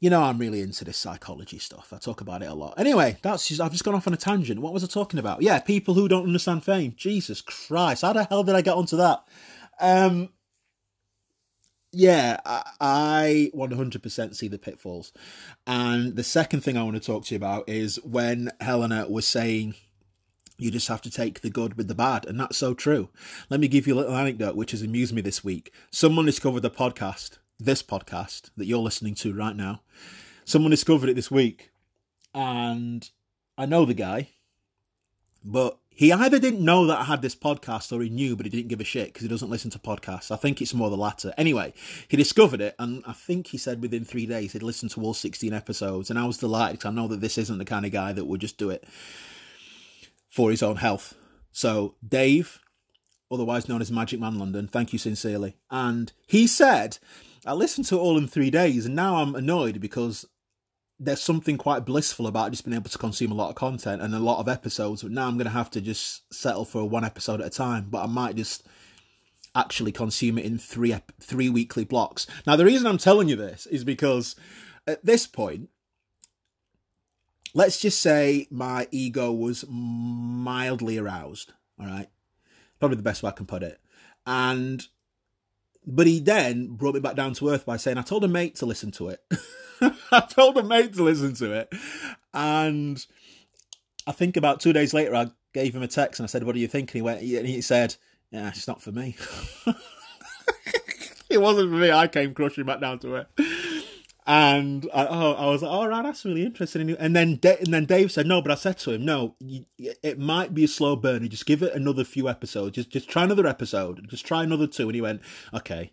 you 0.00 0.08
know 0.10 0.22
I'm 0.22 0.38
really 0.38 0.62
into 0.62 0.84
this 0.84 0.96
psychology 0.96 1.58
stuff. 1.58 1.92
I 1.92 1.98
talk 1.98 2.20
about 2.20 2.42
it 2.42 2.48
a 2.48 2.54
lot. 2.54 2.74
Anyway, 2.78 3.18
that's 3.22 3.46
just 3.46 3.60
I've 3.60 3.72
just 3.72 3.84
gone 3.84 3.94
off 3.94 4.06
on 4.06 4.14
a 4.14 4.16
tangent. 4.16 4.60
What 4.60 4.72
was 4.72 4.82
I 4.82 4.86
talking 4.86 5.20
about? 5.20 5.42
Yeah, 5.42 5.60
people 5.60 5.94
who 5.94 6.08
don't 6.08 6.26
understand 6.26 6.64
fame. 6.64 6.94
Jesus 6.96 7.42
Christ, 7.42 8.02
how 8.02 8.14
the 8.14 8.24
hell 8.24 8.42
did 8.42 8.54
I 8.54 8.62
get 8.62 8.74
onto 8.74 8.96
that? 8.96 9.22
Um 9.78 10.30
yeah, 11.92 12.38
I, 12.46 12.62
I 12.80 13.50
100% 13.52 14.36
see 14.36 14.46
the 14.46 14.58
pitfalls. 14.58 15.12
And 15.66 16.14
the 16.14 16.22
second 16.22 16.60
thing 16.60 16.76
I 16.76 16.84
want 16.84 16.94
to 16.94 17.00
talk 17.00 17.24
to 17.24 17.34
you 17.34 17.36
about 17.36 17.68
is 17.68 17.96
when 18.04 18.52
Helena 18.60 19.08
was 19.08 19.26
saying 19.26 19.74
you 20.56 20.70
just 20.70 20.86
have 20.88 21.02
to 21.02 21.10
take 21.10 21.40
the 21.40 21.50
good 21.50 21.76
with 21.76 21.88
the 21.88 21.94
bad. 21.94 22.26
And 22.26 22.38
that's 22.38 22.56
so 22.56 22.74
true. 22.74 23.08
Let 23.48 23.58
me 23.58 23.66
give 23.66 23.86
you 23.88 23.94
a 23.94 23.98
little 23.98 24.14
anecdote 24.14 24.54
which 24.54 24.70
has 24.70 24.82
amused 24.82 25.12
me 25.12 25.20
this 25.20 25.42
week. 25.42 25.72
Someone 25.90 26.26
discovered 26.26 26.60
the 26.60 26.70
podcast 26.70 27.38
this 27.60 27.82
podcast 27.82 28.50
that 28.56 28.66
you're 28.66 28.78
listening 28.78 29.14
to 29.16 29.32
right 29.32 29.56
now. 29.56 29.82
Someone 30.44 30.70
discovered 30.70 31.08
it 31.08 31.16
this 31.16 31.30
week, 31.30 31.70
and 32.34 33.08
I 33.56 33.66
know 33.66 33.84
the 33.84 33.94
guy, 33.94 34.30
but 35.44 35.78
he 35.90 36.12
either 36.12 36.38
didn't 36.38 36.64
know 36.64 36.86
that 36.86 36.98
I 36.98 37.04
had 37.04 37.20
this 37.20 37.34
podcast 37.34 37.92
or 37.92 38.02
he 38.02 38.08
knew, 38.08 38.34
but 38.34 38.46
he 38.46 38.50
didn't 38.50 38.68
give 38.68 38.80
a 38.80 38.84
shit 38.84 39.08
because 39.08 39.22
he 39.22 39.28
doesn't 39.28 39.50
listen 39.50 39.70
to 39.72 39.78
podcasts. 39.78 40.30
I 40.30 40.36
think 40.36 40.60
it's 40.62 40.72
more 40.72 40.88
the 40.88 40.96
latter. 40.96 41.34
Anyway, 41.36 41.74
he 42.08 42.16
discovered 42.16 42.60
it, 42.60 42.74
and 42.78 43.04
I 43.06 43.12
think 43.12 43.48
he 43.48 43.58
said 43.58 43.82
within 43.82 44.04
three 44.04 44.26
days 44.26 44.52
he'd 44.52 44.62
listened 44.62 44.92
to 44.92 45.02
all 45.02 45.14
16 45.14 45.52
episodes, 45.52 46.08
and 46.08 46.18
I 46.18 46.24
was 46.24 46.38
delighted 46.38 46.78
because 46.78 46.90
I 46.90 46.94
know 46.94 47.08
that 47.08 47.20
this 47.20 47.36
isn't 47.36 47.58
the 47.58 47.64
kind 47.64 47.84
of 47.84 47.92
guy 47.92 48.12
that 48.12 48.24
would 48.24 48.40
just 48.40 48.56
do 48.56 48.70
it 48.70 48.84
for 50.28 50.50
his 50.50 50.62
own 50.62 50.76
health. 50.76 51.14
So, 51.52 51.96
Dave, 52.06 52.60
otherwise 53.30 53.68
known 53.68 53.82
as 53.82 53.92
Magic 53.92 54.20
Man 54.20 54.38
London, 54.38 54.68
thank 54.68 54.92
you 54.92 54.98
sincerely. 54.98 55.56
And 55.70 56.12
he 56.26 56.46
said 56.46 56.98
I 57.46 57.54
listened 57.54 57.86
to 57.86 57.96
it 57.96 58.00
all 58.00 58.18
in 58.18 58.26
three 58.26 58.50
days, 58.50 58.86
and 58.86 58.94
now 58.94 59.16
I'm 59.16 59.34
annoyed 59.34 59.80
because 59.80 60.26
there's 60.98 61.22
something 61.22 61.56
quite 61.56 61.86
blissful 61.86 62.26
about 62.26 62.50
just 62.50 62.64
being 62.64 62.76
able 62.76 62.90
to 62.90 62.98
consume 62.98 63.32
a 63.32 63.34
lot 63.34 63.48
of 63.48 63.54
content 63.54 64.02
and 64.02 64.14
a 64.14 64.18
lot 64.18 64.38
of 64.38 64.48
episodes. 64.48 65.02
But 65.02 65.12
now 65.12 65.26
I'm 65.26 65.38
going 65.38 65.46
to 65.46 65.50
have 65.50 65.70
to 65.70 65.80
just 65.80 66.32
settle 66.32 66.66
for 66.66 66.86
one 66.86 67.04
episode 67.04 67.40
at 67.40 67.46
a 67.46 67.50
time. 67.50 67.86
But 67.88 68.04
I 68.04 68.06
might 68.06 68.36
just 68.36 68.66
actually 69.54 69.92
consume 69.92 70.38
it 70.38 70.44
in 70.44 70.58
three 70.58 70.94
three 71.20 71.48
weekly 71.48 71.84
blocks. 71.84 72.26
Now, 72.46 72.56
the 72.56 72.66
reason 72.66 72.86
I'm 72.86 72.98
telling 72.98 73.28
you 73.28 73.36
this 73.36 73.66
is 73.66 73.84
because 73.84 74.36
at 74.86 75.04
this 75.04 75.26
point, 75.26 75.70
let's 77.54 77.80
just 77.80 78.00
say 78.00 78.46
my 78.50 78.86
ego 78.90 79.32
was 79.32 79.64
mildly 79.68 80.98
aroused. 80.98 81.54
All 81.80 81.86
right, 81.86 82.08
probably 82.78 82.96
the 82.96 83.02
best 83.02 83.22
way 83.22 83.28
I 83.28 83.32
can 83.32 83.46
put 83.46 83.62
it, 83.62 83.80
and 84.26 84.86
but 85.86 86.06
he 86.06 86.20
then 86.20 86.68
brought 86.68 86.94
me 86.94 87.00
back 87.00 87.16
down 87.16 87.34
to 87.34 87.48
earth 87.50 87.64
by 87.64 87.76
saying, 87.76 87.98
I 87.98 88.02
told 88.02 88.24
a 88.24 88.28
mate 88.28 88.56
to 88.56 88.66
listen 88.66 88.90
to 88.92 89.08
it. 89.08 89.22
I 90.12 90.20
told 90.20 90.56
a 90.58 90.62
mate 90.62 90.94
to 90.94 91.02
listen 91.02 91.34
to 91.36 91.52
it. 91.52 91.72
And 92.34 93.04
I 94.06 94.12
think 94.12 94.36
about 94.36 94.60
two 94.60 94.72
days 94.72 94.92
later, 94.92 95.14
I 95.14 95.30
gave 95.52 95.74
him 95.74 95.82
a 95.82 95.88
text 95.88 96.20
and 96.20 96.24
I 96.24 96.28
said, 96.28 96.44
What 96.44 96.54
do 96.54 96.60
you 96.60 96.68
think? 96.68 96.90
And 96.90 96.96
he 96.96 97.02
went, 97.02 97.20
and 97.20 97.46
he 97.46 97.60
said, 97.60 97.96
Yeah, 98.30 98.48
it's 98.48 98.68
not 98.68 98.82
for 98.82 98.92
me. 98.92 99.16
it 101.30 101.38
wasn't 101.40 101.70
for 101.70 101.76
me. 101.76 101.90
I 101.90 102.08
came 102.08 102.34
crushing 102.34 102.64
back 102.64 102.80
down 102.80 102.98
to 103.00 103.16
it. 103.16 103.28
And 104.26 104.88
I, 104.94 105.06
oh, 105.06 105.32
I 105.32 105.46
was 105.46 105.62
like, 105.62 105.72
all 105.72 105.88
right, 105.88 106.02
that's 106.02 106.24
really 106.24 106.44
interesting. 106.44 106.90
And 106.92 107.16
then, 107.16 107.40
and 107.42 107.74
then 107.74 107.84
Dave 107.84 108.12
said, 108.12 108.26
no, 108.26 108.40
but 108.42 108.52
I 108.52 108.54
said 108.54 108.78
to 108.78 108.92
him, 108.92 109.04
no, 109.04 109.34
you, 109.40 109.64
it 109.78 110.18
might 110.18 110.54
be 110.54 110.64
a 110.64 110.68
slow 110.68 110.94
burner. 110.96 111.26
Just 111.28 111.46
give 111.46 111.62
it 111.62 111.74
another 111.74 112.04
few 112.04 112.28
episodes. 112.28 112.76
Just, 112.76 112.90
just 112.90 113.08
try 113.08 113.24
another 113.24 113.46
episode. 113.46 114.08
Just 114.08 114.26
try 114.26 114.42
another 114.42 114.66
two. 114.66 114.88
And 114.88 114.94
he 114.94 115.00
went, 115.00 115.22
okay. 115.54 115.92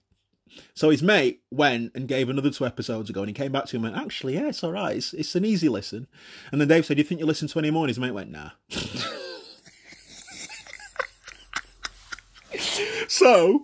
So 0.74 0.90
his 0.90 1.04
mate 1.04 1.42
went 1.52 1.92
and 1.96 2.08
gave 2.08 2.30
another 2.30 2.50
two 2.50 2.66
episodes 2.66 3.10
ago, 3.10 3.22
and 3.22 3.30
he 3.30 3.34
came 3.34 3.52
back 3.52 3.66
to 3.66 3.76
him 3.76 3.86
and 3.86 3.94
went, 3.94 4.06
actually, 4.06 4.36
yeah, 4.36 4.48
it's 4.48 4.64
all 4.64 4.72
right. 4.72 4.98
It's, 4.98 5.14
it's 5.14 5.36
an 5.36 5.46
easy 5.46 5.70
listen. 5.70 6.08
And 6.52 6.60
then 6.60 6.68
Dave 6.68 6.86
said, 6.86 6.98
do 6.98 7.02
you 7.02 7.08
think 7.08 7.20
you 7.20 7.26
listen 7.26 7.48
to 7.48 7.60
any 7.60 7.72
more? 7.72 7.84
And 7.86 7.90
his 7.90 8.00
mate 8.00 8.12
went, 8.12 8.32
nah. 8.32 8.52
so 13.08 13.64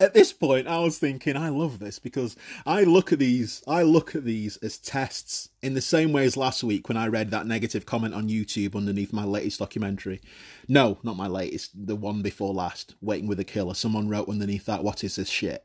at 0.00 0.14
this 0.14 0.32
point 0.32 0.66
i 0.66 0.78
was 0.78 0.98
thinking 0.98 1.36
i 1.36 1.48
love 1.48 1.78
this 1.78 1.98
because 1.98 2.36
i 2.66 2.82
look 2.82 3.12
at 3.12 3.18
these 3.18 3.62
i 3.66 3.82
look 3.82 4.14
at 4.14 4.24
these 4.24 4.56
as 4.58 4.78
tests 4.78 5.50
in 5.62 5.74
the 5.74 5.80
same 5.80 6.12
way 6.12 6.24
as 6.24 6.36
last 6.36 6.64
week 6.64 6.88
when 6.88 6.96
i 6.96 7.06
read 7.06 7.30
that 7.30 7.46
negative 7.46 7.86
comment 7.86 8.12
on 8.12 8.28
youtube 8.28 8.74
underneath 8.74 9.12
my 9.12 9.24
latest 9.24 9.58
documentary. 9.58 10.20
No 10.68 10.98
not 11.02 11.16
my 11.16 11.26
latest 11.26 11.70
the 11.74 11.96
one 11.96 12.22
before 12.22 12.52
last 12.52 12.94
waiting 13.00 13.26
with 13.26 13.40
a 13.40 13.44
killer. 13.44 13.74
Someone 13.74 14.08
wrote 14.08 14.28
underneath 14.28 14.66
that 14.66 14.84
what 14.84 15.04
is 15.04 15.16
this 15.16 15.28
shit? 15.28 15.64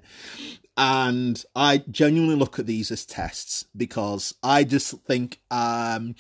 And 0.78 1.44
i 1.56 1.84
genuinely 1.90 2.36
look 2.36 2.60
at 2.60 2.66
these 2.66 2.92
as 2.92 3.06
tests 3.06 3.66
because 3.76 4.34
i 4.44 4.64
just 4.64 4.92
think 5.06 5.40
um 5.52 6.16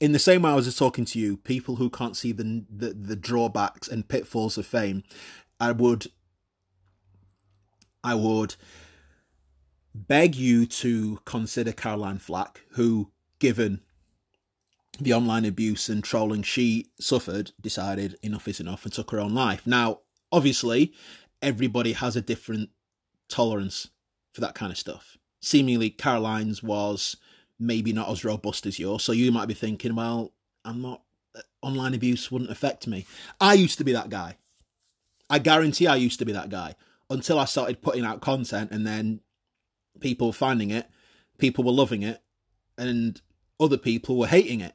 in 0.00 0.12
the 0.12 0.18
same 0.18 0.42
way 0.42 0.50
i 0.50 0.54
was 0.54 0.66
just 0.66 0.78
talking 0.78 1.04
to 1.06 1.18
you 1.18 1.36
people 1.38 1.76
who 1.76 1.90
can't 1.90 2.16
see 2.16 2.32
the 2.32 2.64
the, 2.70 2.90
the 2.92 3.16
drawbacks 3.16 3.88
and 3.88 4.08
pitfalls 4.08 4.56
of 4.56 4.66
fame 4.66 5.02
i 5.58 5.72
would 5.72 6.06
I 8.04 8.14
would 8.14 8.54
beg 9.94 10.36
you 10.36 10.66
to 10.66 11.20
consider 11.24 11.72
Caroline 11.72 12.18
Flack, 12.18 12.60
who, 12.72 13.10
given 13.38 13.80
the 15.00 15.14
online 15.14 15.46
abuse 15.46 15.88
and 15.88 16.04
trolling 16.04 16.42
she 16.42 16.90
suffered, 17.00 17.52
decided 17.60 18.16
enough 18.22 18.46
is 18.46 18.60
enough 18.60 18.84
and 18.84 18.92
took 18.92 19.10
her 19.10 19.18
own 19.18 19.34
life. 19.34 19.66
Now, 19.66 20.00
obviously, 20.30 20.92
everybody 21.40 21.94
has 21.94 22.14
a 22.14 22.20
different 22.20 22.70
tolerance 23.28 23.88
for 24.32 24.42
that 24.42 24.54
kind 24.54 24.70
of 24.70 24.78
stuff. 24.78 25.16
Seemingly, 25.40 25.88
Caroline's 25.88 26.62
was 26.62 27.16
maybe 27.58 27.92
not 27.92 28.10
as 28.10 28.24
robust 28.24 28.66
as 28.66 28.78
yours, 28.78 29.02
so 29.02 29.12
you 29.12 29.32
might 29.32 29.48
be 29.48 29.54
thinking, 29.54 29.94
well, 29.94 30.32
I'm 30.64 30.82
not, 30.82 31.02
uh, 31.34 31.40
online 31.62 31.94
abuse 31.94 32.30
wouldn't 32.30 32.50
affect 32.50 32.86
me. 32.86 33.06
I 33.40 33.54
used 33.54 33.78
to 33.78 33.84
be 33.84 33.92
that 33.92 34.10
guy. 34.10 34.36
I 35.30 35.38
guarantee 35.38 35.86
I 35.86 35.96
used 35.96 36.18
to 36.18 36.26
be 36.26 36.32
that 36.32 36.50
guy 36.50 36.74
until 37.10 37.38
I 37.38 37.44
started 37.44 37.82
putting 37.82 38.04
out 38.04 38.20
content 38.20 38.70
and 38.70 38.86
then 38.86 39.20
people 40.00 40.32
finding 40.32 40.70
it, 40.70 40.88
people 41.38 41.64
were 41.64 41.72
loving 41.72 42.02
it, 42.02 42.22
and 42.76 43.20
other 43.60 43.76
people 43.76 44.16
were 44.16 44.26
hating 44.26 44.60
it. 44.60 44.74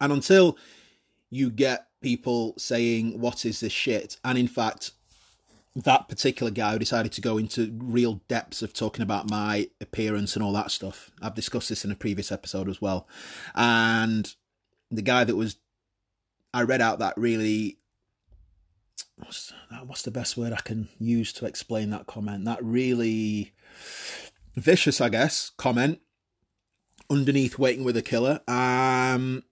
And 0.00 0.12
until 0.12 0.56
you 1.30 1.50
get 1.50 1.88
people 2.00 2.54
saying, 2.58 3.20
What 3.20 3.44
is 3.44 3.60
this 3.60 3.72
shit? 3.72 4.18
And 4.24 4.38
in 4.38 4.48
fact, 4.48 4.92
that 5.74 6.08
particular 6.08 6.52
guy 6.52 6.72
who 6.72 6.78
decided 6.78 7.10
to 7.12 7.20
go 7.20 7.36
into 7.36 7.76
real 7.78 8.20
depths 8.28 8.62
of 8.62 8.72
talking 8.72 9.02
about 9.02 9.28
my 9.28 9.68
appearance 9.80 10.36
and 10.36 10.44
all 10.44 10.52
that 10.52 10.70
stuff. 10.70 11.10
I've 11.20 11.34
discussed 11.34 11.68
this 11.68 11.84
in 11.84 11.90
a 11.90 11.96
previous 11.96 12.30
episode 12.30 12.68
as 12.68 12.80
well. 12.80 13.08
And 13.56 14.32
the 14.90 15.02
guy 15.02 15.24
that 15.24 15.34
was, 15.34 15.56
I 16.52 16.62
read 16.62 16.80
out 16.80 17.00
that 17.00 17.14
really 17.16 17.78
what's, 19.16 19.52
what's 19.84 20.02
the 20.02 20.10
best 20.10 20.36
word 20.36 20.52
I 20.52 20.60
can 20.60 20.88
use 20.98 21.32
to 21.34 21.46
explain 21.46 21.90
that 21.90 22.06
comment? 22.06 22.44
That 22.44 22.62
really 22.62 23.52
vicious, 24.54 25.00
I 25.00 25.08
guess, 25.08 25.50
comment 25.56 26.00
underneath 27.10 27.58
waiting 27.58 27.84
with 27.84 27.96
a 27.96 28.02
killer. 28.02 28.40
Um, 28.48 29.42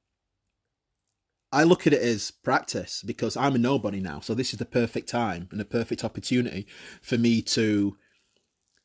I 1.52 1.64
look 1.64 1.86
at 1.86 1.92
it 1.92 2.02
as 2.02 2.30
practice 2.30 3.02
because 3.02 3.36
I'm 3.36 3.54
a 3.54 3.58
nobody 3.58 4.00
now. 4.00 4.20
So 4.20 4.34
this 4.34 4.52
is 4.52 4.58
the 4.58 4.64
perfect 4.64 5.08
time 5.08 5.48
and 5.52 5.60
a 5.60 5.66
perfect 5.66 6.02
opportunity 6.02 6.66
for 7.02 7.18
me 7.18 7.42
to 7.42 7.96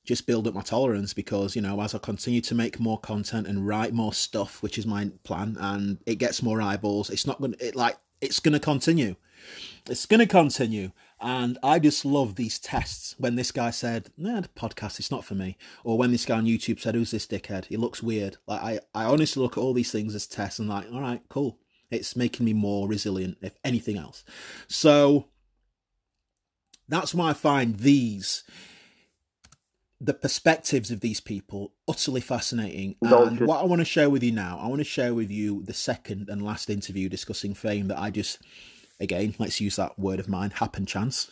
just 0.06 0.28
build 0.28 0.48
up 0.48 0.54
my 0.54 0.62
tolerance 0.62 1.14
because 1.14 1.56
you 1.56 1.62
know 1.62 1.82
as 1.82 1.94
I 1.94 1.98
continue 1.98 2.40
to 2.42 2.56
make 2.56 2.80
more 2.80 3.00
content 3.00 3.48
and 3.48 3.68
write 3.68 3.94
more 3.94 4.14
stuff, 4.14 4.62
which 4.62 4.78
is 4.78 4.86
my 4.86 5.12
plan, 5.24 5.58
and 5.60 6.00
it 6.06 6.16
gets 6.16 6.44
more 6.44 6.62
eyeballs, 6.62 7.10
it's 7.10 7.28
not 7.28 7.40
going 7.40 7.54
to 7.54 7.68
it 7.68 7.76
like 7.76 7.98
it's 8.22 8.40
going 8.40 8.54
to 8.54 8.60
continue. 8.60 9.16
It's 9.90 10.06
going 10.06 10.20
to 10.20 10.28
continue. 10.28 10.92
And 11.20 11.58
I 11.64 11.80
just 11.80 12.06
love 12.06 12.36
these 12.36 12.60
tests. 12.60 13.16
When 13.18 13.36
this 13.36 13.52
guy 13.52 13.72
said, 13.72 14.10
"Nah, 14.18 14.42
podcast, 14.56 15.00
it's 15.00 15.10
not 15.10 15.26
for 15.26 15.34
me," 15.34 15.58
or 15.84 15.98
when 15.98 16.12
this 16.12 16.26
guy 16.26 16.38
on 16.38 16.46
YouTube 16.46 16.80
said, 16.80 16.94
"Who's 16.94 17.12
this 17.12 17.26
dickhead? 17.26 17.66
He 17.66 17.78
looks 17.78 18.04
weird." 18.04 18.38
Like 18.46 18.62
I, 18.62 18.80
I 18.94 19.06
honestly 19.06 19.42
look 19.42 19.58
at 19.58 19.62
all 19.62 19.74
these 19.74 19.92
things 19.92 20.14
as 20.14 20.28
tests 20.28 20.60
and 20.60 20.70
like, 20.70 20.86
all 20.92 21.02
right, 21.02 21.22
cool. 21.30 21.58
It's 21.90 22.16
making 22.16 22.46
me 22.46 22.54
more 22.54 22.88
resilient, 22.88 23.38
if 23.42 23.58
anything 23.64 23.98
else. 23.98 24.24
So 24.68 25.30
that's 26.88 27.16
why 27.16 27.32
I 27.32 27.34
find 27.34 27.80
these 27.80 28.44
the 30.00 30.14
perspectives 30.14 30.92
of 30.92 31.00
these 31.00 31.20
people 31.20 31.74
utterly 31.88 32.22
fascinating. 32.22 32.96
And 33.02 33.40
what 33.42 33.62
I 33.62 33.66
want 33.66 33.80
to 33.80 33.86
share 33.86 34.10
with 34.10 34.24
you 34.24 34.32
now, 34.32 34.60
I 34.62 34.68
want 34.68 34.80
to 34.80 34.86
share 34.86 35.14
with 35.14 35.32
you 35.32 35.64
the 35.64 35.74
second 35.74 36.30
and 36.30 36.44
last 36.44 36.70
interview 36.70 37.10
discussing 37.10 37.54
fame 37.54 37.88
that 37.88 38.00
I 38.00 38.12
just, 38.12 38.40
again, 39.00 39.36
let's 39.40 39.60
use 39.60 39.78
that 39.78 39.98
word 39.98 40.20
of 40.20 40.30
mine, 40.30 40.52
happen 40.52 40.86
chance, 40.86 41.30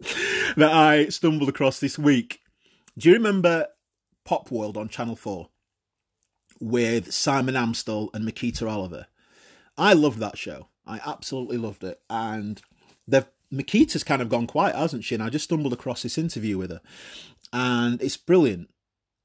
that 0.56 0.72
I 0.72 1.08
stumbled 1.08 1.48
across 1.48 1.80
this 1.80 1.98
week. 1.98 2.40
Do 2.96 3.08
you 3.08 3.14
remember 3.14 3.66
Popworld 4.26 4.76
on 4.76 4.88
Channel 4.88 5.16
4 5.16 5.48
with 6.60 7.12
Simon 7.12 7.56
Amstell 7.56 8.10
and 8.14 8.26
Miquita 8.26 8.70
Oliver? 8.70 9.06
I 9.76 9.92
loved 9.92 10.20
that 10.20 10.38
show. 10.38 10.68
I 10.86 11.00
absolutely 11.04 11.58
loved 11.58 11.82
it. 11.82 12.00
And 12.08 12.62
they've 13.08 13.26
Miquita's 13.52 14.04
kind 14.04 14.22
of 14.22 14.28
gone 14.28 14.46
quiet, 14.46 14.76
hasn't 14.76 15.04
she? 15.04 15.14
And 15.14 15.22
I 15.22 15.28
just 15.28 15.44
stumbled 15.44 15.72
across 15.72 16.02
this 16.02 16.18
interview 16.18 16.58
with 16.58 16.70
her, 16.70 16.80
and 17.52 18.00
it's 18.02 18.16
brilliant. 18.16 18.70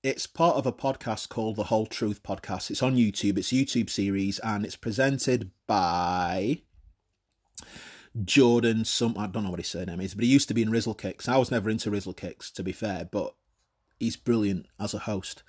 It's 0.04 0.26
part 0.26 0.56
of 0.56 0.66
a 0.66 0.72
podcast 0.72 1.30
called 1.30 1.56
the 1.56 1.66
Whole 1.66 1.86
Truth 1.86 2.24
Podcast. 2.24 2.72
It's 2.72 2.82
on 2.82 2.96
YouTube. 2.96 3.38
It's 3.38 3.52
a 3.52 3.56
YouTube 3.56 3.90
series, 3.90 4.40
and 4.40 4.66
it's 4.66 4.76
presented 4.76 5.52
by 5.68 6.62
Jordan. 8.24 8.86
Some 8.86 9.16
I 9.18 9.28
don't 9.28 9.44
know 9.44 9.52
what 9.52 9.60
his 9.60 9.68
surname 9.68 10.02
is, 10.02 10.14
but 10.14 10.24
he 10.24 10.30
used 10.30 10.48
to 10.48 10.54
be 10.54 10.62
in 10.62 10.72
Rizzle 10.72 10.98
Kicks. 10.98 11.28
I 11.28 11.38
was 11.38 11.52
never 11.52 11.70
into 11.70 11.92
Rizzle 11.92 12.16
Kicks, 12.16 12.52
to 12.52 12.64
be 12.64 12.72
fair, 12.72 13.08
but 13.12 13.36
he's 14.00 14.18
brilliant 14.18 14.66
as 14.80 14.94
a 14.94 15.00
host. 15.00 15.44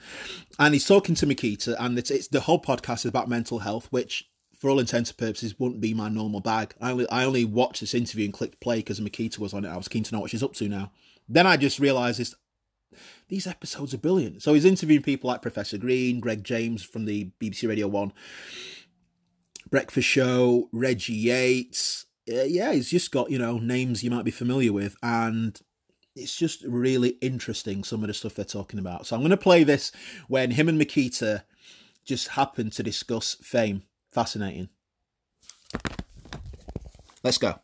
And 0.58 0.74
he's 0.74 0.86
talking 0.86 1.14
to 1.16 1.26
Miquita, 1.26 1.74
and 1.78 1.98
it's, 1.98 2.10
it's 2.10 2.28
the 2.28 2.40
whole 2.40 2.60
podcast 2.60 2.98
is 2.98 3.06
about 3.06 3.28
mental 3.28 3.60
health, 3.60 3.88
which 3.90 4.30
for 4.62 4.70
all 4.70 4.78
intents 4.78 5.10
and 5.10 5.18
purposes, 5.18 5.58
wouldn't 5.58 5.80
be 5.80 5.92
my 5.92 6.08
normal 6.08 6.38
bag. 6.38 6.72
I 6.80 6.92
only, 6.92 7.08
I 7.10 7.24
only 7.24 7.44
watched 7.44 7.80
this 7.80 7.94
interview 7.94 8.26
and 8.26 8.32
clicked 8.32 8.60
play 8.60 8.76
because 8.76 9.00
Miquita 9.00 9.40
was 9.40 9.52
on 9.52 9.64
it. 9.64 9.68
I 9.68 9.76
was 9.76 9.88
keen 9.88 10.04
to 10.04 10.14
know 10.14 10.20
what 10.20 10.30
she's 10.30 10.42
up 10.44 10.54
to 10.54 10.68
now. 10.68 10.92
Then 11.28 11.48
I 11.48 11.56
just 11.56 11.80
realised 11.80 12.20
this, 12.20 12.36
these 13.26 13.48
episodes 13.48 13.92
are 13.92 13.98
brilliant. 13.98 14.40
So 14.40 14.54
he's 14.54 14.64
interviewing 14.64 15.02
people 15.02 15.26
like 15.26 15.42
Professor 15.42 15.78
Green, 15.78 16.20
Greg 16.20 16.44
James 16.44 16.84
from 16.84 17.06
the 17.06 17.32
BBC 17.40 17.68
Radio 17.68 17.88
1 17.88 18.12
Breakfast 19.68 20.06
Show, 20.06 20.68
Reggie 20.70 21.14
Yates. 21.14 22.06
Uh, 22.32 22.42
yeah, 22.42 22.72
he's 22.72 22.88
just 22.88 23.10
got, 23.10 23.32
you 23.32 23.40
know, 23.40 23.58
names 23.58 24.04
you 24.04 24.12
might 24.12 24.24
be 24.24 24.30
familiar 24.30 24.72
with. 24.72 24.94
And 25.02 25.60
it's 26.14 26.36
just 26.36 26.62
really 26.62 27.16
interesting, 27.20 27.82
some 27.82 28.04
of 28.04 28.06
the 28.06 28.14
stuff 28.14 28.36
they're 28.36 28.44
talking 28.44 28.78
about. 28.78 29.08
So 29.08 29.16
I'm 29.16 29.22
going 29.22 29.30
to 29.30 29.36
play 29.36 29.64
this 29.64 29.90
when 30.28 30.52
him 30.52 30.68
and 30.68 30.80
Miquita 30.80 31.42
just 32.04 32.28
happen 32.28 32.70
to 32.70 32.84
discuss 32.84 33.34
fame 33.42 33.82
fascinating. 34.12 34.68
Let's 37.22 37.38
go. 37.38 37.58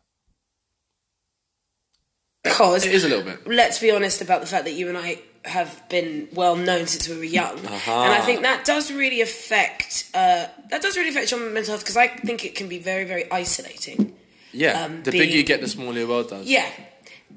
Because 2.43 2.85
It 2.85 2.93
is 2.93 3.03
a 3.03 3.09
little 3.09 3.23
bit. 3.23 3.45
let's 3.47 3.79
be 3.79 3.91
honest 3.91 4.21
about 4.21 4.41
the 4.41 4.47
fact 4.47 4.65
that 4.65 4.71
you 4.73 4.87
and 4.87 4.97
I 4.97 5.19
have 5.45 5.81
been 5.89 6.27
well 6.33 6.55
known 6.55 6.87
since 6.87 7.07
we 7.07 7.17
were 7.17 7.23
young, 7.23 7.57
Uh-huh. 7.65 7.91
and 7.91 8.13
I 8.13 8.21
think 8.21 8.41
that 8.41 8.65
does 8.65 8.91
really 8.91 9.21
affect 9.21 10.05
uh, 10.13 10.47
that 10.69 10.81
does 10.81 10.97
really 10.97 11.09
affect 11.09 11.31
your 11.31 11.39
mental 11.39 11.71
health 11.73 11.81
because 11.81 11.97
I 11.97 12.07
think 12.07 12.43
it 12.45 12.55
can 12.55 12.67
be 12.67 12.77
very 12.79 13.03
very 13.05 13.29
isolating. 13.31 14.15
Yeah, 14.51 14.83
Um, 14.85 15.03
the 15.03 15.11
being- 15.11 15.23
bigger 15.23 15.35
you 15.37 15.43
get, 15.43 15.61
the 15.61 15.67
smaller 15.67 15.99
your 15.99 16.07
world 16.07 16.29
does. 16.29 16.45
Yeah, 16.47 16.69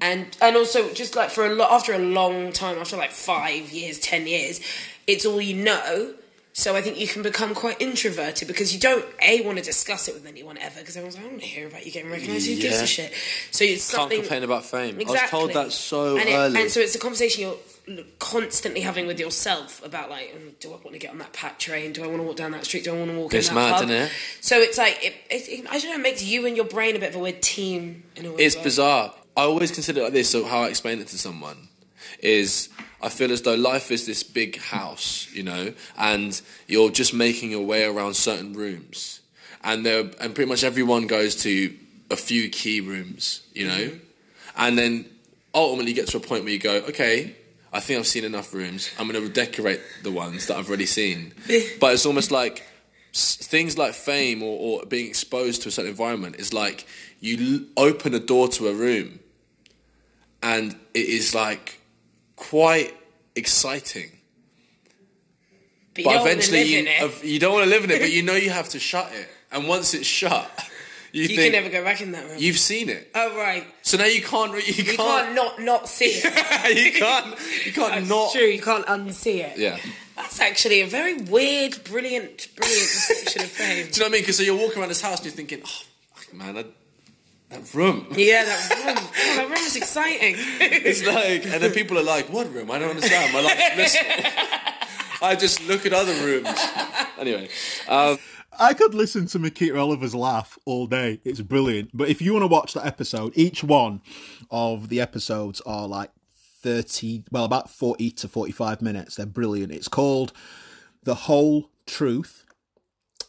and 0.01 0.35
and 0.41 0.55
also 0.57 0.91
just 0.93 1.15
like 1.15 1.29
for 1.29 1.45
a 1.45 1.53
lot 1.53 1.71
after 1.71 1.93
a 1.93 1.99
long 1.99 2.51
time, 2.51 2.77
after 2.77 2.97
like 2.97 3.11
five 3.11 3.71
years, 3.71 3.99
ten 3.99 4.25
years, 4.27 4.59
it's 5.07 5.25
all 5.25 5.41
you 5.41 5.55
know. 5.55 6.15
So 6.55 6.75
I 6.75 6.81
think 6.83 6.99
you 6.99 7.07
can 7.07 7.23
become 7.23 7.55
quite 7.55 7.81
introverted 7.81 8.47
because 8.47 8.73
you 8.75 8.79
don't 8.79 9.03
a 9.19 9.41
want 9.41 9.57
to 9.57 9.63
discuss 9.63 10.07
it 10.07 10.13
with 10.13 10.27
anyone 10.27 10.57
ever 10.59 10.79
because 10.79 10.95
everyone's 10.95 11.15
like, 11.15 11.23
I 11.23 11.27
don't 11.27 11.33
want 11.33 11.43
to 11.43 11.49
hear 11.49 11.67
about 11.67 11.83
you 11.85 11.91
getting 11.91 12.11
recognised. 12.11 12.47
Who 12.47 12.55
gives 12.61 12.75
Yeah. 12.77 12.83
a 12.83 12.85
shit? 12.87 13.13
So 13.49 13.63
it's 13.65 13.89
Can't 13.89 14.01
something. 14.01 14.19
complain 14.19 14.43
about 14.43 14.63
fame. 14.65 14.99
Exactly. 15.01 15.17
I 15.17 15.21
was 15.21 15.29
told 15.31 15.53
that 15.53 15.71
so 15.71 16.17
and 16.17 16.29
it- 16.29 16.33
early. 16.33 16.61
and 16.61 16.71
so 16.71 16.79
it's 16.79 16.93
a 16.93 16.99
conversation 16.99 17.41
you're 17.41 18.03
constantly 18.19 18.81
having 18.81 19.07
with 19.07 19.19
yourself 19.19 19.83
about 19.83 20.11
like, 20.11 20.31
mm, 20.33 20.51
do 20.59 20.69
I 20.69 20.75
want 20.75 20.91
to 20.93 20.99
get 20.99 21.09
on 21.09 21.17
that 21.17 21.33
pack 21.33 21.57
train? 21.57 21.91
Do 21.91 22.03
I 22.03 22.07
want 22.07 22.19
to 22.19 22.23
walk 22.23 22.35
down 22.35 22.51
that 22.51 22.65
street? 22.65 22.83
Do 22.83 22.93
I 22.93 22.99
want 22.99 23.09
to 23.11 23.17
walk 23.17 23.33
It's 23.33 23.49
in 23.49 23.55
that 23.55 23.71
mad, 23.71 23.79
pub? 23.81 23.89
innit? 23.89 24.09
So 24.39 24.59
it's 24.59 24.77
like 24.77 25.03
it, 25.03 25.13
it, 25.31 25.49
it, 25.49 25.65
I 25.69 25.79
don't 25.79 25.89
know. 25.89 25.95
It 25.95 26.01
makes 26.01 26.23
you 26.23 26.45
and 26.45 26.55
your 26.55 26.65
brain 26.65 26.95
a 26.95 26.99
bit 26.99 27.09
of 27.09 27.15
a 27.15 27.19
weird 27.19 27.41
team 27.41 28.03
in 28.15 28.27
a 28.27 28.31
way. 28.31 28.43
It's 28.43 28.55
bizarre. 28.55 29.11
I 29.35 29.41
always 29.45 29.71
consider 29.71 30.01
it 30.01 30.03
like 30.03 30.13
this. 30.13 30.29
So 30.29 30.45
how 30.45 30.59
I 30.61 30.67
explain 30.67 30.99
it 30.99 31.07
to 31.07 31.17
someone 31.17 31.67
is, 32.19 32.69
I 33.03 33.09
feel 33.09 33.31
as 33.33 33.41
though 33.41 33.55
life 33.55 33.91
is 33.91 34.05
this 34.05 34.23
big 34.23 34.57
house, 34.57 35.27
you 35.33 35.43
know, 35.43 35.73
and 35.97 36.41
you're 36.67 36.89
just 36.89 37.13
making 37.13 37.51
your 37.51 37.65
way 37.65 37.83
around 37.83 38.15
certain 38.15 38.53
rooms, 38.53 39.19
and 39.63 39.85
there 39.85 40.09
and 40.21 40.33
pretty 40.33 40.49
much 40.49 40.63
everyone 40.63 41.07
goes 41.07 41.35
to 41.43 41.75
a 42.09 42.15
few 42.15 42.49
key 42.49 42.79
rooms, 42.79 43.45
you 43.53 43.67
know, 43.67 43.73
mm-hmm. 43.73 43.97
and 44.55 44.77
then 44.77 45.05
ultimately 45.53 45.91
you 45.91 45.95
get 45.95 46.07
to 46.07 46.17
a 46.17 46.21
point 46.21 46.43
where 46.43 46.53
you 46.53 46.59
go, 46.59 46.75
okay. 46.89 47.35
I 47.75 47.79
think 47.79 47.97
I've 47.97 48.05
seen 48.05 48.23
enough 48.23 48.53
rooms. 48.53 48.91
I'm 48.99 49.09
going 49.09 49.19
to 49.19 49.33
decorate 49.33 49.81
the 50.03 50.11
ones 50.11 50.45
that 50.45 50.57
I've 50.57 50.67
already 50.67 50.85
seen. 50.85 51.33
but 51.79 51.93
it's 51.93 52.05
almost 52.05 52.29
like 52.29 52.63
things 53.13 53.79
like 53.79 53.93
fame 53.95 54.43
or, 54.43 54.81
or 54.81 54.85
being 54.85 55.07
exposed 55.07 55.63
to 55.63 55.69
a 55.69 55.71
certain 55.71 55.89
environment 55.89 56.35
is 56.37 56.53
like 56.53 56.85
you 57.19 57.65
l- 57.77 57.85
open 57.85 58.13
a 58.13 58.19
door 58.19 58.47
to 58.49 58.67
a 58.67 58.73
room 58.75 59.19
and 60.43 60.75
it 60.93 61.07
is 61.07 61.33
like 61.33 61.79
quite 62.49 62.93
exciting 63.35 64.11
but, 65.95 66.05
but 66.05 66.21
eventually 66.21 66.63
you, 66.63 67.11
you 67.23 67.39
don't 67.39 67.53
want 67.53 67.63
to 67.63 67.69
live 67.69 67.83
in 67.83 67.91
it 67.91 67.99
but 67.99 68.11
you 68.11 68.21
know 68.21 68.35
you 68.35 68.49
have 68.49 68.69
to 68.69 68.79
shut 68.79 69.11
it 69.13 69.29
and 69.51 69.67
once 69.67 69.93
it's 69.93 70.07
shut 70.07 70.49
you, 71.13 71.21
you 71.21 71.27
think 71.27 71.53
can 71.53 71.63
never 71.63 71.69
go 71.69 71.83
back 71.83 72.01
in 72.01 72.11
that 72.11 72.25
room. 72.25 72.35
you've 72.39 72.57
seen 72.57 72.89
it 72.89 73.09
oh 73.15 73.37
right, 73.37 73.65
so 73.81 73.97
now 73.97 74.05
you 74.05 74.21
can't 74.21 74.51
re- 74.51 74.63
you, 74.65 74.73
you 74.73 74.83
can't, 74.83 74.97
can't 74.97 75.35
not 75.35 75.61
not 75.61 75.87
see 75.87 76.05
it. 76.05 76.23
you 76.75 76.99
can't 76.99 77.37
you 77.65 77.71
can't 77.71 77.93
That's 77.93 78.09
not 78.09 78.31
true. 78.31 78.41
You 78.41 78.61
can't 78.61 78.85
unsee 78.87 79.39
it. 79.39 79.57
yeah 79.57 79.77
That's 80.15 80.39
actually 80.39 80.81
a 80.81 80.87
very 80.87 81.13
weird, 81.13 81.83
brilliant, 81.83 82.47
brilliant 82.55 82.57
description 82.57 83.43
of 83.43 83.49
fame. 83.49 83.85
do 83.85 83.91
you 83.93 83.99
know 83.99 84.05
what 84.05 84.07
I 84.07 84.11
mean 84.11 84.21
because 84.21 84.37
so 84.37 84.43
you're 84.43 84.57
walking 84.57 84.79
around 84.79 84.89
this 84.89 85.01
house 85.01 85.17
and 85.19 85.25
you're 85.27 85.35
thinking 85.35 85.61
oh 85.65 86.35
man 86.35 86.57
I, 86.57 86.65
that 87.53 87.73
room 87.73 88.07
Yeah, 88.15 88.43
that 88.45 88.85
room. 88.85 88.97
Oh, 88.97 89.35
that 89.37 89.45
room 89.45 89.53
is 89.53 89.75
exciting. 89.75 90.35
It's 90.59 91.05
like, 91.05 91.45
and 91.45 91.61
then 91.63 91.71
people 91.71 91.97
are 91.97 92.03
like, 92.03 92.27
"What 92.29 92.51
room? 92.53 92.71
I 92.71 92.79
don't 92.79 92.89
understand." 92.91 93.35
I'm 93.35 93.43
like, 93.43 93.57
I 95.21 95.35
just 95.35 95.65
look 95.67 95.85
at 95.85 95.93
other 95.93 96.13
rooms." 96.25 96.49
Anyway, 97.17 97.49
um, 97.87 98.17
I 98.59 98.73
could 98.73 98.93
listen 98.93 99.25
to 99.27 99.39
Miquita 99.39 99.79
Oliver's 99.79 100.15
laugh 100.15 100.57
all 100.65 100.87
day. 100.87 101.19
It's 101.23 101.41
brilliant. 101.41 101.91
But 101.93 102.09
if 102.09 102.21
you 102.21 102.33
want 102.33 102.43
to 102.43 102.47
watch 102.47 102.73
that 102.73 102.85
episode, 102.85 103.33
each 103.35 103.63
one 103.63 104.01
of 104.51 104.89
the 104.89 104.99
episodes 105.01 105.61
are 105.61 105.87
like 105.87 106.11
30, 106.35 107.23
well, 107.31 107.45
about 107.45 107.69
40 107.69 108.11
to 108.11 108.27
45 108.27 108.81
minutes. 108.81 109.15
They're 109.15 109.25
brilliant. 109.25 109.71
It's 109.71 109.87
called 109.87 110.33
The 111.03 111.15
Whole 111.15 111.69
Truth. 111.85 112.42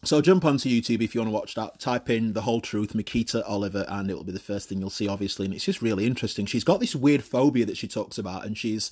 So 0.05 0.21
jump 0.21 0.45
onto 0.45 0.69
YouTube 0.69 1.03
if 1.03 1.14
you 1.14 1.21
want 1.21 1.29
to 1.29 1.35
watch 1.35 1.55
that. 1.55 1.79
Type 1.79 2.11
in 2.11 2.33
The 2.33 2.43
Whole 2.43 2.61
Truth, 2.61 2.93
Miquita 2.95 3.43
Oliver, 3.47 3.85
and 3.88 4.11
it 4.11 4.14
will 4.14 4.25
be 4.25 4.33
the 4.33 4.38
first 4.38 4.69
thing 4.69 4.81
you'll 4.81 4.90
see, 4.90 5.09
obviously. 5.09 5.47
And 5.47 5.55
it's 5.55 5.64
just 5.64 5.83
really 5.83 6.07
interesting. 6.07 6.47
She's 6.47 6.64
got 6.64 6.81
this 6.81 6.95
weird 6.95 7.25
phobia 7.25 7.67
that 7.67 7.77
she 7.77 7.88
talks 7.88 8.19
about, 8.19 8.45
and 8.45 8.57
she's 8.57 8.90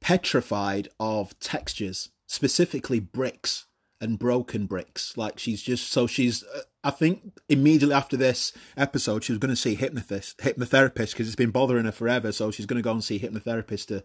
petrified 0.00 0.88
of 1.00 1.38
textures, 1.40 2.10
specifically 2.26 3.00
bricks 3.00 3.66
and 4.00 4.18
broken 4.18 4.66
bricks. 4.66 5.16
Like 5.16 5.38
she's 5.38 5.62
just 5.62 5.90
so 5.90 6.06
she's. 6.06 6.44
Uh, 6.44 6.60
I 6.84 6.90
think 6.90 7.40
immediately 7.48 7.94
after 7.94 8.16
this 8.16 8.52
episode, 8.76 9.24
she 9.24 9.32
was 9.32 9.40
going 9.40 9.52
to 9.52 9.56
see 9.56 9.76
hypnotherapist, 9.76 10.36
hypnotherapist 10.36 11.12
because 11.12 11.26
it's 11.26 11.34
been 11.34 11.50
bothering 11.50 11.84
her 11.84 11.92
forever. 11.92 12.30
So 12.30 12.50
she's 12.50 12.66
going 12.66 12.78
to 12.78 12.82
go 12.82 12.92
and 12.92 13.02
see 13.02 13.18
hypnotherapist 13.18 13.86
to 13.88 14.04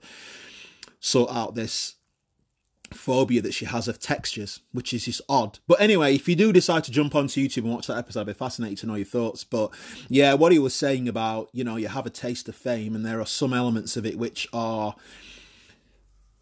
sort 0.99 1.31
out 1.31 1.55
this 1.55 1.95
phobia 2.95 3.41
that 3.41 3.53
she 3.53 3.65
has 3.65 3.87
of 3.87 3.99
textures, 3.99 4.59
which 4.71 4.93
is 4.93 5.05
just 5.05 5.21
odd. 5.27 5.59
But 5.67 5.81
anyway, 5.81 6.15
if 6.15 6.27
you 6.27 6.35
do 6.35 6.51
decide 6.51 6.83
to 6.85 6.91
jump 6.91 7.15
onto 7.15 7.45
YouTube 7.45 7.63
and 7.63 7.73
watch 7.73 7.87
that 7.87 7.97
episode, 7.97 8.21
I'd 8.21 8.27
be 8.27 8.33
fascinated 8.33 8.77
to 8.79 8.87
know 8.87 8.95
your 8.95 9.05
thoughts. 9.05 9.43
But 9.43 9.71
yeah, 10.09 10.33
what 10.33 10.51
he 10.51 10.59
was 10.59 10.73
saying 10.73 11.07
about, 11.07 11.49
you 11.53 11.63
know, 11.63 11.75
you 11.75 11.87
have 11.87 12.05
a 12.05 12.11
taste 12.11 12.49
of 12.49 12.55
fame 12.55 12.95
and 12.95 13.05
there 13.05 13.19
are 13.19 13.25
some 13.25 13.53
elements 13.53 13.97
of 13.97 14.05
it 14.05 14.17
which 14.17 14.47
are 14.53 14.95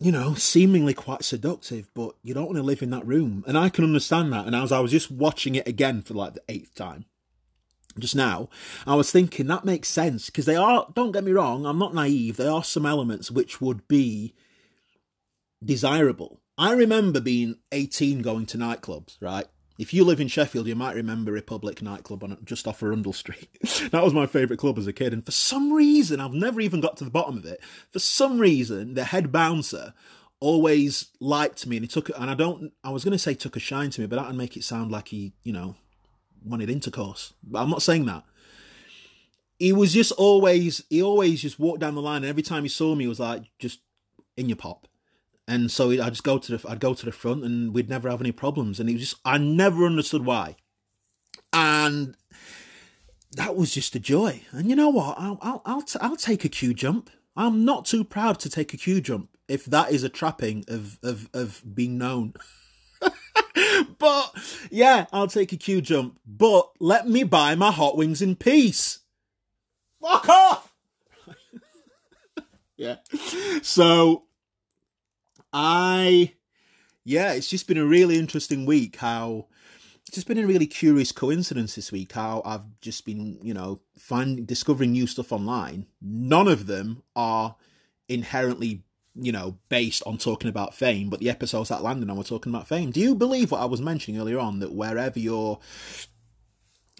you 0.01 0.13
know, 0.13 0.33
seemingly 0.33 0.93
quite 0.93 1.25
seductive, 1.25 1.89
but 1.93 2.15
you 2.23 2.33
don't 2.33 2.45
want 2.45 2.55
to 2.55 2.63
live 2.63 2.81
in 2.81 2.89
that 2.89 3.05
room. 3.05 3.43
And 3.45 3.57
I 3.57 3.67
can 3.67 3.83
understand 3.83 4.31
that. 4.31 4.45
And 4.45 4.55
as 4.55 4.71
I 4.71 4.79
was 4.79 4.91
just 4.91 5.11
watching 5.11 5.55
it 5.55 5.67
again 5.67 6.01
for 6.01 6.13
like 6.13 6.35
the 6.35 6.41
eighth 6.47 6.73
time, 6.73 7.03
just 7.97 8.15
now, 8.15 8.49
I 8.87 8.95
was 8.95 9.11
thinking 9.11 9.47
that 9.47 9.65
makes 9.65 9.89
sense 9.89 10.27
because 10.27 10.45
they 10.45 10.55
are, 10.55 10.87
don't 10.95 11.11
get 11.11 11.25
me 11.25 11.33
wrong, 11.33 11.65
I'm 11.65 11.79
not 11.79 11.93
naive, 11.93 12.37
there 12.37 12.51
are 12.51 12.63
some 12.63 12.85
elements 12.85 13.29
which 13.29 13.59
would 13.59 13.87
be 13.89 14.33
desirable. 15.63 16.41
I 16.57 16.73
remember 16.73 17.21
being 17.21 17.59
18 17.71 18.21
going 18.21 18.45
to 18.47 18.57
nightclubs, 18.57 19.17
right? 19.21 19.45
If 19.77 19.93
you 19.93 20.03
live 20.03 20.19
in 20.19 20.27
Sheffield, 20.27 20.67
you 20.67 20.75
might 20.75 20.95
remember 20.95 21.31
Republic 21.31 21.81
nightclub 21.81 22.21
on 22.21 22.37
just 22.43 22.67
off 22.67 22.83
Arundel 22.83 23.13
Street. 23.13 23.47
that 23.91 24.03
was 24.03 24.13
my 24.13 24.25
favourite 24.25 24.59
club 24.59 24.77
as 24.77 24.87
a 24.87 24.93
kid, 24.93 25.13
and 25.13 25.25
for 25.25 25.31
some 25.31 25.71
reason, 25.71 26.19
I've 26.19 26.33
never 26.33 26.59
even 26.59 26.81
got 26.81 26.97
to 26.97 27.05
the 27.05 27.09
bottom 27.09 27.37
of 27.37 27.45
it. 27.45 27.61
For 27.89 27.99
some 27.99 28.39
reason, 28.39 28.95
the 28.95 29.05
head 29.05 29.31
bouncer 29.31 29.93
always 30.41 31.07
liked 31.21 31.65
me, 31.65 31.77
and 31.77 31.85
he 31.85 31.87
took 31.87 32.09
and 32.09 32.29
I 32.29 32.33
don't. 32.33 32.73
I 32.83 32.89
was 32.89 33.05
going 33.05 33.13
to 33.13 33.17
say 33.17 33.33
took 33.33 33.55
a 33.55 33.61
shine 33.61 33.89
to 33.91 34.01
me, 34.01 34.07
but 34.07 34.17
that 34.17 34.27
would 34.27 34.35
make 34.35 34.57
it 34.57 34.65
sound 34.65 34.91
like 34.91 35.07
he, 35.07 35.31
you 35.43 35.53
know, 35.53 35.77
wanted 36.43 36.69
intercourse. 36.69 37.33
But 37.41 37.61
I'm 37.61 37.69
not 37.69 37.81
saying 37.81 38.05
that. 38.07 38.25
He 39.59 39.71
was 39.71 39.93
just 39.93 40.11
always. 40.11 40.83
He 40.89 41.01
always 41.01 41.41
just 41.41 41.57
walked 41.57 41.79
down 41.79 41.95
the 41.95 42.01
line, 42.01 42.23
and 42.23 42.29
every 42.29 42.43
time 42.43 42.63
he 42.63 42.69
saw 42.69 42.95
me, 42.95 43.05
he 43.05 43.07
was 43.07 43.21
like, 43.21 43.43
"Just 43.59 43.79
in 44.35 44.49
your 44.49 44.57
pop." 44.57 44.88
And 45.49 45.71
so 45.71 45.89
I'd 45.89 46.13
just 46.13 46.23
go 46.23 46.37
to 46.37 46.57
the 46.57 46.69
I'd 46.69 46.79
go 46.79 46.93
to 46.93 47.05
the 47.05 47.11
front, 47.11 47.43
and 47.43 47.73
we'd 47.73 47.89
never 47.89 48.07
have 48.07 48.21
any 48.21 48.31
problems. 48.31 48.79
And 48.79 48.87
he 48.87 48.93
was 48.93 49.01
just 49.01 49.21
I 49.25 49.39
never 49.39 49.83
understood 49.83 50.23
why, 50.23 50.57
and 51.51 52.15
that 53.31 53.55
was 53.55 53.73
just 53.73 53.95
a 53.95 53.99
joy. 53.99 54.41
And 54.51 54.69
you 54.69 54.75
know 54.75 54.89
what? 54.89 55.17
I'll 55.17 55.39
I'll 55.41 55.61
I'll, 55.65 55.81
t- 55.81 55.99
I'll 56.01 56.15
take 56.15 56.45
jump. 56.75 57.09
I'm 57.35 57.65
not 57.65 57.85
too 57.85 58.03
proud 58.03 58.39
to 58.41 58.49
take 58.49 58.73
a 58.75 58.77
queue 58.77 59.01
jump 59.01 59.29
if 59.47 59.65
that 59.65 59.91
is 59.91 60.03
a 60.03 60.09
trapping 60.09 60.65
of 60.67 60.99
of 61.01 61.29
of 61.33 61.63
being 61.73 61.97
known. 61.97 62.35
but 63.97 64.31
yeah, 64.69 65.07
I'll 65.11 65.27
take 65.27 65.51
a 65.51 65.57
queue 65.57 65.81
jump. 65.81 66.19
But 66.27 66.69
let 66.79 67.07
me 67.07 67.23
buy 67.23 67.55
my 67.55 67.71
hot 67.71 67.97
wings 67.97 68.21
in 68.21 68.35
peace. 68.35 68.99
Fuck 69.99 70.29
off. 70.29 70.73
yeah. 72.77 72.97
So 73.63 74.25
I, 75.51 76.33
yeah, 77.03 77.33
it's 77.33 77.49
just 77.49 77.67
been 77.67 77.77
a 77.77 77.85
really 77.85 78.17
interesting 78.17 78.65
week. 78.65 78.97
How 78.97 79.47
it's 80.09 80.15
just 80.15 80.27
been 80.27 80.39
a 80.39 80.47
really 80.47 80.67
curious 80.67 81.11
coincidence 81.11 81.75
this 81.75 81.91
week. 81.91 82.13
How 82.13 82.41
I've 82.43 82.79
just 82.81 83.05
been, 83.05 83.39
you 83.43 83.53
know, 83.53 83.81
finding 83.97 84.45
discovering 84.45 84.91
new 84.91 85.07
stuff 85.07 85.31
online. 85.31 85.85
None 86.01 86.47
of 86.47 86.67
them 86.67 87.03
are 87.15 87.55
inherently, 88.07 88.83
you 89.13 89.31
know, 89.31 89.59
based 89.69 90.01
on 90.05 90.17
talking 90.17 90.49
about 90.49 90.73
fame, 90.73 91.09
but 91.09 91.19
the 91.19 91.29
episodes 91.29 91.69
that 91.69 91.83
landed 91.83 92.09
on 92.09 92.17
were 92.17 92.23
talking 92.23 92.51
about 92.51 92.67
fame. 92.67 92.91
Do 92.91 92.99
you 92.99 93.13
believe 93.13 93.51
what 93.51 93.61
I 93.61 93.65
was 93.65 93.81
mentioning 93.81 94.19
earlier 94.19 94.39
on 94.39 94.59
that 94.59 94.73
wherever 94.73 95.19
you're 95.19 95.59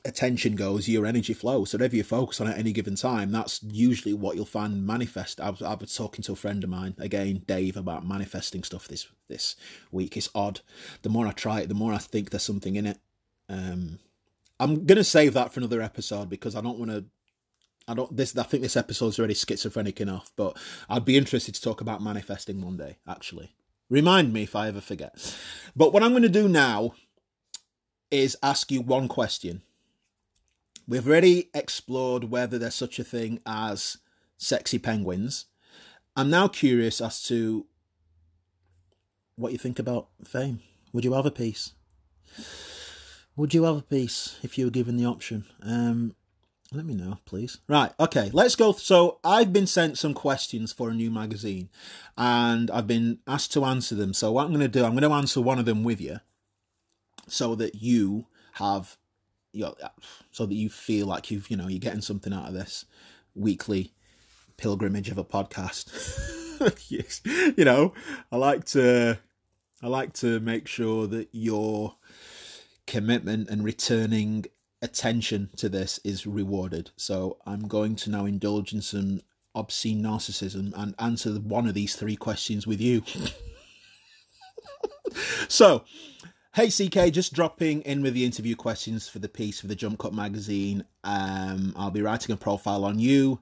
attention 0.06 0.56
goes, 0.56 0.88
your 0.88 1.06
energy 1.06 1.34
flows. 1.34 1.72
So 1.72 1.78
whatever 1.78 1.96
you 1.96 2.04
focus 2.04 2.42
on 2.42 2.48
at 2.48 2.58
any 2.58 2.72
given 2.72 2.96
time, 2.96 3.32
that's 3.32 3.62
usually 3.64 4.14
what 4.14 4.36
you'll 4.36 4.46
find 4.46 4.86
manifest. 4.86 5.40
I 5.40 5.50
was, 5.50 5.62
I 5.62 5.74
was 5.74 5.96
talking 5.96 6.24
to 6.24 6.34
a 6.34 6.38
friend 6.38 6.64
of 6.64 6.70
mine 6.70 6.96
again, 6.98 7.44
Dave, 7.48 7.78
about 7.78 8.08
manifesting 8.08 8.64
stuff 8.64 8.88
this 8.88 9.08
this 9.28 9.56
week. 9.92 10.18
It's 10.18 10.30
odd. 10.34 10.62
The 11.02 11.10
more 11.10 11.28
I 11.28 11.32
try 11.32 11.62
it, 11.62 11.70
the 11.70 11.76
more 11.76 11.94
I 11.94 11.98
think 11.98 12.30
there's 12.30 12.44
something 12.44 12.76
in 12.76 12.86
it. 12.86 13.00
Um, 13.48 14.00
I'm 14.60 14.86
gonna 14.86 15.04
save 15.04 15.34
that 15.34 15.54
for 15.54 15.60
another 15.60 15.82
episode 15.82 16.30
because 16.30 16.56
I 16.56 16.62
don't 16.62 16.80
want 16.80 16.92
to. 16.92 17.06
I 17.88 17.94
don't. 17.94 18.16
This. 18.16 18.38
I 18.38 18.44
think 18.44 18.64
this 18.64 18.78
episode's 18.78 19.20
already 19.20 19.34
schizophrenic 19.34 20.02
enough, 20.02 20.32
but 20.36 20.58
I'd 20.90 21.06
be 21.06 21.18
interested 21.18 21.56
to 21.56 21.62
talk 21.62 21.82
about 21.82 22.04
manifesting 22.04 22.62
one 22.62 22.78
day. 22.78 22.98
Actually, 23.08 23.56
remind 23.90 24.34
me 24.34 24.44
if 24.44 24.56
I 24.56 24.68
ever 24.68 24.82
forget. 24.82 25.36
But 25.76 25.94
what 25.94 26.04
I'm 26.04 26.12
going 26.12 26.24
to 26.24 26.30
do 26.30 26.48
now 26.48 26.94
is 28.12 28.38
ask 28.42 28.72
you 28.72 28.82
one 28.82 29.08
question 29.08 29.62
We've 30.89 31.08
already 31.08 31.52
explored 31.54 32.32
whether 32.32 32.58
there's 32.58 32.73
such 32.73 32.97
a 32.97 33.04
thing 33.04 33.41
as 33.45 33.99
sexy 34.39 34.80
penguins. 34.80 35.45
I'm 36.15 36.32
now 36.32 36.47
curious 36.47 36.99
as 36.99 37.21
to 37.25 37.67
what 39.36 39.52
you 39.52 39.60
think 39.60 39.78
about 39.78 40.08
fame. 40.23 40.62
Would 40.91 41.06
you 41.06 41.13
have 41.13 41.28
a 41.28 41.32
piece? 41.32 41.73
Would 43.36 43.54
you 43.54 43.65
have 43.65 43.78
a 43.78 43.82
piece 43.84 44.39
if 44.41 44.58
you 44.58 44.65
were 44.65 44.71
given 44.71 44.97
the 44.97 45.06
option? 45.06 45.45
Um, 45.62 46.15
let 46.71 46.88
me 46.88 46.95
know, 46.95 47.19
please. 47.23 47.60
Right, 47.67 47.91
okay, 47.99 48.32
let's 48.34 48.56
go. 48.56 48.71
So, 48.71 49.19
I've 49.23 49.54
been 49.54 49.67
sent 49.67 49.99
some 49.99 50.15
questions 50.15 50.73
for 50.73 50.89
a 50.89 50.95
new 50.95 51.12
magazine 51.12 51.69
and 52.17 52.71
I've 52.71 52.88
been 52.88 53.19
asked 53.28 53.54
to 53.54 53.63
answer 53.63 53.93
them. 53.93 54.15
So, 54.15 54.32
what 54.32 54.45
I'm 54.45 54.54
going 54.54 54.62
to 54.62 54.67
do, 54.67 54.84
I'm 54.84 54.93
going 54.93 55.04
to 55.04 55.15
answer 55.15 55.39
one 55.39 55.60
of 55.60 55.65
them 55.65 55.84
with 55.84 56.02
you 56.02 56.17
so 57.28 57.54
that 57.54 57.75
you 57.75 58.25
have 58.54 58.97
so 60.32 60.46
that 60.46 60.56
you 60.56 60.70
feel 60.70 61.08
like 61.08 61.32
you've 61.32 61.50
you 61.50 61.58
know 61.58 61.68
you're 61.68 61.80
getting 61.80 62.02
something 62.02 62.34
out 62.34 62.48
of 62.48 62.54
this 62.54 62.86
weekly 63.36 63.94
pilgrimage 64.58 65.10
of 65.10 65.18
a 65.18 65.24
podcast. 65.24 65.90
yes, 66.90 67.22
you 67.58 67.66
know, 67.66 67.94
I 68.32 68.38
like 68.38 68.66
to 68.66 69.20
I 69.82 69.88
like 69.88 70.14
to 70.14 70.40
make 70.40 70.68
sure 70.68 71.08
that 71.08 71.30
your 71.32 71.96
commitment 72.86 73.50
and 73.50 73.64
returning 73.64 74.46
attention 74.82 75.50
to 75.58 75.70
this 75.70 76.00
is 76.04 76.26
rewarded. 76.26 76.92
So 76.98 77.38
I'm 77.46 77.68
going 77.68 77.96
to 77.98 78.10
now 78.10 78.26
indulge 78.26 78.74
in 78.74 78.82
some 78.82 79.22
obscene 79.56 80.02
narcissism 80.02 80.74
and 80.76 80.96
answer 81.00 81.32
one 81.34 81.68
of 81.68 81.74
these 81.74 81.96
three 81.96 82.16
questions 82.16 82.66
with 82.66 82.82
you. 82.82 83.04
so, 85.48 85.84
Hey 86.56 86.70
CK, 86.70 87.14
just 87.14 87.34
dropping 87.34 87.82
in 87.82 88.02
with 88.02 88.16
the 88.16 88.26
interview 88.26 88.56
questions 88.56 89.08
for 89.08 89.20
the 89.20 89.30
piece 89.30 89.62
for 89.62 89.68
the 89.68 89.76
Jump 89.76 90.00
Cut 90.00 90.16
magazine. 90.16 90.84
Um, 91.04 91.74
I'll 91.76 91.92
be 91.92 92.02
writing 92.02 92.34
a 92.34 92.38
profile 92.38 92.84
on 92.86 92.98
you. 92.98 93.40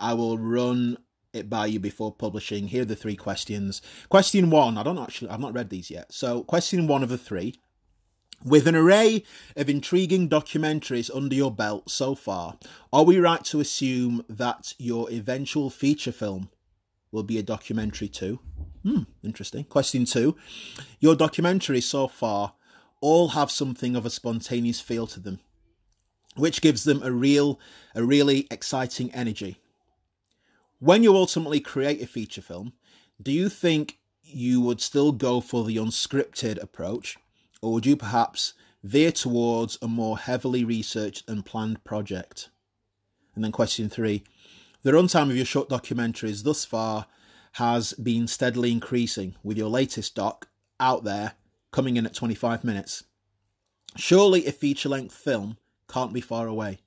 I 0.00 0.14
will 0.14 0.38
run 0.38 0.96
it 1.34 1.50
by 1.50 1.66
you 1.66 1.78
before 1.78 2.14
publishing. 2.14 2.68
Here 2.68 2.80
are 2.80 2.86
the 2.86 2.96
three 2.96 3.14
questions. 3.14 3.82
Question 4.08 4.48
one, 4.48 4.78
I 4.78 4.82
don't 4.82 4.96
actually, 4.96 5.28
I've 5.28 5.38
not 5.38 5.52
read 5.52 5.68
these 5.68 5.90
yet. 5.90 6.14
So, 6.14 6.44
question 6.44 6.86
one 6.86 7.02
of 7.02 7.10
the 7.10 7.18
three. 7.18 7.56
With 8.42 8.66
an 8.66 8.74
array 8.74 9.22
of 9.54 9.68
intriguing 9.68 10.26
documentaries 10.26 11.14
under 11.14 11.34
your 11.34 11.52
belt 11.52 11.90
so 11.90 12.14
far, 12.14 12.56
are 12.90 13.04
we 13.04 13.18
right 13.18 13.44
to 13.44 13.60
assume 13.60 14.24
that 14.30 14.72
your 14.78 15.10
eventual 15.10 15.68
feature 15.68 16.10
film 16.10 16.48
will 17.12 17.22
be 17.22 17.38
a 17.38 17.42
documentary 17.42 18.08
too? 18.08 18.40
Hmm, 18.86 19.02
interesting. 19.24 19.64
Question 19.64 20.04
two. 20.04 20.36
Your 21.00 21.16
documentaries 21.16 21.82
so 21.82 22.06
far 22.06 22.54
all 23.00 23.28
have 23.28 23.50
something 23.50 23.96
of 23.96 24.06
a 24.06 24.10
spontaneous 24.10 24.80
feel 24.80 25.08
to 25.08 25.18
them, 25.18 25.40
which 26.36 26.62
gives 26.62 26.84
them 26.84 27.02
a 27.02 27.10
real, 27.10 27.58
a 27.96 28.04
really 28.04 28.46
exciting 28.48 29.12
energy. 29.12 29.56
When 30.78 31.02
you 31.02 31.16
ultimately 31.16 31.58
create 31.58 32.00
a 32.00 32.06
feature 32.06 32.40
film, 32.40 32.74
do 33.20 33.32
you 33.32 33.48
think 33.48 33.98
you 34.22 34.60
would 34.60 34.80
still 34.80 35.10
go 35.10 35.40
for 35.40 35.64
the 35.64 35.78
unscripted 35.78 36.62
approach, 36.62 37.16
or 37.60 37.72
would 37.72 37.86
you 37.86 37.96
perhaps 37.96 38.54
veer 38.84 39.10
towards 39.10 39.78
a 39.82 39.88
more 39.88 40.16
heavily 40.16 40.62
researched 40.64 41.28
and 41.28 41.44
planned 41.44 41.82
project? 41.82 42.50
And 43.34 43.42
then 43.42 43.50
question 43.50 43.88
three. 43.88 44.22
The 44.84 44.92
runtime 44.92 45.30
of 45.30 45.36
your 45.36 45.44
short 45.44 45.68
documentaries 45.68 46.44
thus 46.44 46.64
far 46.64 47.06
has 47.56 47.94
been 47.94 48.26
steadily 48.26 48.70
increasing, 48.70 49.34
with 49.42 49.56
your 49.56 49.70
latest 49.70 50.14
doc 50.14 50.48
out 50.78 51.04
there 51.04 51.32
coming 51.72 51.96
in 51.96 52.04
at 52.04 52.12
25 52.12 52.62
minutes. 52.64 53.04
Surely 53.96 54.46
a 54.46 54.52
feature 54.52 54.90
length 54.90 55.14
film 55.14 55.56
can't 55.88 56.12
be 56.12 56.20
far 56.20 56.48
away. 56.48 56.80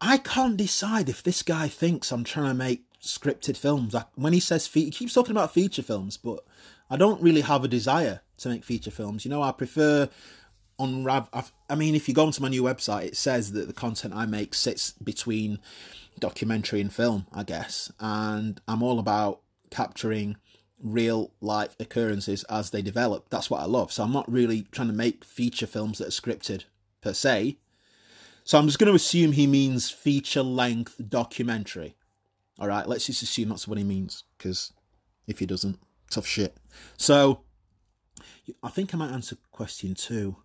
I 0.00 0.18
can't 0.18 0.56
decide 0.56 1.08
if 1.08 1.24
this 1.24 1.42
guy 1.42 1.66
thinks 1.66 2.12
I'm 2.12 2.22
trying 2.22 2.50
to 2.50 2.54
make 2.54 2.84
scripted 3.00 3.56
films. 3.56 3.96
when 4.14 4.32
he 4.32 4.38
says 4.38 4.68
fe- 4.68 4.84
he 4.84 4.90
keeps 4.92 5.14
talking 5.14 5.32
about 5.32 5.52
feature 5.52 5.82
films, 5.82 6.16
but 6.16 6.44
I 6.88 6.96
don't 6.96 7.20
really 7.20 7.40
have 7.40 7.64
a 7.64 7.68
desire 7.68 8.20
to 8.38 8.48
make 8.48 8.62
feature 8.62 8.92
films. 8.92 9.24
You 9.24 9.32
know, 9.32 9.42
I 9.42 9.50
prefer 9.50 10.08
unrav. 10.78 11.50
I 11.68 11.74
mean, 11.74 11.96
if 11.96 12.08
you 12.08 12.14
go 12.14 12.26
onto 12.26 12.40
my 12.40 12.48
new 12.48 12.62
website, 12.62 13.06
it 13.06 13.16
says 13.16 13.50
that 13.52 13.66
the 13.66 13.72
content 13.72 14.14
I 14.14 14.26
make 14.26 14.54
sits 14.54 14.92
between 14.92 15.58
documentary 16.20 16.80
and 16.80 16.92
film, 16.92 17.26
I 17.32 17.42
guess, 17.42 17.90
and 17.98 18.60
I'm 18.68 18.82
all 18.84 19.00
about 19.00 19.41
capturing 19.72 20.36
real 20.78 21.32
life 21.40 21.74
occurrences 21.80 22.44
as 22.44 22.70
they 22.70 22.82
develop. 22.82 23.30
That's 23.30 23.48
what 23.48 23.60
I 23.60 23.66
love. 23.66 23.92
So 23.92 24.02
I'm 24.02 24.12
not 24.12 24.30
really 24.30 24.62
trying 24.70 24.88
to 24.88 24.94
make 24.94 25.24
feature 25.24 25.66
films 25.66 25.98
that 25.98 26.08
are 26.08 26.10
scripted 26.10 26.64
per 27.00 27.12
se. 27.12 27.58
So 28.44 28.58
I'm 28.58 28.66
just 28.66 28.78
going 28.78 28.90
to 28.90 28.96
assume 28.96 29.32
he 29.32 29.46
means 29.46 29.90
feature 29.90 30.42
length 30.42 31.00
documentary. 31.08 31.96
All 32.58 32.68
right, 32.68 32.86
let's 32.86 33.06
just 33.06 33.22
assume 33.22 33.48
that's 33.48 33.68
what 33.68 33.78
he 33.78 33.84
means 33.84 34.24
because 34.36 34.72
if 35.26 35.38
he 35.38 35.46
doesn't, 35.46 35.78
tough 36.10 36.26
shit. 36.26 36.56
So 36.96 37.42
I 38.62 38.68
think 38.68 38.92
I 38.92 38.98
might 38.98 39.12
answer 39.12 39.36
question 39.52 39.94
two, 39.94 40.36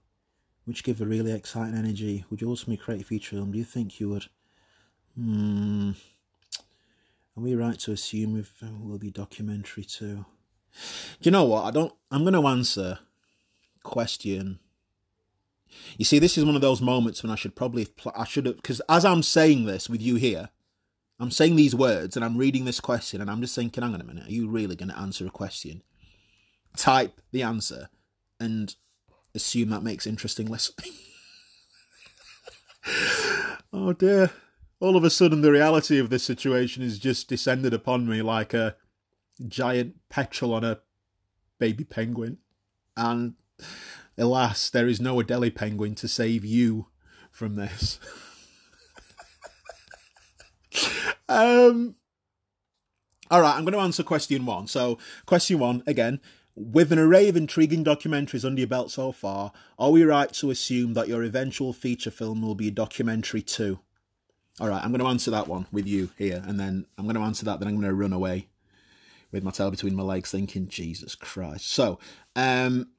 which 0.65 0.83
give 0.83 1.01
a 1.01 1.05
really 1.05 1.31
exciting 1.31 1.77
energy. 1.77 2.25
Would 2.29 2.41
you 2.41 2.47
also 2.47 2.73
create 2.75 3.01
a 3.01 3.05
feature 3.05 3.35
film? 3.35 3.51
Do 3.51 3.57
you 3.57 3.65
think 3.65 3.99
you 3.99 4.09
would? 4.09 4.27
Hmm. 5.15 5.91
Are 7.37 7.41
we 7.41 7.53
right 7.53 7.77
to 7.79 7.91
assume 7.91 8.43
uh, 8.63 8.67
will 8.81 8.97
be 8.97 9.11
documentary 9.11 9.83
too? 9.83 10.25
Do 10.73 11.21
you 11.21 11.31
know 11.31 11.45
what? 11.45 11.65
I 11.65 11.71
don't. 11.71 11.93
I'm 12.09 12.23
going 12.23 12.33
to 12.33 12.47
answer 12.47 12.99
question 13.83 14.59
You 15.97 16.05
see, 16.05 16.19
this 16.19 16.37
is 16.37 16.45
one 16.45 16.55
of 16.55 16.61
those 16.61 16.81
moments 16.81 17.21
when 17.21 17.31
I 17.31 17.35
should 17.35 17.55
probably 17.55 17.87
I 18.15 18.25
should 18.25 18.47
have 18.47 18.55
because 18.55 18.81
as 18.89 19.05
I'm 19.05 19.21
saying 19.21 19.65
this 19.65 19.87
with 19.87 20.01
you 20.01 20.15
here, 20.15 20.49
I'm 21.19 21.31
saying 21.31 21.55
these 21.55 21.75
words 21.75 22.15
and 22.15 22.25
I'm 22.25 22.37
reading 22.37 22.65
this 22.65 22.79
question 22.79 23.21
and 23.21 23.29
I'm 23.29 23.41
just 23.41 23.55
thinking, 23.55 23.83
hang 23.83 23.93
on 23.93 24.01
a 24.01 24.03
minute, 24.03 24.27
are 24.27 24.31
you 24.31 24.49
really 24.49 24.75
going 24.75 24.89
to 24.89 24.99
answer 24.99 25.25
a 25.25 25.31
question? 25.31 25.83
Type 26.75 27.21
the 27.31 27.43
answer 27.43 27.89
and 28.39 28.75
assume 29.35 29.69
that 29.69 29.83
makes 29.83 30.07
interesting 30.07 30.47
listening. 30.47 30.91
oh 33.73 33.93
dear. 33.93 34.31
All 34.79 34.95
of 34.95 35.03
a 35.03 35.09
sudden, 35.09 35.41
the 35.41 35.51
reality 35.51 35.97
of 35.97 36.09
this 36.09 36.23
situation 36.23 36.83
has 36.83 36.99
just 36.99 37.27
descended 37.27 37.73
upon 37.73 38.07
me 38.07 38.21
like 38.21 38.53
a 38.53 38.75
giant 39.47 39.95
petrel 40.09 40.53
on 40.53 40.63
a 40.63 40.79
baby 41.57 41.83
penguin. 41.83 42.37
And 42.95 43.33
alas, 44.17 44.69
there 44.69 44.87
is 44.87 45.01
no 45.01 45.15
Adelie 45.15 45.53
penguin 45.53 45.95
to 45.95 46.07
save 46.07 46.45
you 46.45 46.87
from 47.31 47.55
this. 47.55 47.99
um, 51.29 51.95
all 53.29 53.41
right, 53.41 53.55
I'm 53.55 53.63
going 53.63 53.73
to 53.73 53.79
answer 53.79 54.03
question 54.03 54.45
one. 54.45 54.67
So, 54.67 54.97
question 55.25 55.59
one 55.59 55.83
again. 55.87 56.19
With 56.55 56.91
an 56.91 56.97
array 56.97 57.29
of 57.29 57.37
intriguing 57.37 57.83
documentaries 57.83 58.43
under 58.43 58.61
your 58.61 58.67
belt 58.67 58.89
so 58.89 59.11
far, 59.11 59.51
are 59.77 59.91
we 59.91 60.03
right 60.03 60.33
to 60.33 60.49
assume 60.49 60.95
that 60.95 61.07
your 61.07 61.21
eventual 61.21 61.71
feature 61.71 62.09
film 62.09 62.41
will 62.41 62.55
be 62.55 62.69
a 62.69 62.71
documentary 62.71 63.43
too? 63.43 63.79
All 64.59 64.67
right, 64.67 64.83
I'm 64.83 64.91
going 64.91 65.01
to 65.01 65.07
answer 65.07 65.31
that 65.31 65.47
one 65.47 65.67
with 65.71 65.85
you 65.87 66.09
here, 66.17 66.43
and 66.45 66.59
then 66.59 66.85
I'm 66.97 67.05
going 67.05 67.15
to 67.15 67.21
answer 67.21 67.45
that, 67.45 67.59
then 67.59 67.67
I'm 67.67 67.75
going 67.75 67.87
to 67.87 67.93
run 67.93 68.13
away 68.13 68.47
with 69.31 69.43
my 69.43 69.51
tail 69.51 69.69
between 69.69 69.95
my 69.95 70.03
legs, 70.03 70.31
thinking, 70.31 70.67
Jesus 70.67 71.13
Christ. 71.13 71.69
So, 71.69 71.99
um, 72.35 72.89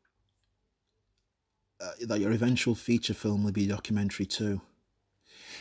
uh, 1.80 1.92
that 2.02 2.20
your 2.20 2.32
eventual 2.32 2.74
feature 2.74 3.14
film 3.14 3.44
will 3.44 3.52
be 3.52 3.66
documentary 3.66 4.26
too. 4.26 4.60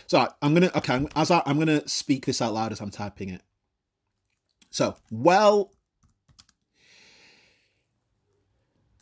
So 0.08 0.28
I'm 0.42 0.54
gonna 0.54 0.72
okay, 0.76 1.08
as 1.16 1.32
I, 1.32 1.42
I'm 1.46 1.60
gonna 1.60 1.88
speak 1.88 2.26
this 2.26 2.42
out 2.42 2.54
loud 2.54 2.72
as 2.72 2.82
I'm 2.82 2.90
typing 2.90 3.30
it. 3.30 3.42
So, 4.70 4.96
well, 5.12 5.72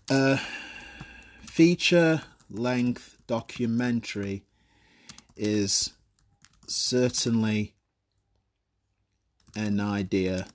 a 0.10 0.40
feature 1.42 2.22
length 2.50 3.18
documentary 3.28 4.44
is 5.36 5.94
certainly 6.68 7.76
an 9.56 9.80
idea 9.80 10.48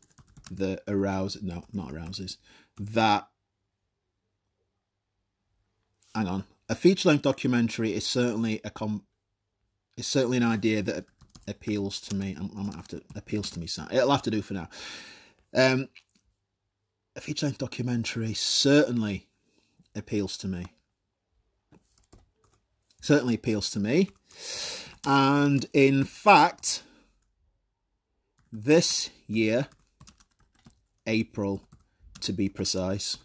that 0.50 0.82
arouses 0.86 1.42
no 1.42 1.64
not 1.72 1.92
arouses 1.92 2.36
that 2.78 3.28
hang 6.14 6.26
on 6.26 6.44
a 6.68 6.74
feature 6.74 7.08
length 7.08 7.22
documentary 7.22 7.92
is 7.92 8.06
certainly 8.06 8.60
a 8.64 8.70
com 8.70 9.02
is 9.96 10.06
certainly 10.06 10.36
an 10.36 10.44
idea 10.44 10.82
that 10.82 11.04
appeals 11.48 12.00
to 12.00 12.14
me. 12.14 12.36
I 12.38 12.62
might 12.62 12.74
have 12.74 12.88
to 12.88 13.02
appeals 13.14 13.50
to 13.50 13.60
me 13.60 13.66
it'll 13.92 14.10
have 14.10 14.22
to 14.22 14.30
do 14.30 14.40
for 14.40 14.54
now. 14.54 14.68
Um 15.54 15.88
a 17.16 17.20
feature 17.20 17.46
length 17.46 17.58
documentary 17.58 18.34
certainly 18.34 19.26
appeals 19.96 20.36
to 20.38 20.48
me. 20.48 20.66
Certainly 23.02 23.34
appeals 23.34 23.70
to 23.70 23.80
me 23.80 24.10
and 25.04 25.66
in 25.72 26.04
fact 26.04 26.82
this 28.52 29.10
year 29.26 29.68
April 31.06 31.62
to 32.20 32.32
be 32.32 32.48
precise. 32.48 33.16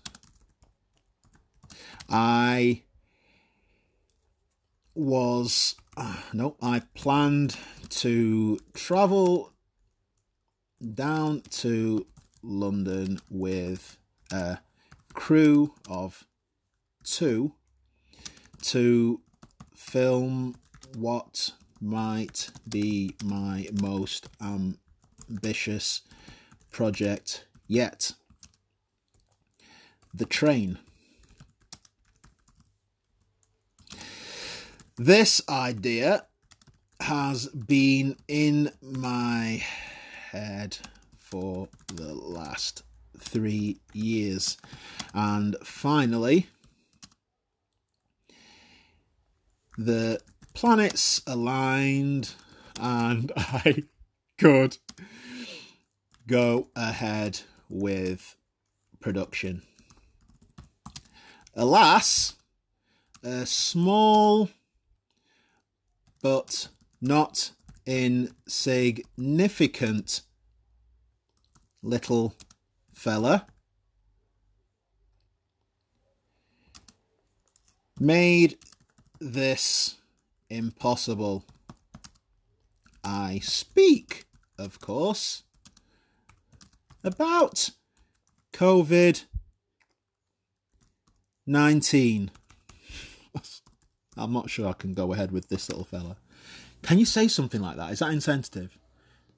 I 2.09 2.83
was 4.93 5.75
uh, 5.97 6.17
no, 6.33 6.55
I 6.61 6.81
planned 6.93 7.57
to 7.89 8.59
travel 8.73 9.53
down 10.93 11.41
to 11.49 12.05
London 12.43 13.19
with 13.29 13.97
a 14.31 14.59
crew 15.13 15.73
of 15.89 16.25
two 17.03 17.53
to 18.61 19.21
film 19.73 20.55
what 20.95 21.53
might 21.85 22.49
be 22.67 23.15
my 23.23 23.67
most 23.81 24.27
ambitious 24.41 26.01
project 26.71 27.45
yet. 27.67 28.13
The 30.13 30.25
train. 30.25 30.79
This 34.97 35.41
idea 35.47 36.25
has 37.01 37.47
been 37.47 38.15
in 38.27 38.71
my 38.81 39.63
head 40.31 40.77
for 41.19 41.67
the 41.87 42.13
last 42.13 42.83
three 43.19 43.77
years. 43.93 44.57
And 45.13 45.55
finally, 45.63 46.47
the 49.77 50.21
planets 50.55 51.21
aligned, 51.27 52.33
and 52.79 53.31
I 53.37 53.83
could 54.39 54.77
go 56.27 56.69
ahead 56.75 57.41
with 57.69 58.35
production. 58.99 59.61
Alas, 61.53 62.33
a 63.23 63.45
small 63.45 64.49
but 66.21 66.69
not 66.99 67.51
insignificant 67.85 70.21
little 71.83 72.33
fella 72.91 73.45
made 77.99 78.57
this 79.19 79.97
impossible. 80.49 81.45
I 83.03 83.39
speak, 83.39 84.25
of 84.57 84.79
course, 84.79 85.43
about 87.03 87.71
COVID 88.53 89.25
19. 91.47 92.31
I'm 94.17 94.33
not 94.33 94.49
sure 94.49 94.67
I 94.67 94.73
can 94.73 94.93
go 94.93 95.13
ahead 95.13 95.31
with 95.31 95.49
this 95.49 95.69
little 95.69 95.83
fella. 95.83 96.17
Can 96.81 96.99
you 96.99 97.05
say 97.05 97.27
something 97.27 97.61
like 97.61 97.77
that? 97.77 97.91
Is 97.91 97.99
that 97.99 98.11
insensitive? 98.11 98.77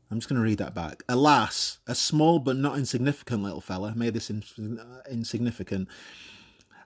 I'm 0.10 0.20
just 0.20 0.30
going 0.30 0.38
to 0.40 0.46
read 0.46 0.60
that 0.60 0.74
back. 0.74 1.04
Alas, 1.10 1.80
a 1.88 1.96
small 1.96 2.40
but 2.40 2.56
not 2.56 2.78
insignificant 2.78 3.44
little 3.44 3.60
fella 3.60 3.94
made 3.96 4.14
this 4.14 4.30
in, 4.30 4.44
uh, 4.80 5.02
insignificant. 5.12 5.90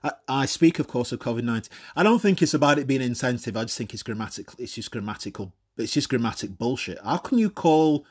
I, 0.02 0.12
I, 0.28 0.46
speak, 0.46 0.78
of 0.78 0.88
course, 0.88 1.12
of 1.12 1.20
COVID 1.20 1.44
19. 1.44 1.70
I 1.96 2.02
don't 2.02 2.20
think 2.20 2.42
it's 2.42 2.54
about 2.54 2.78
it 2.78 2.86
being 2.86 3.02
insensitive. 3.02 3.56
I 3.56 3.64
just 3.64 3.78
think 3.78 3.94
it's 3.94 4.02
grammatical. 4.02 4.54
It's 4.58 4.74
just 4.74 4.90
grammatical. 4.90 5.52
It's 5.76 5.92
just 5.92 6.08
grammatic 6.08 6.58
bullshit. 6.58 6.98
How 7.02 7.16
can 7.18 7.38
you 7.38 7.50
call 7.50 8.04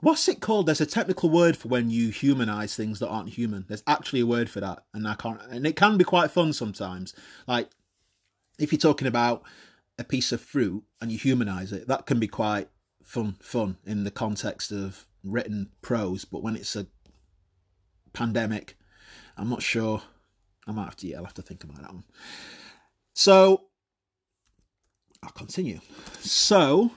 what's 0.00 0.28
it 0.28 0.40
called? 0.40 0.66
There's 0.66 0.80
a 0.80 0.86
technical 0.86 1.30
word 1.30 1.56
for 1.56 1.68
when 1.68 1.90
you 1.90 2.10
humanize 2.10 2.76
things 2.76 2.98
that 3.00 3.08
aren't 3.08 3.30
human. 3.30 3.64
There's 3.68 3.82
actually 3.86 4.20
a 4.20 4.26
word 4.26 4.50
for 4.50 4.60
that, 4.60 4.84
and 4.92 5.06
I 5.06 5.14
can't. 5.14 5.40
And 5.50 5.66
it 5.66 5.76
can 5.76 5.96
be 5.96 6.04
quite 6.04 6.30
fun 6.30 6.52
sometimes. 6.52 7.14
Like 7.46 7.70
if 8.58 8.72
you're 8.72 8.78
talking 8.78 9.08
about 9.08 9.42
a 9.98 10.04
piece 10.04 10.32
of 10.32 10.40
fruit 10.40 10.84
and 11.00 11.10
you 11.10 11.18
humanize 11.18 11.72
it, 11.72 11.88
that 11.88 12.06
can 12.06 12.18
be 12.18 12.28
quite 12.28 12.68
fun. 13.02 13.36
Fun 13.40 13.78
in 13.86 14.04
the 14.04 14.10
context 14.10 14.70
of 14.70 15.06
written 15.24 15.70
prose, 15.82 16.24
but 16.24 16.42
when 16.42 16.56
it's 16.56 16.76
a 16.76 16.86
pandemic, 18.12 18.76
I'm 19.36 19.48
not 19.48 19.62
sure. 19.62 20.02
I 20.66 20.72
might 20.72 20.84
have 20.84 20.96
to. 20.96 21.06
Yeah, 21.06 21.18
I'll 21.18 21.24
have 21.24 21.34
to 21.34 21.42
think 21.42 21.64
about 21.64 21.80
that 21.82 21.92
one. 21.92 22.04
So 23.14 23.66
I'll 25.22 25.30
continue. 25.30 25.80
So 26.20 26.90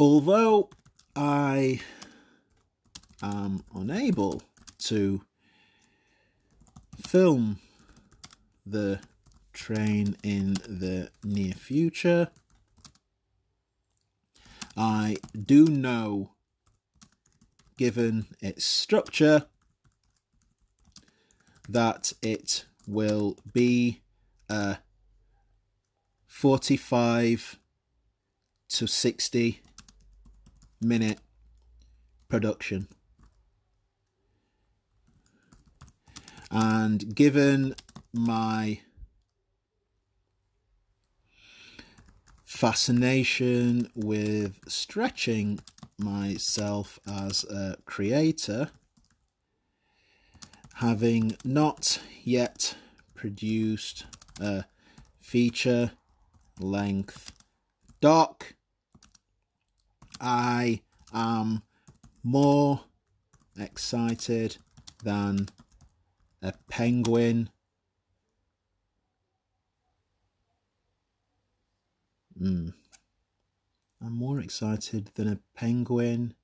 although 0.00 0.70
I 1.16 1.80
am 3.22 3.64
unable 3.74 4.42
to 4.78 5.22
film 7.06 7.58
the 8.66 9.00
train 9.52 10.16
in 10.22 10.54
the 10.54 11.10
near 11.24 11.52
future, 11.52 12.28
I 14.76 15.16
do 15.36 15.66
know, 15.66 16.30
given 17.78 18.26
its 18.40 18.64
structure, 18.64 19.46
that 21.68 22.12
it 22.20 22.66
will 22.86 23.36
be 23.54 24.02
a 24.50 24.78
45 26.26 27.58
to 28.68 28.86
60 28.86 29.62
minute 30.80 31.20
production. 32.28 32.88
And 36.50 37.14
given 37.14 37.74
my 38.12 38.80
fascination 42.44 43.90
with 43.94 44.58
stretching 44.66 45.60
myself 45.98 46.98
as 47.06 47.44
a 47.44 47.76
creator, 47.84 48.70
having 50.74 51.36
not 51.44 52.00
yet 52.22 52.76
produced 53.14 54.06
a 54.40 54.64
feature 55.20 55.92
length 56.60 57.32
doc, 58.00 58.54
I 60.20 60.80
am 61.12 61.62
more 62.22 62.80
excited 63.58 64.58
than 65.02 65.48
a 66.42 66.52
penguin. 66.68 67.50
Mm. 72.40 72.72
I'm 74.00 74.12
more 74.12 74.38
excited 74.40 75.10
than 75.14 75.28
a 75.28 75.40
penguin. 75.54 76.34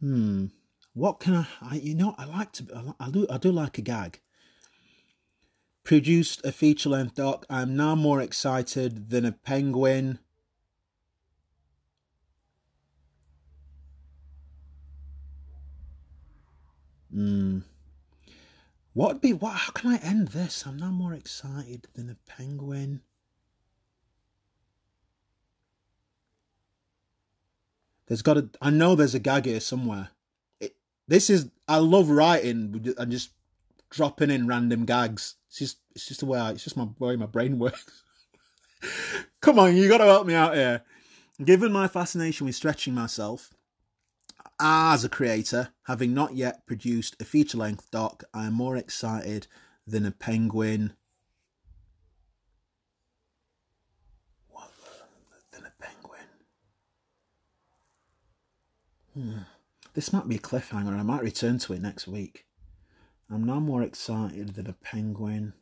Hmm. 0.00 0.46
What 0.94 1.20
can 1.20 1.34
I, 1.34 1.46
I? 1.62 1.76
You 1.76 1.94
know, 1.94 2.14
I 2.18 2.26
like 2.26 2.52
to. 2.52 2.94
I, 3.00 3.06
I 3.06 3.10
do. 3.10 3.26
I 3.30 3.38
do 3.38 3.50
like 3.50 3.78
a 3.78 3.82
gag. 3.82 4.20
Produced 5.84 6.44
a 6.44 6.52
feature-length 6.52 7.14
doc. 7.14 7.46
I'm 7.48 7.76
now 7.76 7.94
more 7.94 8.20
excited 8.20 9.10
than 9.10 9.24
a 9.24 9.32
penguin. 9.32 10.18
Hmm. 17.12 17.60
What 18.94 19.08
would 19.08 19.20
be 19.20 19.32
what? 19.32 19.54
How 19.54 19.72
can 19.72 19.90
I 19.90 19.96
end 19.98 20.28
this? 20.28 20.66
I'm 20.66 20.76
now 20.76 20.90
more 20.90 21.14
excited 21.14 21.88
than 21.94 22.10
a 22.10 22.16
penguin. 22.30 23.00
There's 28.06 28.22
got 28.22 28.34
to. 28.34 28.50
I 28.60 28.70
know 28.70 28.94
there's 28.94 29.14
a 29.14 29.18
gag 29.18 29.46
here 29.46 29.60
somewhere. 29.60 30.10
It, 30.60 30.76
this 31.08 31.30
is. 31.30 31.50
I 31.66 31.78
love 31.78 32.10
writing 32.10 32.94
and 32.98 33.10
just 33.10 33.30
dropping 33.88 34.30
in 34.30 34.46
random 34.46 34.84
gags. 34.84 35.36
It's 35.48 35.58
just. 35.58 35.78
It's 35.94 36.06
just 36.06 36.20
the 36.20 36.26
way. 36.26 36.38
I, 36.38 36.50
it's 36.50 36.64
just 36.64 36.76
my 36.76 36.88
way 36.98 37.16
my 37.16 37.26
brain 37.26 37.58
works. 37.58 38.02
Come 39.40 39.58
on, 39.58 39.76
you 39.76 39.88
got 39.88 39.98
to 39.98 40.04
help 40.04 40.26
me 40.26 40.34
out 40.34 40.54
here. 40.54 40.82
Given 41.42 41.72
my 41.72 41.88
fascination 41.88 42.46
with 42.46 42.56
stretching 42.56 42.94
myself, 42.94 43.54
as 44.60 45.04
a 45.04 45.08
creator, 45.08 45.70
having 45.84 46.14
not 46.14 46.34
yet 46.34 46.66
produced 46.66 47.20
a 47.20 47.24
feature 47.24 47.58
length 47.58 47.90
doc, 47.90 48.24
I 48.32 48.46
am 48.46 48.54
more 48.54 48.76
excited 48.76 49.46
than 49.86 50.06
a 50.06 50.10
penguin. 50.10 50.94
What? 54.48 54.70
Than 55.52 55.64
a 55.66 55.82
penguin. 55.82 56.26
Hmm. 59.14 59.42
This 59.94 60.12
might 60.12 60.28
be 60.28 60.36
a 60.36 60.40
cliffhanger, 60.40 60.98
I 60.98 61.02
might 61.02 61.22
return 61.22 61.58
to 61.58 61.72
it 61.74 61.82
next 61.82 62.08
week. 62.08 62.46
I'm 63.30 63.44
now 63.44 63.60
more 63.60 63.82
excited 63.82 64.54
than 64.54 64.66
a 64.66 64.72
penguin. 64.74 65.54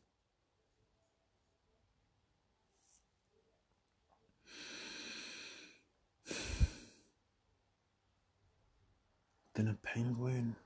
Than 9.54 9.68
a 9.68 9.74
penguin. 9.74 10.56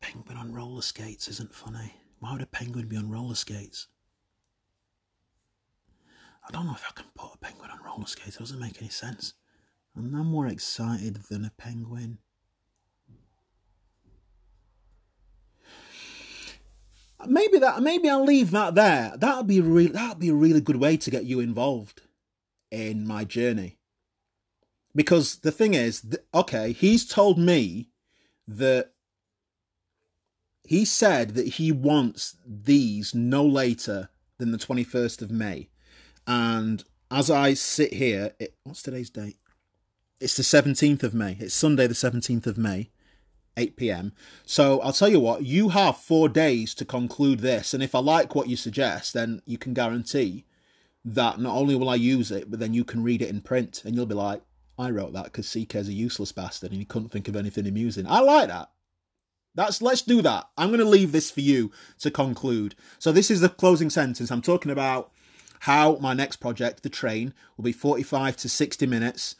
Penguin 0.00 0.36
on 0.36 0.52
roller 0.52 0.82
skates 0.82 1.28
isn't 1.28 1.54
funny. 1.54 1.94
Why 2.18 2.32
would 2.32 2.42
a 2.42 2.46
penguin 2.46 2.88
be 2.88 2.96
on 2.96 3.10
roller 3.10 3.34
skates? 3.34 3.86
I 6.46 6.52
don't 6.52 6.66
know 6.66 6.74
if 6.74 6.84
I 6.88 6.92
can 6.92 7.06
put 7.14 7.34
a 7.34 7.38
penguin 7.38 7.70
on 7.70 7.84
roller 7.84 8.06
skates. 8.06 8.36
It 8.36 8.40
doesn't 8.40 8.58
make 8.58 8.80
any 8.80 8.90
sense. 8.90 9.34
I'm 9.96 10.10
now 10.10 10.22
more 10.22 10.46
excited 10.46 11.16
than 11.28 11.44
a 11.44 11.52
penguin. 11.56 12.18
Maybe 17.26 17.58
that. 17.58 17.82
Maybe 17.82 18.08
I'll 18.08 18.24
leave 18.24 18.50
that 18.52 18.74
there. 18.74 19.12
That'll 19.16 19.44
be 19.44 19.60
real. 19.60 19.92
That'll 19.92 20.16
be 20.16 20.30
a 20.30 20.34
really 20.34 20.60
good 20.60 20.76
way 20.76 20.96
to 20.96 21.10
get 21.10 21.24
you 21.24 21.40
involved 21.40 22.02
in 22.70 23.06
my 23.06 23.24
journey 23.24 23.79
because 24.94 25.36
the 25.36 25.52
thing 25.52 25.74
is, 25.74 26.04
okay, 26.34 26.72
he's 26.72 27.06
told 27.06 27.38
me 27.38 27.88
that 28.46 28.92
he 30.64 30.84
said 30.84 31.34
that 31.34 31.54
he 31.54 31.72
wants 31.72 32.36
these 32.46 33.14
no 33.14 33.44
later 33.44 34.08
than 34.38 34.52
the 34.52 34.58
21st 34.58 35.22
of 35.22 35.30
May. 35.30 35.68
And 36.26 36.84
as 37.10 37.30
I 37.30 37.54
sit 37.54 37.94
here, 37.94 38.34
it, 38.38 38.54
what's 38.64 38.82
today's 38.82 39.10
date? 39.10 39.36
It's 40.20 40.36
the 40.36 40.42
17th 40.42 41.02
of 41.02 41.14
May. 41.14 41.36
It's 41.40 41.54
Sunday, 41.54 41.86
the 41.86 41.94
17th 41.94 42.46
of 42.46 42.58
May, 42.58 42.90
8 43.56 43.76
pm. 43.76 44.12
So 44.44 44.80
I'll 44.80 44.92
tell 44.92 45.08
you 45.08 45.20
what, 45.20 45.44
you 45.44 45.70
have 45.70 45.96
four 45.96 46.28
days 46.28 46.74
to 46.74 46.84
conclude 46.84 47.40
this. 47.40 47.72
And 47.74 47.82
if 47.82 47.94
I 47.94 48.00
like 48.00 48.34
what 48.34 48.48
you 48.48 48.56
suggest, 48.56 49.14
then 49.14 49.42
you 49.46 49.58
can 49.58 49.74
guarantee 49.74 50.44
that 51.04 51.40
not 51.40 51.56
only 51.56 51.74
will 51.74 51.88
I 51.88 51.94
use 51.94 52.30
it, 52.30 52.50
but 52.50 52.60
then 52.60 52.74
you 52.74 52.84
can 52.84 53.02
read 53.02 53.22
it 53.22 53.30
in 53.30 53.40
print 53.40 53.82
and 53.84 53.94
you'll 53.94 54.06
be 54.06 54.14
like, 54.14 54.42
I 54.80 54.90
wrote 54.90 55.12
that 55.12 55.24
because 55.24 55.46
CK's 55.46 55.88
a 55.88 55.92
useless 55.92 56.32
bastard 56.32 56.70
and 56.70 56.80
he 56.80 56.86
couldn't 56.86 57.10
think 57.10 57.28
of 57.28 57.36
anything 57.36 57.66
amusing. 57.66 58.06
I 58.06 58.20
like 58.20 58.48
that. 58.48 58.70
That's 59.54 59.82
let's 59.82 60.02
do 60.02 60.22
that. 60.22 60.48
I'm 60.56 60.68
going 60.68 60.80
to 60.80 60.86
leave 60.86 61.12
this 61.12 61.30
for 61.30 61.40
you 61.40 61.70
to 61.98 62.10
conclude. 62.10 62.74
So 62.98 63.12
this 63.12 63.30
is 63.30 63.40
the 63.40 63.48
closing 63.48 63.90
sentence. 63.90 64.30
I'm 64.30 64.42
talking 64.42 64.70
about 64.70 65.10
how 65.60 65.96
my 65.96 66.14
next 66.14 66.36
project, 66.36 66.82
The 66.82 66.88
Train, 66.88 67.34
will 67.56 67.64
be 67.64 67.72
45 67.72 68.36
to 68.38 68.48
60 68.48 68.86
minutes. 68.86 69.36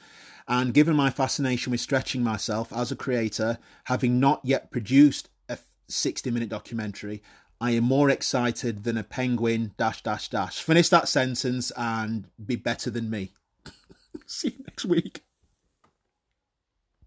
And 0.47 0.75
given 0.75 0.97
my 0.97 1.11
fascination 1.11 1.71
with 1.71 1.81
stretching 1.81 2.23
myself 2.23 2.73
as 2.73 2.93
a 2.93 2.97
creator, 2.97 3.59
having 3.85 4.21
not 4.21 4.41
yet 4.45 4.71
produced 4.71 5.29
a 5.49 5.59
60 5.89 6.31
minute 6.31 6.49
documentary, 6.49 7.23
I 7.61 7.71
am 7.73 7.85
more 7.85 8.11
excited 8.11 8.85
than 8.85 8.99
a 8.99 9.05
penguin 9.05 9.73
dash 9.79 10.03
dash 10.03 10.29
dash. 10.29 10.61
Finish 10.61 10.89
that 10.89 11.09
sentence 11.09 11.71
and 11.77 12.27
be 12.45 12.57
better 12.57 12.91
than 12.91 13.09
me. 13.09 13.33
See 14.27 14.57
you 14.59 14.65
next 14.67 14.85
week. 14.87 15.23